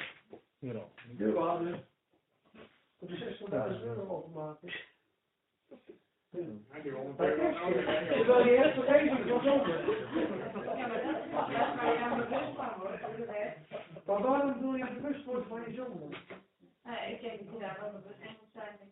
60.000 3.01 3.83
euro. 3.85 4.31
Terwijl 7.11 8.47
je 8.47 8.57
hebt 8.57 8.75
vergeving 8.75 9.29
van 9.29 9.43
zonde. 9.43 9.73
Ja, 10.73 10.87
maar 10.87 11.03
dat 11.05 11.25
is 11.25 11.31
dat 11.31 11.49
waar 11.49 11.93
je 11.93 12.55
van 12.57 12.79
wordt, 12.79 13.01
door 13.03 13.17
de 13.17 13.27
wet. 13.27 13.57
Maar 14.07 14.23
waarom 14.23 14.61
wil 14.61 14.75
je 14.75 15.01
bewust 15.01 15.25
worden 15.25 15.47
van 15.47 15.63
je 15.63 15.75
zonde? 15.75 16.17
Nee, 16.85 17.15
ik 17.15 17.21
denk 17.21 17.45
dat 17.45 17.53
je 17.53 17.59
daar 17.59 17.79
wel 17.81 17.91
bewust 18.01 18.19
moet 18.19 18.53
zijn 18.53 18.79
dat 18.79 18.89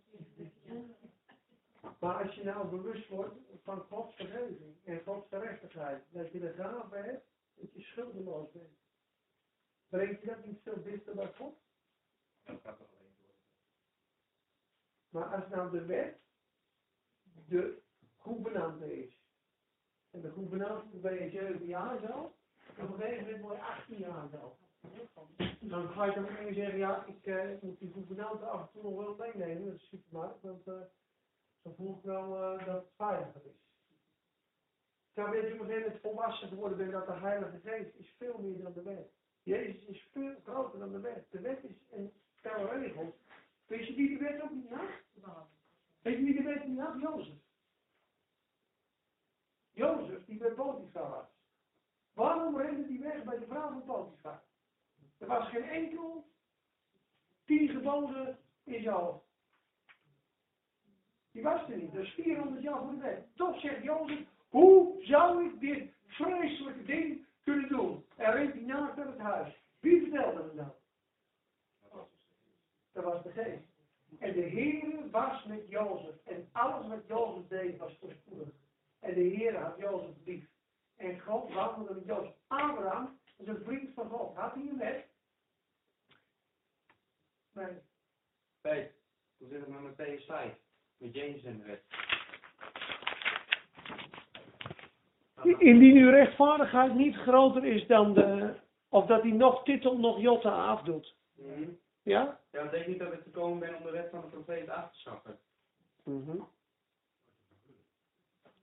dat 1.82 1.98
Maar 2.00 2.24
als 2.24 2.34
je 2.34 2.44
nou 2.44 2.68
bewust 2.68 3.08
wordt 3.08 3.34
van 3.62 3.80
Gods 3.80 4.14
vergeving 4.16 4.76
en 4.84 5.02
Gods 5.04 5.28
gerechtigheid, 5.28 6.02
dat 6.10 6.32
je 6.32 6.38
de 6.38 6.52
gave 6.52 6.96
hebt, 6.96 7.26
dat 7.54 7.72
je 7.72 7.80
schuldeloos 7.80 8.50
bent. 8.52 8.78
Brengt 9.88 10.20
je 10.20 10.26
dat 10.26 10.44
niet 10.44 10.60
veel 10.62 10.82
dichter 10.82 11.14
bij 11.14 11.32
God? 11.36 11.58
Maar 15.10 15.24
als 15.24 15.48
nou 15.48 15.70
de 15.70 15.84
wet 15.84 16.18
de 17.48 17.82
gouvernante 18.18 19.04
is, 19.04 19.18
en 20.10 20.20
de 20.20 20.30
gouvernante 20.30 20.96
ben 20.96 21.14
je 21.14 21.30
7 21.30 21.66
jaar 21.66 21.98
zo, 21.98 22.34
en 22.76 22.84
op 22.84 22.92
een 22.94 23.00
gegeven 23.00 23.24
moment 23.24 23.42
word 23.42 23.56
je 23.56 23.62
18 23.62 23.98
jaar 23.98 24.28
zo. 24.28 24.56
Dan 25.60 25.88
ga 25.88 26.04
je 26.04 26.14
dan 26.14 26.22
meteen 26.22 26.54
zeggen, 26.54 26.78
ja, 26.78 27.04
ik, 27.04 27.26
eh, 27.26 27.50
moet 27.60 27.78
die 27.78 27.92
gouvernante 27.92 28.44
af 28.44 28.60
en 28.60 28.68
toe 28.72 28.82
nog 28.82 29.16
wel 29.16 29.16
meenemen, 29.16 29.66
dat 29.66 29.74
is 29.74 29.88
supermarkt, 29.88 30.42
want 30.42 30.66
eh, 30.66 30.80
dan 31.62 31.74
voel 31.74 31.96
ik 31.96 32.02
wel 32.02 32.36
eh, 32.36 32.66
dat 32.66 32.82
het 32.82 32.92
veiliger 32.96 33.44
is. 33.44 33.68
Terwijl 35.12 35.46
je 35.46 35.52
op 35.54 35.60
een 35.60 35.66
gegeven 35.66 36.00
volwassen 36.00 36.48
geworden 36.48 36.78
bent 36.78 36.92
dat 36.92 37.06
de 37.06 37.12
Heilige 37.12 37.60
Geest 37.60 37.94
is 37.94 38.14
veel 38.18 38.38
meer 38.38 38.62
dan 38.62 38.72
de 38.72 38.82
wet. 38.82 39.12
Jezus 39.42 39.84
is 39.84 40.08
veel 40.12 40.34
groter 40.44 40.78
dan 40.78 40.92
de 40.92 41.00
wet. 41.00 41.26
De 41.30 41.40
wet 41.40 41.64
is 41.64 41.76
een 41.90 42.12
regels. 42.42 43.14
Weet 43.70 43.86
je 43.86 43.94
wie 43.94 44.18
de 44.18 44.24
wet 44.24 44.42
ook 44.42 44.50
niet 44.50 44.70
had? 44.70 45.48
Weet 46.02 46.16
je 46.16 46.24
wie 46.24 46.34
de 46.34 46.42
wet 46.42 46.66
niet 46.66 46.78
had? 46.78 47.00
Jozef. 47.00 47.34
Jozef, 49.70 50.24
die 50.24 50.38
bij 50.38 50.50
Potifar 50.50 51.10
was. 51.10 51.26
Waarom 52.12 52.56
rende 52.56 52.86
die 52.86 52.98
weg 52.98 53.24
bij 53.24 53.38
de 53.38 53.46
vrouw 53.46 53.70
van 53.70 53.84
Potifar? 53.84 54.42
Er 55.18 55.26
was 55.26 55.48
geen 55.48 55.68
enkel 55.68 56.26
tien 57.44 57.68
geboden 57.68 58.38
in 58.64 58.88
hoofd. 58.88 59.24
Die 61.32 61.42
was 61.42 61.68
er 61.68 61.76
niet. 61.76 61.92
Dat 61.92 62.02
is 62.02 62.12
400 62.12 62.62
jaar 62.62 62.78
voor 62.78 62.90
de 62.90 62.96
wet. 62.96 63.26
Toch 63.34 63.60
zegt 63.60 63.82
Jozef, 63.82 64.26
hoe 64.48 65.04
zou 65.04 65.44
ik 65.44 65.60
dit 65.60 65.92
vreselijke 66.06 66.84
ding 66.84 67.26
kunnen 67.42 67.68
doen? 67.68 68.04
En 68.16 68.32
rent 68.32 68.52
hij 68.52 68.62
naakt 68.62 68.96
naar 68.96 69.06
het 69.06 69.18
huis. 69.18 69.54
Wie 69.80 70.00
vertelde 70.00 70.42
hem 70.42 70.56
dat? 70.56 70.79
Dat 72.92 73.04
was 73.04 73.22
de 73.22 73.30
geest. 73.30 73.68
En 74.18 74.32
de 74.32 74.40
Heer 74.40 75.10
was 75.10 75.44
met 75.44 75.68
Jozef. 75.68 76.14
En 76.24 76.48
alles 76.52 76.86
wat 76.86 77.06
Jozef 77.06 77.46
deed 77.48 77.78
was 77.78 77.96
voorspoedig. 78.00 78.48
En 79.00 79.14
de 79.14 79.20
Heer 79.20 79.56
had 79.56 79.78
Jozef 79.78 80.14
lief. 80.24 80.44
En 80.96 81.20
God 81.20 81.52
wandelde 81.52 81.94
met 81.94 82.04
Jozef. 82.04 82.34
Abraham 82.46 83.18
is 83.36 83.46
een 83.46 83.62
vriend 83.64 83.94
van 83.94 84.08
God. 84.08 84.36
Had 84.36 84.54
hij 84.54 84.62
een 84.62 84.78
wet? 84.78 85.06
Nee. 87.52 87.78
Peet, 88.60 88.92
hoe 89.38 89.48
zit 89.48 89.60
het 89.60 89.68
met 89.68 89.80
Matthäus 89.80 90.24
5? 90.26 90.52
Met 90.96 91.14
Jezus 91.14 91.44
en 91.44 91.58
de 91.58 91.64
wet. 91.64 91.82
Indien 95.58 95.96
uw 95.96 96.10
rechtvaardigheid 96.10 96.94
niet 96.94 97.16
groter 97.16 97.64
is 97.64 97.86
dan 97.86 98.14
de, 98.14 98.54
of 98.88 99.06
dat 99.06 99.22
hij 99.22 99.30
nog 99.30 99.64
titel, 99.64 99.98
nog 99.98 100.20
jotta 100.20 100.66
afdoet. 100.66 101.14
Mhm. 101.34 101.68
Ja? 102.02 102.40
Ja, 102.52 102.62
dat 102.62 102.70
denk 102.70 102.86
niet 102.86 102.98
dat 102.98 103.12
ik 103.12 103.20
gekomen 103.22 103.58
ben 103.58 103.76
om 103.76 103.82
de 103.84 103.90
wet 103.90 104.10
van 104.10 104.20
de 104.20 104.26
profeet 104.26 104.68
af 104.68 104.92
te 104.92 104.98
schaffen. 104.98 105.38
Mhm. 106.04 106.36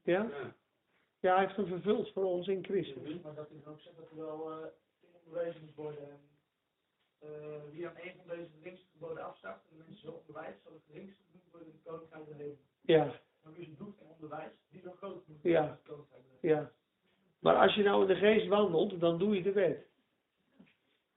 Ja? 0.03 0.21
Ja. 0.23 0.55
Ja, 1.19 1.33
hij 1.35 1.43
heeft 1.43 1.55
hem 1.55 1.67
vervuld 1.67 2.11
voor 2.13 2.23
ons 2.23 2.47
in 2.47 2.63
Christus. 2.63 3.21
Maar 3.21 3.33
dat 3.35 3.49
is 3.51 3.65
ook 3.65 3.79
zo 3.79 3.89
dat 3.95 4.09
er 4.09 4.17
wel 4.17 4.51
uh, 4.51 4.65
bewezen 5.23 5.61
moet 5.61 5.75
worden. 5.75 6.09
En 6.09 6.19
eh, 7.19 7.61
wie 7.71 7.87
aan 7.87 7.95
een 8.01 8.13
van 8.17 8.27
deze 8.35 8.49
geringste 8.57 8.87
geboden 8.91 9.23
afstapt 9.23 9.69
en 9.69 9.77
de 9.77 9.83
mensen 9.87 10.07
zo 10.07 10.11
onderwijst, 10.11 10.61
zal 10.63 10.73
het 10.73 10.81
geringste 10.91 11.23
genoemd 11.25 11.49
worden 11.51 11.67
in 11.67 11.73
het 11.73 11.83
koninkrijk 11.83 12.25
der 12.25 12.35
hemel. 12.35 12.57
Ja, 12.81 13.21
Maar 13.43 13.53
wie 13.53 13.65
ze 13.65 13.75
doet 13.75 13.97
en 13.99 14.07
onderwijst, 14.07 14.55
die 14.69 14.81
zal 14.81 14.93
groot 14.93 15.23
genoemd 15.23 15.43
Ja. 15.43 15.49
worden 15.51 15.69
in 15.69 15.75
het 15.77 15.87
koninkrijk 15.87 16.23
der 16.23 16.39
hemel. 16.41 16.61
ja. 16.61 16.71
Maar 17.39 17.55
als 17.55 17.75
je 17.75 17.83
nou 17.83 18.01
in 18.01 18.07
de 18.07 18.15
geest 18.15 18.47
wandelt, 18.47 18.99
dan 18.99 19.17
doe 19.17 19.35
je 19.35 19.41
de 19.41 19.51
wet. 19.51 19.85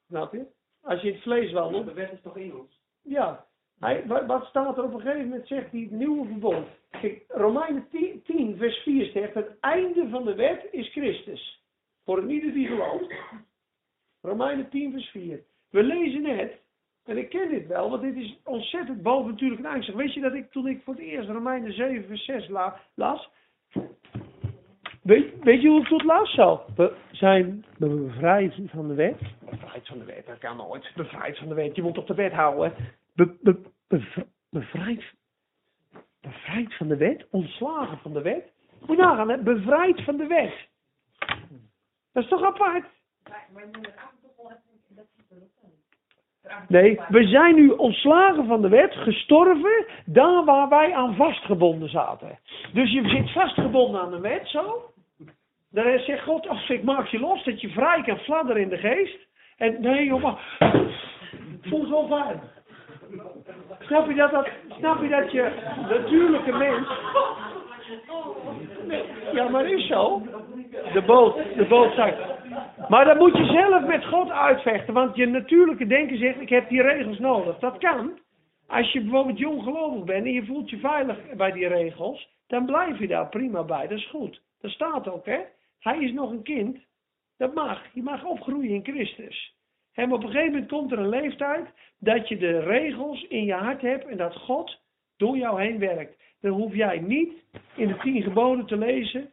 Snap 0.06 0.32
je? 0.32 0.46
Als 0.82 1.00
je 1.00 1.12
het 1.12 1.22
vlees 1.22 1.52
wandelt, 1.52 1.86
De 1.86 1.92
wet 1.92 2.12
is 2.12 2.20
toch 2.22 2.36
in 2.36 2.54
ons? 2.56 2.80
Ja, 3.02 3.46
hij, 3.78 4.06
wa- 4.06 4.26
wat 4.26 4.44
staat 4.44 4.76
er 4.78 4.84
op 4.84 4.94
een 4.94 5.00
gegeven 5.00 5.28
moment, 5.28 5.46
zegt 5.46 5.70
hij 5.70 5.80
het 5.80 5.90
nieuwe 5.90 6.26
verbond. 6.26 6.66
Kijk, 6.90 7.24
Romeinen 7.28 7.86
10, 7.90 8.22
10, 8.24 8.56
vers 8.56 8.76
4 8.78 9.10
zegt, 9.10 9.34
het 9.34 9.56
einde 9.60 10.08
van 10.08 10.24
de 10.24 10.34
wet 10.34 10.66
is 10.70 10.88
Christus. 10.92 11.62
Voor 12.04 12.18
een 12.18 12.30
ieder 12.30 12.52
die 12.52 12.66
gelooft. 12.66 13.12
Romeinen 14.22 14.68
10, 14.68 14.92
vers 14.92 15.08
4. 15.10 15.42
We 15.70 15.82
lezen 15.82 16.24
het, 16.24 16.52
en 17.04 17.18
ik 17.18 17.28
ken 17.28 17.48
dit 17.48 17.66
wel, 17.66 17.90
want 17.90 18.02
dit 18.02 18.16
is 18.16 18.38
ontzettend 18.44 19.02
bovennatuurlijk 19.02 19.60
en 19.64 19.70
angstig. 19.70 19.94
Weet 19.94 20.14
je 20.14 20.20
dat 20.20 20.34
ik, 20.34 20.50
toen 20.50 20.66
ik 20.68 20.82
voor 20.82 20.94
het 20.94 21.02
eerst 21.02 21.28
Romeinen 21.28 21.72
7, 21.72 22.04
vers 22.06 22.24
6 22.24 22.48
la- 22.48 22.80
las, 22.94 23.30
weet, 25.10 25.34
weet 25.44 25.62
je 25.62 25.68
hoe 25.68 25.80
ik 25.80 25.88
dat 25.88 26.02
las? 26.02 26.34
Zo, 26.34 26.62
we 26.76 26.92
zijn 27.12 27.64
bevrijd 27.78 28.54
van 28.66 28.88
de 28.88 28.94
wet. 28.94 29.18
Bevrijd 29.50 29.86
van 29.86 29.98
de 29.98 30.04
wet, 30.04 30.26
dat 30.26 30.38
kan 30.38 30.56
nooit. 30.56 30.92
Bevrijd 30.94 31.38
van 31.38 31.48
de 31.48 31.54
wet, 31.54 31.76
je 31.76 31.82
moet 31.82 31.98
op 31.98 32.06
de 32.06 32.14
wet 32.14 32.32
houden. 32.32 32.72
Be, 33.14 33.36
be, 33.40 33.60
bev- 33.88 34.16
bevrijd, 34.50 35.04
bevrijd 36.20 36.74
van 36.76 36.88
de 36.88 36.96
wet, 36.96 37.26
ontslagen 37.30 37.98
van 37.98 38.12
de 38.12 38.22
wet. 38.22 38.52
Moet 38.86 38.96
je 38.96 39.02
nagaan, 39.02 39.28
hè? 39.28 39.38
bevrijd 39.38 40.04
van 40.04 40.16
de 40.16 40.26
wet. 40.26 40.68
Dat 42.12 42.22
is 42.22 42.28
toch 42.28 42.42
apart? 42.44 42.84
Nee, 46.68 47.00
we 47.08 47.26
zijn 47.26 47.54
nu 47.54 47.68
ontslagen 47.68 48.46
van 48.46 48.62
de 48.62 48.68
wet, 48.68 48.94
gestorven, 48.94 49.86
daar 50.04 50.44
waar 50.44 50.68
wij 50.68 50.94
aan 50.94 51.14
vastgebonden 51.16 51.88
zaten. 51.88 52.38
Dus 52.72 52.92
je 52.92 53.08
zit 53.08 53.32
vastgebonden 53.32 54.00
aan 54.00 54.10
de 54.10 54.20
wet, 54.20 54.48
zo. 54.48 54.89
Dan 55.70 55.98
zegt 55.98 56.22
God, 56.22 56.48
ach, 56.48 56.70
ik 56.70 56.82
maak 56.82 57.06
je 57.06 57.18
los, 57.18 57.44
dat 57.44 57.60
je 57.60 57.68
vrij 57.68 58.02
kan 58.02 58.18
fladderen 58.18 58.62
in 58.62 58.68
de 58.68 58.78
geest. 58.78 59.28
En 59.56 59.80
nee, 59.80 60.04
jongen, 60.04 60.36
voel 61.60 61.86
zo 61.86 62.06
fijn. 62.06 62.40
Snap 63.80 64.08
je 64.08 64.14
dat, 64.14 64.30
dat, 64.30 64.48
snap 64.78 65.02
je 65.02 65.08
dat 65.08 65.32
je 65.32 65.50
natuurlijke 65.88 66.52
mens... 66.52 66.88
Ja, 69.32 69.48
maar 69.48 69.70
is 69.70 69.86
zo. 69.86 70.22
De 70.92 71.02
boot, 71.02 71.36
de 71.56 71.66
boot 71.68 71.94
zakt. 71.94 72.18
Maar 72.88 73.04
dat 73.04 73.18
moet 73.18 73.36
je 73.36 73.44
zelf 73.44 73.86
met 73.86 74.06
God 74.06 74.30
uitvechten, 74.30 74.94
want 74.94 75.16
je 75.16 75.26
natuurlijke 75.26 75.86
denken 75.86 76.18
zegt, 76.18 76.40
ik 76.40 76.48
heb 76.48 76.68
die 76.68 76.82
regels 76.82 77.18
nodig. 77.18 77.58
Dat 77.58 77.78
kan. 77.78 78.18
Als 78.66 78.92
je 78.92 79.00
bijvoorbeeld 79.00 79.38
jonggelovig 79.38 80.04
bent 80.04 80.24
en 80.24 80.32
je 80.32 80.44
voelt 80.44 80.70
je 80.70 80.78
veilig 80.78 81.16
bij 81.36 81.52
die 81.52 81.68
regels, 81.68 82.28
dan 82.46 82.66
blijf 82.66 82.98
je 82.98 83.06
daar 83.06 83.28
prima 83.28 83.62
bij. 83.62 83.88
Dat 83.88 83.98
is 83.98 84.08
goed. 84.08 84.40
Dat 84.60 84.70
staat 84.70 85.08
ook, 85.08 85.26
hè. 85.26 85.38
Hij 85.80 85.98
is 85.98 86.12
nog 86.12 86.30
een 86.30 86.42
kind. 86.42 86.78
Dat 87.36 87.54
mag. 87.54 87.94
Je 87.94 88.02
mag 88.02 88.24
opgroeien 88.24 88.70
in 88.70 88.84
Christus. 88.84 89.54
En 89.92 90.12
op 90.12 90.22
een 90.22 90.30
gegeven 90.30 90.52
moment 90.52 90.70
komt 90.70 90.92
er 90.92 90.98
een 90.98 91.08
leeftijd 91.08 91.68
dat 91.98 92.28
je 92.28 92.36
de 92.36 92.58
regels 92.60 93.22
in 93.28 93.44
je 93.44 93.52
hart 93.52 93.80
hebt 93.80 94.06
en 94.06 94.16
dat 94.16 94.36
God 94.36 94.78
door 95.16 95.36
jou 95.36 95.60
heen 95.62 95.78
werkt. 95.78 96.22
Dan 96.40 96.50
hoef 96.52 96.74
jij 96.74 96.98
niet 96.98 97.32
in 97.76 97.88
de 97.88 97.96
tien 97.96 98.22
geboden 98.22 98.66
te 98.66 98.76
lezen. 98.76 99.32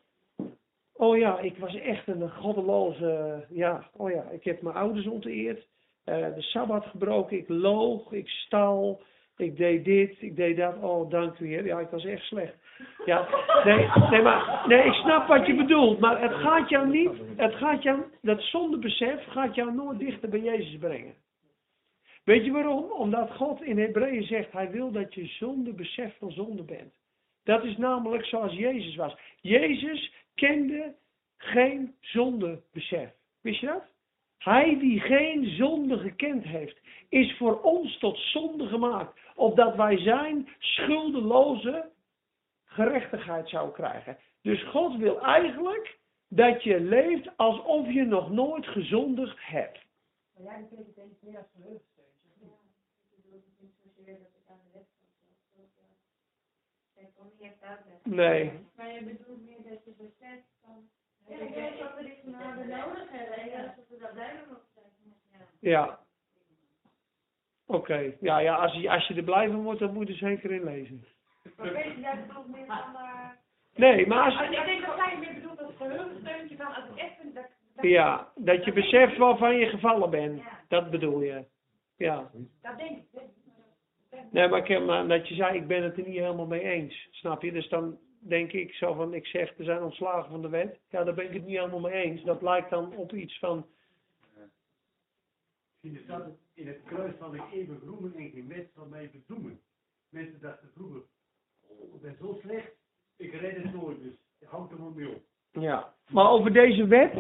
Oh 0.94 1.18
ja, 1.18 1.40
ik 1.40 1.58
was 1.58 1.76
echt 1.76 2.08
een 2.08 2.30
goddeloze. 2.30 3.46
Ja, 3.50 3.90
oh 3.94 4.12
ja, 4.12 4.24
ik 4.30 4.44
heb 4.44 4.62
mijn 4.62 4.76
ouders 4.76 5.08
onteerd. 5.08 5.68
eh, 6.04 6.34
de 6.36 6.42
sabbat 6.42 6.86
gebroken. 6.86 7.38
Ik 7.38 7.50
loog, 7.50 8.12
ik 8.12 8.28
stal. 8.30 9.02
Ik 9.38 9.58
deed 9.58 9.86
dit, 9.86 10.22
ik 10.22 10.36
deed 10.36 10.58
dat. 10.58 10.78
Oh, 10.82 11.10
dank 11.10 11.40
u 11.40 11.48
heer. 11.48 11.66
Ja, 11.66 11.80
ik 11.80 11.90
was 11.90 12.06
echt 12.06 12.24
slecht. 12.24 12.56
Ja, 13.06 13.28
nee, 13.64 13.90
nee, 14.10 14.22
maar, 14.22 14.64
nee, 14.68 14.84
ik 14.84 14.94
snap 14.94 15.28
wat 15.28 15.46
je 15.46 15.56
bedoelt. 15.56 16.00
Maar 16.00 16.22
het 16.22 16.34
gaat 16.34 16.70
jou 16.70 16.88
niet, 16.88 17.12
het 17.36 17.56
gaat 17.56 17.84
jou, 17.84 18.04
dat 18.22 18.42
zondebesef 18.42 19.26
gaat 19.26 19.56
jou 19.56 19.74
nooit 19.74 20.00
dichter 20.00 20.30
bij 20.30 20.40
Jezus 20.40 20.78
brengen. 20.78 21.14
Weet 22.24 22.46
je 22.46 22.52
waarom? 22.52 22.92
Omdat 22.92 23.36
God 23.36 23.62
in 23.62 23.80
Hebreeën 23.80 24.24
zegt, 24.24 24.52
hij 24.52 24.72
wil 24.72 24.92
dat 24.92 25.14
je 25.14 25.26
zonder 25.26 25.76
besef 25.76 26.18
van 26.18 26.32
zonde 26.32 26.64
bent. 26.64 26.94
Dat 27.44 27.64
is 27.64 27.78
namelijk 27.78 28.26
zoals 28.26 28.54
Jezus 28.54 28.96
was. 28.96 29.18
Jezus 29.42 30.14
kende 30.36 30.96
geen 31.38 31.96
zondebesef. 32.00 33.10
Wist 33.42 33.60
je 33.60 33.66
dat? 33.66 33.84
Hij 34.48 34.80
die 34.80 35.00
geen 35.00 35.46
zonde 35.46 35.98
gekend 35.98 36.44
heeft, 36.44 36.80
is 37.10 37.38
voor 37.38 37.62
ons 37.62 37.98
tot 37.98 38.18
zonde 38.18 38.68
gemaakt. 38.68 39.20
Opdat 39.36 39.76
wij 39.76 39.98
zijn 39.98 40.50
schuldeloze 40.60 41.92
gerechtigheid 42.66 43.50
zouden 43.50 43.74
krijgen. 43.74 44.18
Dus 44.42 44.64
God 44.64 44.98
wil 44.98 45.22
eigenlijk 45.22 45.98
dat 46.28 46.64
je 46.64 46.80
leeft 46.80 47.38
alsof 47.38 47.88
je 47.88 48.04
nog 48.04 48.32
nooit 48.32 48.68
gezondigd 48.68 49.38
hebt. 49.40 49.86
Ik 56.96 57.10
kon 57.16 57.26
niet 57.32 57.42
echt 57.42 57.62
uitleggen. 57.62 58.16
Nee. 58.16 58.52
Maar 58.76 58.94
je 58.94 59.04
bedoelt 59.04 59.46
meer 59.46 59.64
dat 59.70 59.86
je 59.86 59.92
beseft 59.98 60.48
van... 60.62 60.90
Ja, 61.28 61.36
ik 61.36 61.54
weet 61.56 61.80
dat 61.80 61.96
we 61.98 62.04
dit 62.04 62.18
genade 62.24 62.64
nodig 62.64 63.10
hebben 63.10 63.38
en 63.38 63.62
dat 63.78 63.86
we 63.90 63.98
dat 64.00 64.14
blijven 64.14 64.48
nog 64.50 64.60
steeds. 64.72 64.96
Ja. 65.60 65.70
Ja. 65.86 66.00
Oké. 67.66 68.14
Ja, 68.20 68.38
ja 68.40 68.56
als, 68.56 68.74
je, 68.74 68.90
als 68.90 69.08
je 69.08 69.14
er 69.14 69.24
blij 69.24 69.48
van 69.48 69.64
wordt, 69.64 69.80
dan 69.80 69.94
moet 69.94 70.08
je 70.08 70.14
er 70.14 70.20
zeker 70.20 70.52
in 70.52 70.64
lezen. 70.64 71.06
Maar 71.58 71.74
weet 71.74 71.84
je, 71.84 72.00
jij 72.00 72.26
bedoelt 72.28 72.48
meer 72.48 72.66
van... 72.66 72.96
eh, 72.96 73.30
Nee, 73.76 74.08
maar 74.08 74.24
als, 74.24 74.42
Ik 74.42 74.66
denk 74.66 74.86
dat 74.86 74.96
jij 74.96 75.18
meer 75.20 75.34
bedoelt 75.34 75.62
als 75.62 75.76
geheugensteuntje 75.78 76.56
van 76.58 76.74
als 76.76 76.86
ik 76.90 76.96
echt 76.98 77.16
vind 77.22 77.36
dat... 77.36 77.46
dat 77.76 77.86
ja, 77.86 78.32
dat 78.36 78.66
je 78.66 78.74
beseft 78.74 79.18
waarvan 79.18 79.56
je 79.58 79.66
gevallen 79.66 80.10
bent. 80.10 80.42
Dat 80.68 80.90
bedoel 80.90 81.22
je. 81.22 81.46
Ja. 81.98 82.30
Dat 82.62 82.78
denk 82.78 82.98
ik. 82.98 83.22
Nee, 84.32 84.48
maar, 84.48 84.60
ik 84.60 84.68
heb, 84.68 84.86
maar 84.86 85.08
dat 85.08 85.28
je 85.28 85.36
zei, 85.36 85.58
ik 85.58 85.68
ben 85.68 85.84
het 85.84 85.98
er 85.98 86.04
niet 86.08 86.18
helemaal 86.20 86.46
mee 86.46 86.62
eens. 86.62 87.08
Snap 87.12 87.42
je? 87.42 87.52
Dus 87.52 87.70
dan 87.70 87.98
denk 88.28 88.52
ik 88.52 88.74
zo 88.74 88.94
van, 88.94 89.14
ik 89.14 89.26
zeg, 89.26 89.54
we 89.58 89.64
zijn 89.64 89.84
ontslagen 89.84 90.30
van 90.30 90.42
de 90.42 90.50
wet. 90.50 90.80
Ja, 90.90 91.04
daar 91.04 91.14
ben 91.14 91.26
ik 91.26 91.34
het 91.34 91.46
niet 91.46 91.58
helemaal 91.58 91.80
mee 91.80 92.04
eens. 92.04 92.24
Dat 92.24 92.42
lijkt 92.42 92.70
dan 92.70 92.96
op 92.96 93.14
iets 93.14 93.40
van, 93.40 93.66
je 95.80 96.02
staat 96.04 96.26
het 96.26 96.38
in 96.54 96.68
het 96.68 96.80
kruis 96.86 97.14
zal 97.20 97.36
ik 97.36 97.44
even 97.54 97.80
roemen 97.86 98.14
en 98.16 98.30
geen 98.30 98.48
mens 98.48 98.74
zal 98.76 98.86
mij 98.86 99.10
verdoemen. 99.10 99.60
Mensen 100.10 100.42
dachten 100.42 100.70
vroeger, 100.74 101.02
oh, 101.68 101.96
ik 101.96 102.02
ben 102.02 102.16
zo 102.20 102.38
slecht, 102.42 102.72
ik 103.18 103.34
red 103.34 103.56
het 103.56 103.74
nooit, 103.74 104.02
dus 104.02 104.14
houd 104.46 104.72
er 104.72 104.80
maar 104.80 104.92
mee 104.92 105.10
op. 105.10 105.22
ja. 105.52 105.96
Maar 106.08 106.30
over 106.30 106.54
deze 106.54 106.88
wet, 106.88 107.14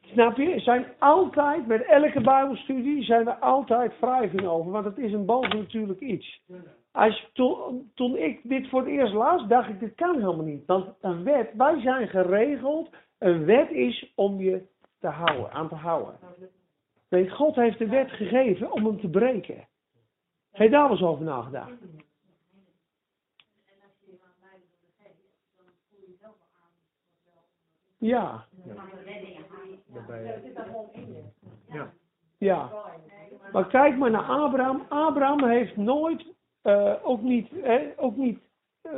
snap 0.00 0.36
je, 0.36 0.60
zijn 0.60 0.86
altijd, 0.98 1.66
met 1.66 1.84
elke 1.84 2.20
bijbelstudie, 2.20 3.04
zijn 3.04 3.28
er 3.28 3.34
altijd 3.34 3.98
wrijvingen 4.00 4.50
over. 4.50 4.72
Want 4.72 4.84
het 4.84 4.98
is 4.98 5.12
een 5.12 5.24
bovennatuurlijk 5.24 6.00
iets. 6.00 6.40
Als, 6.96 7.30
toen, 7.32 7.90
toen 7.94 8.16
ik 8.16 8.40
dit 8.42 8.68
voor 8.68 8.80
het 8.80 8.88
eerst 8.88 9.12
las, 9.12 9.46
dacht 9.46 9.68
ik, 9.68 9.80
dit 9.80 9.94
kan 9.94 10.14
helemaal 10.14 10.44
niet. 10.44 10.66
Want 10.66 10.94
een 11.00 11.24
wet, 11.24 11.50
wij 11.56 11.80
zijn 11.80 12.08
geregeld, 12.08 12.90
een 13.18 13.44
wet 13.44 13.70
is 13.70 14.12
om 14.14 14.40
je 14.40 14.66
te 15.00 15.08
houden, 15.08 15.52
aan 15.52 15.68
te 15.68 15.74
houden. 15.74 16.18
Nee, 17.08 17.30
God 17.30 17.54
heeft 17.54 17.78
de 17.78 17.86
wet 17.86 18.10
gegeven 18.10 18.72
om 18.72 18.84
hem 18.84 19.00
te 19.00 19.08
breken. 19.08 19.68
Heb 20.50 20.62
je 20.62 20.70
daar 20.70 20.90
eens 20.90 21.02
over 21.02 21.24
nagedacht? 21.24 21.72
Ja, 27.98 28.46
ja. 32.38 32.72
Maar 33.52 33.66
kijk 33.66 33.96
maar 33.96 34.10
naar 34.10 34.22
Abraham. 34.22 34.86
Abraham 34.88 35.44
heeft 35.44 35.76
nooit, 35.76 36.34
eh, 36.66 36.92
ook 37.02 37.22
niet, 37.22 37.48
hè, 37.62 37.92
ook 37.96 38.16
niet 38.16 38.38
eh, 38.82 38.92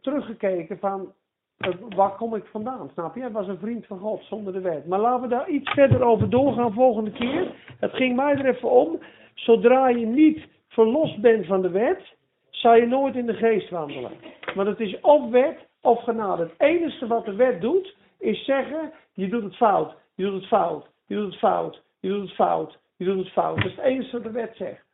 teruggekeken 0.00 0.78
van 0.78 1.12
eh, 1.56 1.72
waar 1.88 2.16
kom 2.16 2.34
ik 2.34 2.44
vandaan, 2.44 2.90
snap 2.92 3.14
je? 3.14 3.20
Hij 3.20 3.30
was 3.30 3.48
een 3.48 3.58
vriend 3.58 3.86
van 3.86 3.98
God 3.98 4.22
zonder 4.22 4.52
de 4.52 4.60
wet. 4.60 4.86
Maar 4.86 4.98
laten 4.98 5.22
we 5.22 5.28
daar 5.28 5.48
iets 5.48 5.70
verder 5.70 6.02
over 6.02 6.30
doorgaan 6.30 6.72
volgende 6.72 7.12
keer. 7.12 7.54
Het 7.80 7.92
ging 7.92 8.16
mij 8.16 8.32
er 8.32 8.46
even 8.46 8.70
om. 8.70 8.98
Zodra 9.34 9.88
je 9.88 10.06
niet 10.06 10.48
verlost 10.68 11.20
bent 11.20 11.46
van 11.46 11.62
de 11.62 11.70
wet, 11.70 12.14
zal 12.50 12.74
je 12.74 12.86
nooit 12.86 13.14
in 13.14 13.26
de 13.26 13.34
geest 13.34 13.70
wandelen. 13.70 14.12
Want 14.54 14.68
het 14.68 14.80
is 14.80 15.00
of 15.00 15.30
wet 15.30 15.58
of 15.80 16.02
genade. 16.02 16.42
Het 16.42 16.54
enige 16.56 17.06
wat 17.06 17.24
de 17.24 17.34
wet 17.34 17.60
doet, 17.60 17.96
is 18.18 18.44
zeggen, 18.44 18.92
je 19.12 19.28
doet 19.28 19.42
het 19.42 19.56
fout, 19.56 19.94
je 20.14 20.24
doet 20.24 20.40
het 20.40 20.48
fout, 20.48 20.86
je 21.06 21.14
doet 21.14 21.30
het 21.30 21.38
fout, 21.38 21.82
je 22.00 22.08
doet 22.08 22.22
het 22.22 22.34
fout, 22.34 22.78
je 22.96 23.04
doet 23.04 23.18
het 23.18 23.32
fout. 23.32 23.56
Dat 23.56 23.66
is 23.66 23.76
het 23.76 23.84
enige 23.84 24.12
wat 24.12 24.22
de 24.22 24.30
wet 24.30 24.56
zegt. 24.56 24.84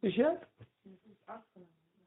Is 0.00 0.14
je? 0.14 0.48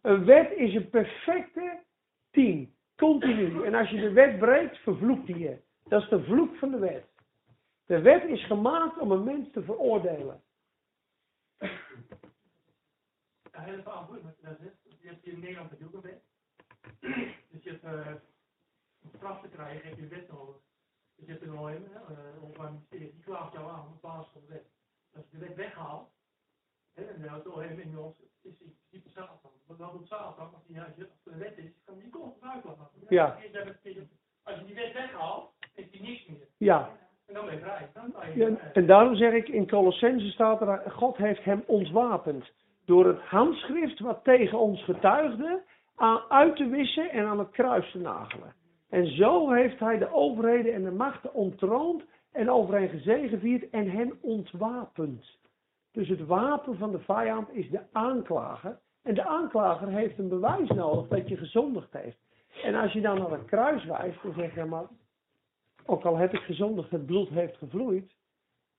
Een 0.03 0.25
wet 0.25 0.51
is 0.51 0.75
een 0.75 0.89
perfecte 0.89 1.83
team. 2.31 2.73
Continu. 2.95 3.65
En 3.65 3.73
als 3.73 3.89
je 3.89 3.99
de 3.99 4.11
wet 4.11 4.39
breekt, 4.39 4.77
vervloekt 4.77 5.27
hij 5.27 5.37
je. 5.37 5.61
Dat 5.83 6.03
is 6.03 6.09
de 6.09 6.23
vloek 6.23 6.55
van 6.55 6.71
de 6.71 6.77
wet. 6.77 7.05
De 7.85 8.01
wet 8.01 8.23
is 8.23 8.45
gemaakt 8.45 8.97
om 8.99 9.11
een 9.11 9.23
mens 9.23 9.51
te 9.51 9.63
veroordelen. 9.63 10.41
Heel 13.51 13.81
verhaal 13.81 14.03
goed 14.03 14.21
wat 14.21 14.35
je 15.01 15.07
hebt 15.07 15.25
in 15.25 15.39
Nederland 15.39 15.69
het 15.69 15.83
ook 15.83 15.93
een 15.93 16.01
wet. 16.01 16.23
Dus 17.49 17.63
je 17.63 17.69
hebt 17.69 17.83
uh, 17.83 18.13
straf 19.15 19.41
te 19.41 19.47
krijgen 19.47 19.87
heb 19.87 19.97
je 19.97 20.03
een 20.03 20.09
wet 20.09 20.31
nodig. 20.31 20.55
Dus 21.15 21.25
je 21.25 21.31
hebt 21.31 21.43
een 21.43 21.57
OM, 21.57 21.67
hè, 21.67 22.13
uh, 22.15 22.43
Openbaar 22.43 22.71
Ministerie, 22.71 23.11
die 23.11 23.23
klaagt 23.23 23.53
jou 23.53 23.71
aan 23.71 23.87
op 23.87 24.01
basis 24.01 24.31
van 24.31 24.41
de 24.41 24.47
wet. 24.47 24.65
Als 25.15 25.25
je 25.29 25.37
de 25.37 25.45
wet 25.45 25.55
weghaalt, 25.55 26.09
hè, 26.93 27.03
en 27.03 27.21
het 27.21 27.47
OM 27.47 27.61
in 27.61 27.97
ons 27.97 28.15
is 28.41 28.59
in 28.59 28.75
principe 28.89 29.09
Satan. 29.09 29.51
Wat 29.67 29.77
dan 29.77 29.89
doet 29.91 30.07
Satan, 30.07 30.53
als, 30.53 30.65
die, 30.67 30.81
als, 30.81 30.87
een 31.23 31.37
wet 31.37 31.57
is, 31.57 31.71
kan 31.85 31.95
die 31.99 32.09
constant 32.09 32.53
uitlachen. 32.53 32.87
Ja. 33.09 33.25
Als 34.43 34.59
je 34.59 34.65
die 34.65 34.75
wet 34.75 34.93
weghaalt, 34.93 35.51
is 35.75 35.91
die 35.91 36.01
niks 36.01 36.25
meer. 36.25 36.47
Ja. 36.57 36.89
En 37.25 37.33
dan 37.33 37.45
ben 37.45 37.53
je 37.53 37.59
vrij. 37.59 37.89
Dan 37.93 38.13
ben 38.19 38.37
je 38.37 38.51
Ja, 38.51 38.71
en 38.73 38.85
daarom 38.85 39.15
zeg 39.15 39.33
ik 39.33 39.47
in 39.47 39.67
Colossense 39.67 40.31
staat 40.31 40.61
er, 40.61 40.91
God 40.91 41.17
heeft 41.17 41.43
hem 41.43 41.63
ontwapend. 41.65 42.51
Door 42.85 43.05
het 43.05 43.19
handschrift 43.19 43.99
wat 43.99 44.23
tegen 44.23 44.59
ons 44.59 44.83
getuigde, 44.83 45.63
aan 45.95 46.21
uit 46.29 46.55
te 46.55 46.67
wissen 46.67 47.11
en 47.11 47.25
aan 47.25 47.39
het 47.39 47.51
kruis 47.51 47.91
te 47.91 47.99
nagelen. 47.99 48.53
En 48.89 49.07
zo 49.07 49.51
heeft 49.51 49.79
hij 49.79 49.97
de 49.97 50.13
overheden 50.13 50.73
en 50.73 50.83
de 50.83 50.91
machten 50.91 51.33
ontroond 51.33 52.03
en 52.31 52.49
over 52.49 52.73
hen 52.73 52.89
gezegevierd 52.89 53.69
en 53.69 53.89
hen 53.89 54.17
ontwapend. 54.21 55.37
Dus 55.93 56.09
het 56.09 56.25
wapen 56.25 56.77
van 56.77 56.91
de 56.91 56.99
vijand 56.99 57.49
is 57.51 57.69
de 57.69 57.81
aanklager. 57.91 58.79
En 59.03 59.13
de 59.13 59.25
aanklager 59.25 59.87
heeft 59.87 60.17
een 60.17 60.29
bewijs 60.29 60.69
nodig 60.69 61.07
dat 61.07 61.29
je 61.29 61.37
gezondigd 61.37 61.93
heeft. 61.93 62.17
En 62.63 62.75
als 62.75 62.93
je 62.93 63.01
dan 63.01 63.17
naar 63.17 63.31
het 63.31 63.45
kruis 63.45 63.85
wijst, 63.85 64.23
dan 64.23 64.33
zeg 64.33 64.55
je 64.55 64.65
maar, 64.65 64.85
ook 65.85 66.05
al 66.05 66.17
heb 66.17 66.33
ik 66.33 66.41
gezondigd, 66.41 66.91
het 66.91 67.05
bloed 67.05 67.29
heeft 67.29 67.57
gevloeid, 67.57 68.15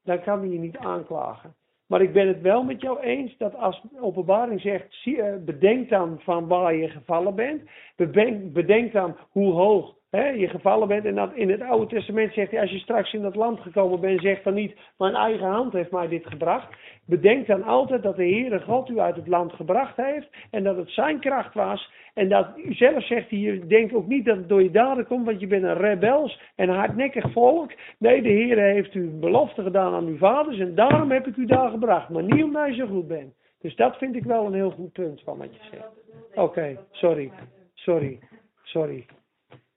dan 0.03 0.23
kan 0.23 0.39
hij 0.39 0.49
je 0.49 0.59
niet 0.59 0.77
aanklagen. 0.77 1.55
Maar 1.87 2.03
ik 2.03 2.13
ben 2.13 2.29
het 2.29 2.41
wel 2.41 2.63
met 2.63 2.81
jou 2.81 3.01
eens 3.01 3.37
dat 3.37 3.55
als 3.55 3.83
openbaring 4.01 4.61
zegt, 4.61 5.05
eh, 5.05 5.35
bedenk 5.45 5.89
dan 5.89 6.21
van 6.21 6.47
waar 6.47 6.75
je 6.75 6.89
gevallen 6.89 7.35
bent. 7.35 7.63
Bedenk, 7.97 8.53
bedenk 8.53 8.93
dan 8.93 9.17
hoe 9.31 9.53
hoog 9.53 9.95
hè, 10.15 10.29
je 10.29 10.49
gevallen 10.49 10.89
bent. 10.89 11.05
En 11.05 11.15
dat 11.15 11.35
in 11.35 11.51
het 11.51 11.63
Oude 11.63 11.87
Testament 11.87 12.33
zegt 12.33 12.51
hij, 12.51 12.61
als 12.61 12.71
je 12.71 12.79
straks 12.79 13.13
in 13.13 13.23
dat 13.23 13.35
land 13.35 13.61
gekomen 13.61 14.01
bent, 14.01 14.21
zegt 14.21 14.45
dan 14.45 14.55
niet, 14.55 14.77
mijn 14.99 15.15
eigen 15.15 15.47
hand 15.47 15.73
heeft 15.73 15.91
mij 15.91 16.09
dit 16.09 16.27
gebracht. 16.27 16.77
Bedenk 17.07 17.47
dan 17.47 17.63
altijd 17.63 18.03
dat 18.03 18.17
de 18.17 18.29
Heere 18.29 18.61
God 18.61 18.89
u 18.89 18.99
uit 19.01 19.17
het 19.17 19.27
land 19.27 19.53
gebracht 19.53 19.97
heeft. 19.97 20.29
En 20.51 20.63
dat 20.63 20.77
het 20.77 20.91
zijn 20.91 21.21
kracht 21.21 21.55
was. 21.55 21.93
En 22.15 22.29
dat 22.29 22.47
u 22.57 22.75
zelf 22.75 23.07
zegt 23.07 23.31
hij, 23.31 23.39
je 23.39 23.67
denkt 23.67 23.95
ook 23.95 24.07
niet 24.07 24.25
dat 24.25 24.37
het 24.37 24.49
door 24.49 24.63
je 24.63 24.71
daden 24.71 25.07
komt, 25.07 25.27
want 25.27 25.41
je 25.41 25.47
bent 25.47 25.65
een 25.65 25.77
rebels 25.77 26.41
en 26.57 26.69
hardnekkig 26.69 27.33
volk. 27.33 27.73
Nee, 27.99 28.23
de 28.23 28.29
Heere 28.29 28.61
heeft 28.61 28.95
u 28.95 29.03
een 29.03 29.21
belofte 29.21 29.63
gedaan 29.63 29.95
aan 29.95 30.07
uw 30.07 30.17
vaders 30.17 30.59
en 30.59 30.75
daarom 30.75 31.11
heb 31.11 31.27
ik 31.27 31.37
u 31.37 31.47
daar 31.47 31.71
gebracht. 31.71 32.09
Maar 32.09 32.23
niet 32.23 32.43
omdat 32.43 32.67
je 32.67 32.75
zo 32.75 32.87
goed 32.87 33.09
bent. 33.09 33.35
Dus 33.61 33.77
dat 33.77 33.97
vind 33.97 34.17
ik 34.17 34.25
wel 34.25 34.47
een 34.47 34.55
heel 34.55 34.71
goed 34.71 34.93
punt 34.93 35.23
van 35.23 35.39
wat 35.39 35.55
je 35.55 35.61
zegt. 35.71 35.89
Oké, 36.35 36.79
sorry. 36.91 37.31
Sorry. 37.75 38.19
Sorry. 38.63 39.07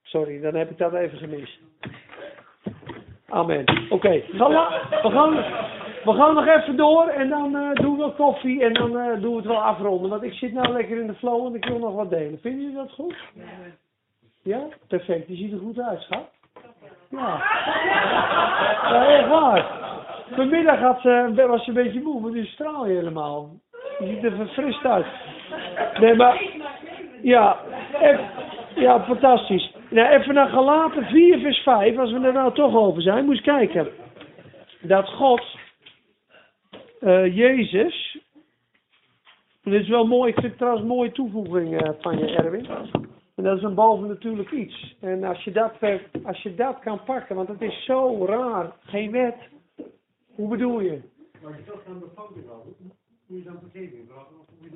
Sorry, 0.07 0.41
dan 0.41 0.55
heb 0.55 0.69
ik 0.69 0.77
dat 0.77 0.93
even 0.93 1.17
gemist. 1.17 1.59
Amen. 3.29 3.63
Oké, 3.89 4.09
we, 4.09 5.09
gaan, 5.11 5.33
we 6.03 6.13
gaan 6.13 6.33
nog 6.33 6.47
even 6.47 6.75
door 6.75 7.07
en 7.07 7.29
dan 7.29 7.55
eh, 7.55 7.73
doen 7.73 7.97
we 7.97 8.11
koffie 8.11 8.63
en 8.63 8.73
dan 8.73 8.97
eh, 8.97 9.21
doen 9.21 9.31
we 9.31 9.37
het 9.37 9.45
wel 9.45 9.63
afronden. 9.63 10.09
Want 10.09 10.23
ik 10.23 10.33
zit 10.33 10.53
nou 10.53 10.73
lekker 10.73 10.99
in 10.99 11.07
de 11.07 11.13
flow 11.13 11.45
en 11.45 11.55
ik 11.55 11.65
wil 11.65 11.79
nog 11.79 11.95
wat 11.95 12.09
delen. 12.09 12.39
Vinden 12.39 12.61
jullie 12.61 12.75
dat 12.75 12.91
goed? 12.91 13.15
Ja? 14.43 14.59
Perfect. 14.87 15.27
Die 15.27 15.37
ziet 15.37 15.51
er 15.51 15.59
goed 15.59 15.79
uit, 15.79 16.01
schat. 16.01 16.29
Ja. 17.09 17.41
Ja, 18.91 19.07
echt 19.07 19.27
waar. 19.27 19.65
Vanmiddag 20.31 21.01
ze, 21.01 21.45
was 21.47 21.63
ze 21.63 21.69
een 21.69 21.83
beetje 21.83 22.01
moe, 22.01 22.21
maar 22.21 22.31
nu 22.31 22.45
straal 22.45 22.87
je 22.87 22.95
helemaal. 22.95 23.49
Je 23.99 24.05
ziet 24.07 24.23
er 24.23 24.35
verfrist 24.35 24.85
uit. 24.85 25.05
Nee, 25.99 26.15
maar... 26.15 26.43
Ja, 27.21 27.57
ja, 28.75 29.03
fantastisch. 29.03 29.76
Nou, 29.89 30.09
even 30.19 30.33
naar 30.33 30.49
Galaten 30.49 31.03
4 31.05 31.39
vers 31.39 31.57
5, 31.59 31.97
als 31.97 32.11
we 32.11 32.19
er 32.19 32.33
nou 32.33 32.53
toch 32.53 32.75
over 32.75 33.01
zijn, 33.01 33.25
moet 33.25 33.35
je 33.37 33.41
kijken. 33.43 33.87
Dat 34.81 35.07
God, 35.09 35.41
eh, 36.99 37.35
Jezus, 37.35 38.19
en 39.63 39.71
dit 39.71 39.81
is 39.81 39.87
wel 39.89 40.07
mooi, 40.07 40.29
ik 40.29 40.33
vind 40.33 40.47
het 40.47 40.57
trouwens 40.57 40.83
een 40.83 40.95
mooie 40.95 41.11
toevoeging 41.11 41.81
eh, 41.81 41.89
van 41.99 42.17
je 42.17 42.35
Erwin. 42.35 42.67
En 43.35 43.43
dat 43.43 43.57
is 43.57 43.63
een 43.63 43.73
bovennatuurlijk 43.75 44.51
iets. 44.51 44.95
En 45.01 45.23
als 45.23 45.43
je, 45.43 45.51
dat, 45.51 45.73
ver- 45.77 46.09
als 46.23 46.41
je 46.41 46.55
dat 46.55 46.79
kan 46.79 47.03
pakken, 47.03 47.35
want 47.35 47.47
het 47.47 47.61
is 47.61 47.85
zo 47.85 48.25
raar, 48.25 48.71
geen 48.85 49.11
wet. 49.11 49.35
Hoe 50.35 50.49
bedoel 50.49 50.79
je? 50.79 51.01
Maar 51.43 51.57
je 51.57 51.63
toch 51.63 51.81
aan 51.87 51.99
de 51.99 52.05
houden, 52.15 52.96
je 53.27 53.43
dan 53.43 53.59
vergeving 53.59 54.09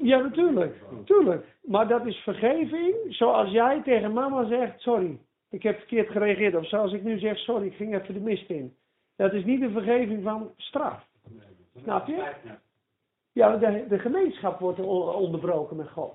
Ja, 0.02 0.20
natuurlijk. 0.20 0.76
Tuurlijk. 1.06 1.46
Maar 1.62 1.88
dat 1.88 2.06
is 2.06 2.16
vergeving 2.18 2.96
zoals 3.10 3.52
jij 3.52 3.82
tegen 3.82 4.14
mama 4.14 4.46
zegt, 4.46 4.82
sorry, 4.82 5.20
ik 5.50 5.64
heb 5.64 5.78
verkeerd 5.78 6.10
gereageerd. 6.10 6.56
Of 6.56 6.68
zoals 6.68 6.94
ik 6.94 7.04
nu 7.04 7.20
zeg, 7.20 7.38
sorry, 7.38 7.66
ik 7.66 7.76
ging 7.76 7.96
even 7.96 8.14
de 8.14 8.20
mist 8.20 8.50
in. 8.50 8.76
Dat 9.16 9.34
is 9.34 9.44
niet 9.44 9.62
een 9.62 9.72
vergeving 9.72 10.24
van 10.24 10.52
straf. 10.58 11.08
Snap 11.76 12.08
je? 12.08 12.32
Ja, 13.34 13.58
de, 13.58 13.86
de 13.90 14.00
gemeenschap 14.00 14.60
wordt 14.60 14.80
onderbroken 14.80 15.76
met 15.76 15.90
God. 15.90 16.14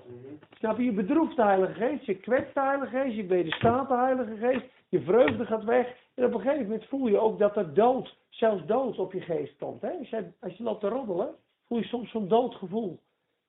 Snap 0.57 0.77
je? 0.77 0.83
Je 0.83 0.91
bedroeft 0.91 1.35
de 1.35 1.43
Heilige 1.43 1.73
Geest, 1.73 2.05
je 2.05 2.15
kwetst 2.15 2.53
de 2.53 2.61
Heilige 2.61 2.97
Geest, 2.97 3.15
je 3.15 3.23
bestaat 3.23 3.87
de 3.87 3.95
Heilige 3.95 4.35
Geest, 4.35 4.65
je 4.89 5.01
vreugde 5.01 5.45
gaat 5.45 5.63
weg. 5.63 5.95
En 6.15 6.25
op 6.25 6.33
een 6.33 6.39
gegeven 6.39 6.63
moment 6.63 6.85
voel 6.85 7.07
je 7.07 7.19
ook 7.19 7.39
dat 7.39 7.57
er 7.57 7.73
dood, 7.73 8.17
zelfs 8.29 8.65
dood 8.65 8.99
op 8.99 9.13
je 9.13 9.21
geest 9.21 9.57
komt. 9.57 9.81
Hè? 9.81 9.89
Als, 9.89 10.09
je, 10.09 10.31
als 10.39 10.57
je 10.57 10.63
loopt 10.63 10.79
te 10.79 10.87
roddelen, 10.87 11.35
voel 11.67 11.77
je 11.77 11.83
soms 11.85 12.11
zo'n 12.11 12.27
doodgevoel. 12.27 12.99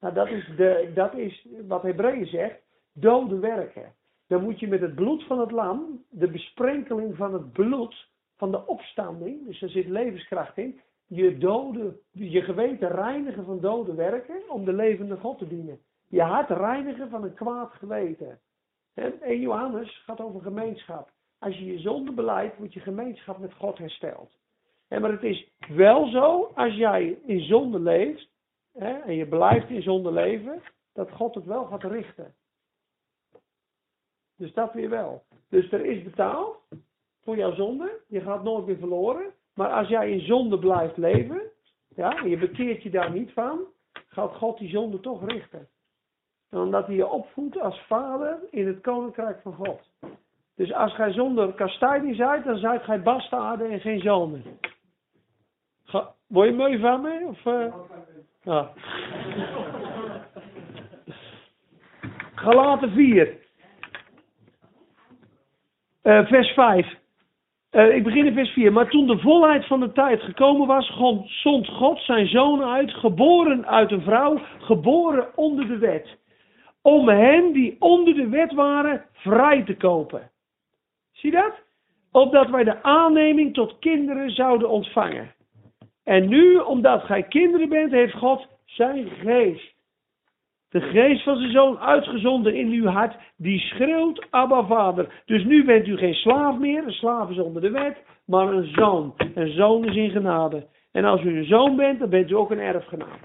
Nou, 0.01 0.15
dat 0.15 0.29
is, 0.29 0.53
de, 0.57 0.91
dat 0.95 1.15
is 1.15 1.47
wat 1.67 1.83
Hebreeën 1.83 2.27
zegt, 2.27 2.61
dode 2.93 3.39
werken. 3.39 3.95
Dan 4.27 4.43
moet 4.43 4.61
je 4.61 4.69
met 4.69 4.81
het 4.81 4.95
bloed 4.95 5.25
van 5.25 5.41
het 5.41 5.51
lam, 5.51 6.05
de 6.11 6.31
besprenkeling 6.31 7.17
van 7.17 7.33
het 7.33 7.53
bloed 7.53 8.09
van 8.37 8.51
de 8.51 8.67
opstanding, 8.67 9.47
dus 9.47 9.63
er 9.63 9.69
zit 9.71 9.87
levenskracht 9.87 10.57
in, 10.57 10.81
je, 11.07 11.39
dode, 11.39 11.99
je 12.11 12.43
geweten 12.43 12.89
reinigen 12.89 13.45
van 13.45 13.61
dode 13.61 13.95
werken 13.95 14.51
om 14.51 14.65
de 14.65 14.73
levende 14.73 15.17
God 15.17 15.39
te 15.39 15.49
dienen. 15.49 15.81
Je 16.09 16.23
hart 16.23 16.51
reinigen 16.51 17.11
van 17.11 17.25
een 17.25 17.35
kwaad 17.35 17.73
geweten. 17.73 18.41
En 18.95 19.21
1 19.21 19.41
Johannes 19.41 20.03
gaat 20.05 20.21
over 20.21 20.41
gemeenschap. 20.41 21.11
Als 21.39 21.59
je 21.59 21.65
je 21.65 21.79
zonde 21.79 22.13
beleidt, 22.13 22.57
wordt 22.57 22.73
je 22.73 22.81
gemeenschap 22.81 23.39
met 23.39 23.55
God 23.55 23.79
hersteld. 23.79 24.39
Maar 24.89 25.11
het 25.11 25.23
is 25.23 25.51
wel 25.69 26.07
zo, 26.07 26.53
als 26.55 26.75
jij 26.75 27.19
in 27.25 27.41
zonde 27.41 27.81
leeft, 27.81 28.29
en 28.73 29.15
je 29.15 29.27
blijft 29.27 29.71
in 29.71 29.83
zonde 29.83 30.13
leven, 30.13 30.63
dat 30.93 31.11
God 31.11 31.35
het 31.35 31.45
wel 31.45 31.65
gaat 31.65 31.85
richten. 31.85 32.35
Dus 34.37 34.53
dat 34.53 34.73
weer 34.73 34.91
wel. 34.91 35.23
Dus 35.49 35.73
er 35.73 35.85
is 35.85 36.03
betaald 36.03 36.57
voor 37.23 37.37
jouw 37.37 37.55
zonde. 37.55 38.01
Je 38.07 38.21
gaat 38.21 38.43
nooit 38.43 38.67
meer 38.67 38.79
verloren. 38.79 39.33
Maar 39.55 39.71
als 39.71 39.89
jij 39.89 40.11
in 40.11 40.21
zonde 40.21 40.59
blijft 40.59 40.97
leven, 40.97 41.43
ja, 41.89 42.23
en 42.23 42.29
je 42.29 42.39
bekeert 42.39 42.83
je 42.83 42.91
daar 42.91 43.11
niet 43.11 43.33
van, 43.33 43.61
gaat 44.09 44.35
God 44.35 44.59
die 44.59 44.69
zonde 44.69 45.01
toch 45.01 45.25
richten. 45.25 45.69
En 46.51 46.59
omdat 46.59 46.87
hij 46.87 46.95
je 46.95 47.09
opvoedt 47.09 47.61
als 47.61 47.81
vader 47.87 48.41
in 48.51 48.67
het 48.67 48.81
koninkrijk 48.81 49.41
van 49.43 49.55
God. 49.55 49.81
Dus 50.55 50.73
als 50.73 50.95
gij 50.95 51.13
zonder 51.13 51.55
kastijding 51.55 52.17
zijt, 52.17 52.45
dan 52.45 52.59
zijt 52.59 52.83
gij 52.83 53.03
bastaarden 53.03 53.71
en 53.71 53.81
geen 53.81 54.01
zonen. 54.01 54.43
Ga, 55.89 56.15
word 56.27 56.49
je 56.49 56.55
mooi 56.55 56.79
van 56.79 57.01
me? 57.01 57.27
Of, 57.27 57.47
eh? 57.47 57.75
Ja. 58.43 58.71
Galaten 62.35 62.91
4. 62.91 63.37
Eh, 66.03 66.27
vers 66.27 66.49
5. 66.49 66.97
Eh, 67.71 67.95
ik 67.95 68.05
begin 68.05 68.27
in 68.27 68.35
vers 68.35 68.51
4. 68.51 68.73
Maar 68.73 68.89
toen 68.89 69.07
de 69.07 69.19
volheid 69.19 69.67
van 69.67 69.81
de 69.81 69.93
tijd 69.93 70.23
gekomen 70.23 70.67
was, 70.67 70.97
zond 71.25 71.69
God 71.69 72.01
zijn 72.01 72.27
zoon 72.27 72.65
uit, 72.65 72.91
geboren 72.91 73.67
uit 73.67 73.91
een 73.91 74.03
vrouw, 74.03 74.39
geboren 74.59 75.37
onder 75.37 75.69
de 75.69 75.79
wet. 75.79 76.17
Om 76.83 77.09
hen 77.09 77.53
die 77.53 77.77
onder 77.79 78.15
de 78.15 78.29
wet 78.29 78.53
waren, 78.53 79.05
vrij 79.13 79.65
te 79.65 79.77
kopen. 79.77 80.31
Zie 81.13 81.31
dat? 81.31 81.53
Opdat 82.13 82.51
wij 82.51 82.65
de 82.65 82.83
aanneming 82.83 83.55
tot 83.55 83.79
kinderen 83.79 84.31
zouden 84.31 84.69
ontvangen. 84.69 85.37
En 86.09 86.29
nu, 86.29 86.57
omdat 86.57 87.03
gij 87.03 87.23
kinderen 87.23 87.69
bent, 87.69 87.91
heeft 87.91 88.15
God 88.15 88.47
zijn 88.65 89.09
geest. 89.09 89.75
De 90.69 90.81
geest 90.81 91.23
van 91.23 91.37
zijn 91.37 91.51
zoon 91.51 91.79
uitgezonden 91.79 92.55
in 92.55 92.69
uw 92.69 92.87
hart, 92.87 93.17
die 93.37 93.59
schreeuwt, 93.59 94.27
Abba 94.31 94.67
vader. 94.67 95.23
Dus 95.25 95.45
nu 95.45 95.65
bent 95.65 95.87
u 95.87 95.97
geen 95.97 96.15
slaaf 96.15 96.59
meer, 96.59 96.85
een 96.85 96.93
slaaf 96.93 97.31
is 97.31 97.39
onder 97.39 97.63
de 97.63 97.71
wet, 97.71 97.97
maar 98.27 98.49
een 98.49 98.73
zoon. 98.75 99.15
Een 99.35 99.53
zoon 99.53 99.85
is 99.85 99.97
in 99.97 100.11
genade. 100.11 100.67
En 100.93 101.05
als 101.05 101.23
u 101.23 101.39
een 101.39 101.45
zoon 101.45 101.77
bent, 101.77 101.99
dan 101.99 102.11
bent 102.11 102.31
u 102.31 102.35
ook 102.35 102.51
een 102.51 102.61
erfgenaam. 102.61 103.19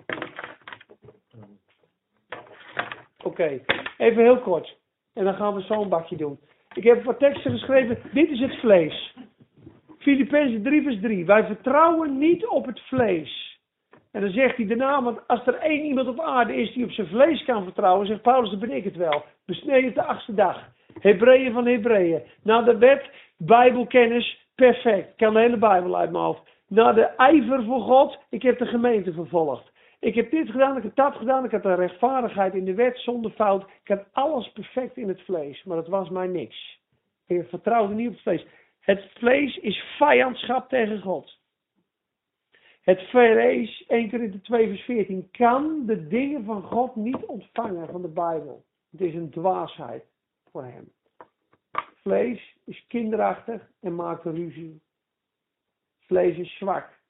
Oké, 3.23 3.59
even 3.97 4.23
heel 4.23 4.39
kort. 4.39 4.77
En 5.13 5.23
dan 5.23 5.35
gaan 5.35 5.53
we 5.53 5.61
zo'n 5.61 5.89
bakje 5.89 6.15
doen. 6.15 6.39
Ik 6.73 6.83
heb 6.83 7.03
wat 7.03 7.19
teksten 7.19 7.51
geschreven. 7.51 7.97
Dit 8.13 8.29
is 8.29 8.39
het 8.39 8.59
vlees. 8.59 9.15
Filippenzen 10.03 10.63
3 10.63 10.83
vers 10.83 10.99
3. 11.01 11.25
Wij 11.25 11.45
vertrouwen 11.45 12.17
niet 12.17 12.47
op 12.47 12.65
het 12.65 12.79
vlees. 12.79 13.59
En 14.11 14.21
dan 14.21 14.31
zegt 14.31 14.57
hij 14.57 14.65
daarna, 14.65 15.03
want 15.03 15.27
als 15.27 15.47
er 15.47 15.55
één 15.55 15.85
iemand 15.85 16.07
op 16.07 16.19
aarde 16.19 16.55
is 16.55 16.73
die 16.73 16.83
op 16.83 16.91
zijn 16.91 17.07
vlees 17.07 17.43
kan 17.43 17.63
vertrouwen, 17.63 18.07
zegt 18.07 18.21
Paulus, 18.21 18.49
dan 18.49 18.59
ben 18.59 18.71
ik 18.71 18.83
het 18.83 18.95
wel. 18.95 19.23
Besneden 19.45 19.93
de 19.93 20.03
achtste 20.03 20.33
dag. 20.33 20.69
Hebreeën 20.99 21.53
van 21.53 21.65
Hebreeën. 21.65 22.21
Na 22.43 22.61
de 22.61 22.77
wet, 22.77 23.09
Bijbelkennis, 23.37 24.47
perfect. 24.55 25.09
Ik 25.09 25.17
kan 25.17 25.33
de 25.33 25.39
hele 25.39 25.57
Bijbel 25.57 25.97
uit 25.97 26.11
mijn 26.11 26.23
hoofd. 26.23 26.41
Na 26.67 26.93
de 26.93 27.05
ijver 27.05 27.63
voor 27.63 27.81
God, 27.81 28.19
ik 28.29 28.41
heb 28.41 28.57
de 28.57 28.65
gemeente 28.65 29.13
vervolgd. 29.13 29.71
Ik 29.99 30.15
heb 30.15 30.31
dit 30.31 30.49
gedaan, 30.49 30.77
ik 30.77 30.83
heb 30.83 30.95
dat 30.95 31.15
gedaan, 31.15 31.45
ik 31.45 31.51
had 31.51 31.63
de 31.63 31.73
rechtvaardigheid 31.73 32.53
in 32.53 32.65
de 32.65 32.73
wet 32.73 32.97
zonder 32.97 33.31
fout. 33.31 33.63
Ik 33.63 33.87
had 33.87 34.05
alles 34.11 34.51
perfect 34.51 34.97
in 34.97 35.07
het 35.07 35.21
vlees, 35.21 35.63
maar 35.63 35.77
het 35.77 35.87
was 35.87 36.09
mij 36.09 36.27
niks. 36.27 36.79
Ik 37.27 37.45
vertrouwde 37.49 37.93
niet 37.93 38.07
op 38.07 38.13
het 38.13 38.21
vlees. 38.21 38.45
Het 38.83 39.11
vlees 39.13 39.57
is 39.57 39.83
vijandschap 39.97 40.69
tegen 40.69 41.01
God. 41.01 41.39
Het 42.81 43.01
vlees, 43.09 43.85
1 43.87 44.09
Korinther 44.09 44.41
2 44.41 44.67
vers 44.67 44.81
14, 44.81 45.29
kan 45.31 45.85
de 45.85 46.07
dingen 46.07 46.45
van 46.45 46.63
God 46.63 46.95
niet 46.95 47.25
ontvangen 47.25 47.87
van 47.87 48.01
de 48.01 48.07
Bijbel. 48.07 48.65
Het 48.91 49.01
is 49.01 49.13
een 49.13 49.29
dwaasheid 49.29 50.05
voor 50.51 50.63
hem. 50.63 50.91
Vlees 51.95 52.57
is 52.65 52.85
kinderachtig 52.87 53.69
en 53.79 53.95
maakt 53.95 54.23
ruzie. 54.23 54.81
Vlees 55.99 56.37
is 56.37 56.57
zwak. 56.57 57.01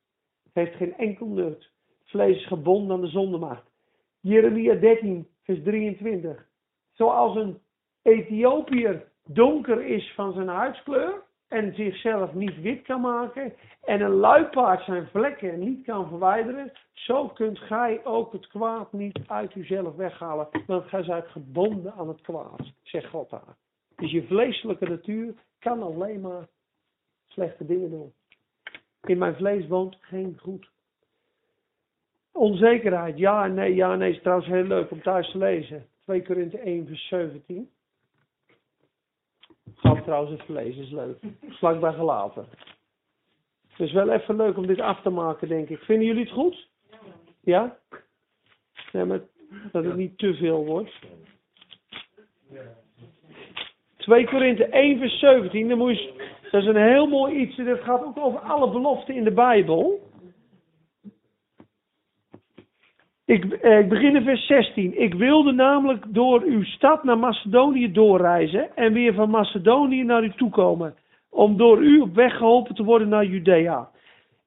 Het 0.43 0.53
heeft 0.53 0.75
geen 0.75 0.97
enkel 0.97 1.27
nut. 1.27 1.71
Vlees 2.05 2.35
is 2.35 2.47
gebonden 2.47 2.95
aan 2.95 3.01
de 3.01 3.07
zondemacht. 3.07 3.71
Jeremia 4.19 4.75
13 4.75 5.27
vers 5.43 5.63
23. 5.63 6.47
Zoals 6.91 7.35
een 7.35 7.61
Ethiopiër 8.01 9.11
donker 9.25 9.85
is 9.85 10.13
van 10.13 10.33
zijn 10.33 10.47
huidskleur 10.47 11.23
en 11.53 11.73
zichzelf 11.75 12.33
niet 12.33 12.61
wit 12.61 12.81
kan 12.81 13.01
maken 13.01 13.53
en 13.83 14.01
een 14.01 14.13
luipaard 14.13 14.83
zijn 14.83 15.07
vlekken 15.07 15.59
niet 15.59 15.85
kan 15.85 16.07
verwijderen, 16.07 16.71
zo 16.93 17.27
kunt 17.27 17.59
gij 17.59 18.05
ook 18.05 18.31
het 18.31 18.47
kwaad 18.47 18.91
niet 18.91 19.19
uit 19.27 19.55
uzelf 19.55 19.95
weghalen, 19.95 20.47
want 20.67 20.87
gij 20.87 21.03
zijt 21.03 21.27
gebonden 21.27 21.93
aan 21.93 22.07
het 22.07 22.21
kwaad, 22.21 22.71
zegt 22.81 23.09
God 23.09 23.29
daar. 23.29 23.55
Dus 23.95 24.11
je 24.11 24.27
vleeselijke 24.27 24.89
natuur 24.89 25.33
kan 25.59 25.83
alleen 25.83 26.21
maar 26.21 26.47
slechte 27.27 27.65
dingen 27.65 27.89
doen. 27.89 28.13
In 29.03 29.17
mijn 29.17 29.35
vlees 29.35 29.67
woont 29.67 29.97
geen 29.99 30.37
goed. 30.41 30.69
Onzekerheid, 32.31 33.17
ja 33.17 33.45
en 33.45 33.53
nee, 33.53 33.75
ja 33.75 33.91
en 33.91 33.99
nee, 33.99 34.11
is 34.11 34.21
trouwens 34.21 34.47
heel 34.47 34.63
leuk 34.63 34.91
om 34.91 35.01
thuis 35.01 35.31
te 35.31 35.37
lezen. 35.37 35.85
2 36.03 36.23
Korinthe 36.23 36.57
1 36.57 36.87
vers 36.87 37.07
17. 37.07 37.69
Ga 39.75 40.01
trouwens 40.01 40.41
even 40.41 40.53
lezen, 40.53 40.83
is 40.83 40.91
leuk. 40.91 41.17
Vlak 41.49 41.79
bij 41.79 41.93
gelaten. 41.93 42.45
Het 43.67 43.79
is 43.87 43.91
wel 43.91 44.09
even 44.09 44.35
leuk 44.35 44.57
om 44.57 44.67
dit 44.67 44.79
af 44.79 45.01
te 45.01 45.09
maken, 45.09 45.47
denk 45.47 45.69
ik. 45.69 45.79
Vinden 45.79 46.07
jullie 46.07 46.23
het 46.23 46.31
goed? 46.31 46.67
Ja? 47.39 47.77
Ja, 48.91 49.05
maar 49.05 49.19
dat 49.71 49.83
het 49.83 49.95
niet 49.95 50.17
te 50.17 50.33
veel 50.33 50.65
wordt. 50.65 50.91
2 53.97 54.25
Korinthe 54.27 54.65
1 54.65 54.97
vers 54.97 55.19
17, 55.19 55.67
dan 55.67 55.77
moet 55.77 55.99
je, 55.99 56.31
dat 56.51 56.61
is 56.61 56.67
een 56.67 56.75
heel 56.75 57.07
mooi 57.07 57.35
iets. 57.35 57.55
Dat 57.55 57.79
gaat 57.79 58.03
ook 58.03 58.17
over 58.17 58.39
alle 58.39 58.71
beloften 58.71 59.15
in 59.15 59.23
de 59.23 59.31
Bijbel. 59.31 60.02
Ik, 63.33 63.53
eh, 63.53 63.79
ik 63.79 63.89
begin 63.89 64.15
in 64.15 64.23
vers 64.23 64.45
16. 64.45 65.01
Ik 65.01 65.13
wilde 65.13 65.51
namelijk 65.51 66.05
door 66.07 66.41
uw 66.41 66.63
stad 66.63 67.03
naar 67.03 67.17
Macedonië 67.17 67.91
doorreizen 67.91 68.75
en 68.75 68.93
weer 68.93 69.13
van 69.13 69.29
Macedonië 69.29 70.03
naar 70.03 70.23
u 70.23 70.31
toekomen, 70.35 70.95
om 71.29 71.57
door 71.57 71.83
u 71.83 71.99
op 71.99 72.15
weg 72.15 72.37
geholpen 72.37 72.75
te 72.75 72.83
worden 72.83 73.09
naar 73.09 73.25
Judea. 73.25 73.89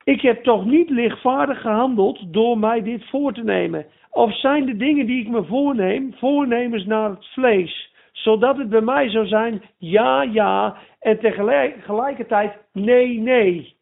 Ik 0.05 0.21
heb 0.21 0.43
toch 0.43 0.65
niet 0.65 0.91
lichtvaardig 0.91 1.61
gehandeld 1.61 2.33
door 2.33 2.59
mij 2.59 2.83
dit 2.83 3.05
voor 3.09 3.33
te 3.33 3.45
nemen. 3.45 3.87
Of 4.11 4.39
zijn 4.39 4.67
de 4.67 4.77
dingen 4.77 5.07
die 5.07 5.21
ik 5.21 5.29
me 5.29 5.45
voorneem, 5.45 6.15
voornemens 6.17 6.85
naar 6.85 7.11
het 7.11 7.27
vlees, 7.27 7.93
zodat 8.13 8.57
het 8.57 8.69
bij 8.69 8.81
mij 8.81 9.11
zou 9.11 9.27
zijn 9.27 9.63
ja, 9.79 10.23
ja 10.23 10.77
en 11.01 11.19
tegelijkertijd 11.19 12.53
nee, 12.73 13.19
nee. 13.19 13.76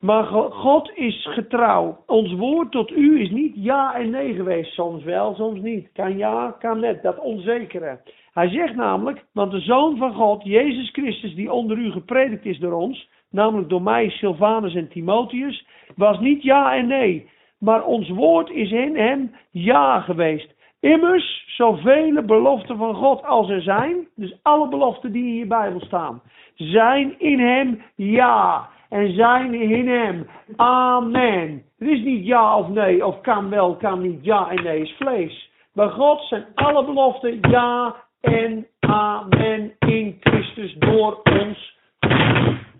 Maar 0.00 0.24
God 0.24 0.90
is 0.94 1.26
getrouw. 1.30 2.02
Ons 2.06 2.32
woord 2.32 2.70
tot 2.70 2.90
u 2.90 3.20
is 3.20 3.30
niet 3.30 3.52
ja 3.54 3.94
en 3.94 4.10
nee 4.10 4.34
geweest. 4.34 4.72
Soms 4.72 5.04
wel, 5.04 5.34
soms 5.34 5.60
niet. 5.60 5.92
Kan 5.92 6.16
ja, 6.16 6.56
kan 6.58 6.80
net. 6.80 7.02
Dat 7.02 7.18
onzekere. 7.18 8.00
Hij 8.32 8.48
zegt 8.48 8.74
namelijk, 8.74 9.24
want 9.32 9.50
de 9.50 9.60
Zoon 9.60 9.96
van 9.96 10.14
God, 10.14 10.44
Jezus 10.44 10.90
Christus, 10.90 11.34
die 11.34 11.52
onder 11.52 11.78
u 11.78 11.90
gepredikt 11.90 12.44
is 12.44 12.58
door 12.58 12.72
ons, 12.72 13.08
namelijk 13.30 13.68
door 13.68 13.82
mij, 13.82 14.10
Silvanus 14.10 14.74
en 14.74 14.88
Timotheus, 14.88 15.66
was 15.96 16.18
niet 16.18 16.42
ja 16.42 16.74
en 16.74 16.86
nee. 16.86 17.28
Maar 17.58 17.84
ons 17.84 18.08
woord 18.08 18.50
is 18.50 18.70
in 18.70 18.96
hem 18.96 19.34
ja 19.50 20.00
geweest. 20.00 20.54
Immers, 20.80 21.44
zoveel 21.46 22.22
beloften 22.22 22.76
van 22.76 22.94
God 22.94 23.24
als 23.24 23.48
er 23.48 23.62
zijn, 23.62 24.08
dus 24.16 24.38
alle 24.42 24.68
beloften 24.68 25.12
die 25.12 25.26
in 25.26 25.34
je 25.34 25.46
Bijbel 25.46 25.80
staan, 25.80 26.22
zijn 26.54 27.14
in 27.18 27.38
hem 27.38 27.82
ja 27.94 28.68
en 28.90 29.14
zijn 29.14 29.54
in 29.54 29.88
hem. 29.88 30.26
Amen. 30.56 31.64
Het 31.78 31.88
is 31.88 32.04
niet 32.04 32.26
ja 32.26 32.58
of 32.58 32.68
nee, 32.68 33.06
of 33.06 33.20
kan 33.20 33.50
wel, 33.50 33.76
kan 33.76 34.00
niet. 34.00 34.24
Ja 34.24 34.50
en 34.50 34.62
nee 34.62 34.82
is 34.82 34.96
vlees. 34.96 35.50
Bij 35.72 35.88
God 35.88 36.20
zijn 36.22 36.46
alle 36.54 36.84
beloften 36.84 37.38
ja 37.40 38.04
en 38.20 38.66
amen 38.78 39.74
in 39.78 40.16
Christus 40.20 40.74
door 40.74 41.22
ons. 41.22 41.78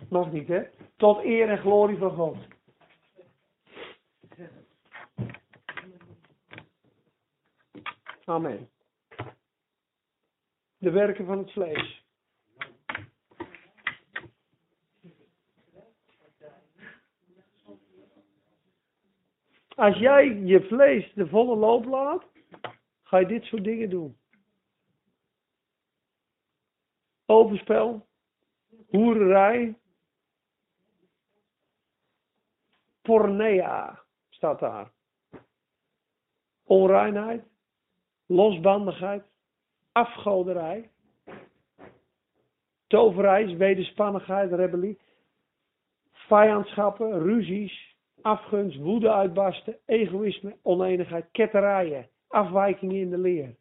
Mag 0.08 0.32
niet, 0.32 0.48
hè? 0.48 0.62
Tot 0.96 1.24
eer 1.24 1.48
en 1.48 1.58
glorie 1.58 1.96
van 1.96 2.10
God. 2.10 2.36
Amen. 8.24 8.68
De 10.78 10.90
werken 10.90 11.26
van 11.26 11.38
het 11.38 11.52
vlees. 11.52 12.04
Als 19.80 19.96
jij 19.98 20.34
je 20.34 20.66
vlees 20.66 21.12
de 21.14 21.28
volle 21.28 21.56
loop 21.56 21.84
laat, 21.84 22.24
ga 23.02 23.18
je 23.18 23.26
dit 23.26 23.44
soort 23.44 23.64
dingen 23.64 23.90
doen. 23.90 24.16
Overspel, 27.26 28.06
hoererij, 28.88 29.78
pornea 33.02 34.02
staat 34.28 34.60
daar. 34.60 34.90
Onreinheid, 36.64 37.44
losbandigheid, 38.26 39.24
afgoderij, 39.92 40.90
toverij, 42.86 43.56
wederspannigheid, 43.56 44.52
rebellie, 44.52 44.98
vijandschappen, 46.12 47.22
ruzies, 47.22 47.89
afgunst, 48.22 48.78
woede 48.78 49.12
uitbarsten, 49.12 49.76
egoïsme, 49.86 50.56
oneenigheid, 50.62 51.26
ketterijen, 51.32 52.08
afwijkingen 52.28 52.96
in 52.96 53.10
de 53.10 53.18
leer. 53.18 53.54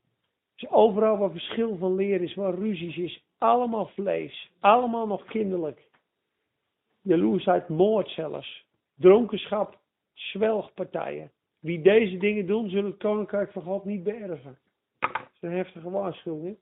Dus 0.55 0.69
overal 0.69 1.17
waar 1.17 1.31
verschil 1.31 1.77
van 1.77 1.95
leer 1.95 2.21
is, 2.21 2.35
waar 2.35 2.53
ruzies 2.53 2.97
is, 2.97 3.23
allemaal 3.37 3.87
vlees, 3.87 4.51
allemaal 4.59 5.07
nog 5.07 5.25
kinderlijk. 5.25 5.87
Jaloersheid, 7.01 7.69
moord 7.69 8.09
zelfs, 8.09 8.65
dronkenschap, 8.95 9.79
zwelgpartijen. 10.13 11.31
Wie 11.59 11.81
deze 11.81 12.17
dingen 12.17 12.45
doen, 12.45 12.69
zullen 12.69 12.89
het 12.89 12.99
koninkrijk 12.99 13.51
van 13.51 13.61
God 13.61 13.85
niet 13.85 14.03
beërven. 14.03 14.57
Dat 14.99 15.11
is 15.33 15.41
een 15.41 15.51
heftige 15.51 15.89
waarschuwing. 15.89 16.57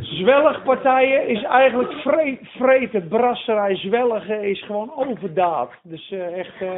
Zwelligpartijen 0.00 1.28
is 1.28 1.42
eigenlijk 1.42 1.92
vre 1.92 2.38
vreten, 2.42 3.08
brasserij, 3.08 3.76
zwelligen 3.76 4.42
is 4.42 4.64
gewoon 4.64 4.92
overdaad. 4.96 5.72
Dus 5.82 6.10
uh, 6.10 6.38
echt, 6.38 6.60
uh, 6.60 6.70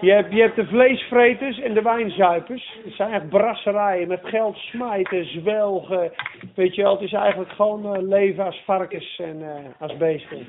je, 0.00 0.10
hebt, 0.10 0.32
je 0.32 0.52
de 0.54 0.66
vleesvreters 0.66 1.60
en 1.60 1.74
de 1.74 1.82
wijnzuipers. 1.82 2.78
Het 2.84 2.94
zijn 2.94 3.12
echt 3.12 3.28
brasserijen 3.28 4.08
met 4.08 4.20
geld 4.22 4.56
smijten, 4.56 5.24
zwelgen. 5.24 6.12
Weet 6.54 6.74
je 6.74 6.82
wel, 6.82 6.92
het 6.92 7.02
is 7.02 7.12
eigenlijk 7.12 7.50
gewoon 7.50 7.96
uh, 7.96 8.02
leven 8.02 8.44
als 8.44 8.62
varkens 8.64 9.18
en 9.18 9.42
als 9.78 9.96
beesten. 9.96 10.46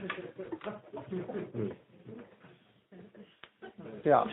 Ja. 4.04 4.26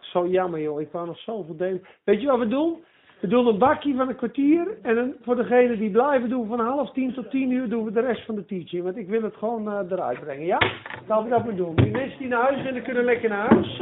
Zo 0.00 0.26
jammer 0.26 0.60
joh, 0.60 0.80
ik 0.80 0.92
wou 0.92 1.06
nog 1.06 1.18
zoveel 1.18 1.56
delen. 1.56 1.82
Weet 2.04 2.20
je 2.20 2.26
wat 2.26 2.38
we 2.38 2.48
doen? 2.48 2.84
We 3.20 3.26
doen 3.26 3.46
een 3.46 3.58
bakje 3.58 3.94
van 3.94 4.08
een 4.08 4.16
kwartier. 4.16 4.78
En 4.82 5.16
voor 5.22 5.36
degenen 5.36 5.78
die 5.78 5.90
blijven 5.90 6.28
doen 6.28 6.48
van 6.48 6.60
half 6.60 6.92
tien 6.92 7.14
tot 7.14 7.30
tien 7.30 7.50
uur 7.50 7.68
doen 7.68 7.84
we 7.84 7.92
de 7.92 8.00
rest 8.00 8.24
van 8.24 8.34
de 8.34 8.44
teaching. 8.44 8.82
Want 8.82 8.96
ik 8.96 9.08
wil 9.08 9.22
het 9.22 9.36
gewoon 9.36 9.68
eh, 9.68 9.90
eruit 9.90 10.20
brengen. 10.20 10.46
Ja? 10.46 10.58
Laten 11.06 11.24
we 11.24 11.30
dat 11.30 11.44
maar 11.44 11.56
doen. 11.56 11.74
Die 11.74 11.90
mensen 11.90 12.18
die 12.18 12.28
naar 12.28 12.42
huis 12.42 12.62
willen 12.62 12.82
kunnen 12.82 13.04
lekker 13.04 13.28
naar 13.28 13.48
huis. 13.48 13.80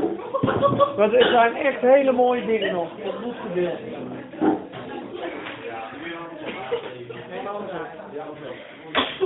Want 0.97 1.13
er 1.13 1.29
zijn 1.31 1.55
echt 1.55 1.81
hele 1.81 2.13
mooie 2.13 2.47
dingen 2.47 2.73
nog. 2.73 2.91
Dat 3.05 3.21
moet 3.21 3.35
gedeeld 3.47 3.79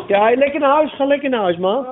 Ja, 0.07 0.35
lekker 0.35 0.61
naar 0.61 0.75
huis. 0.75 0.95
Ga 0.95 1.05
lekker 1.05 1.31
naar 1.31 1.41
huis, 1.41 1.57
man. 1.57 1.87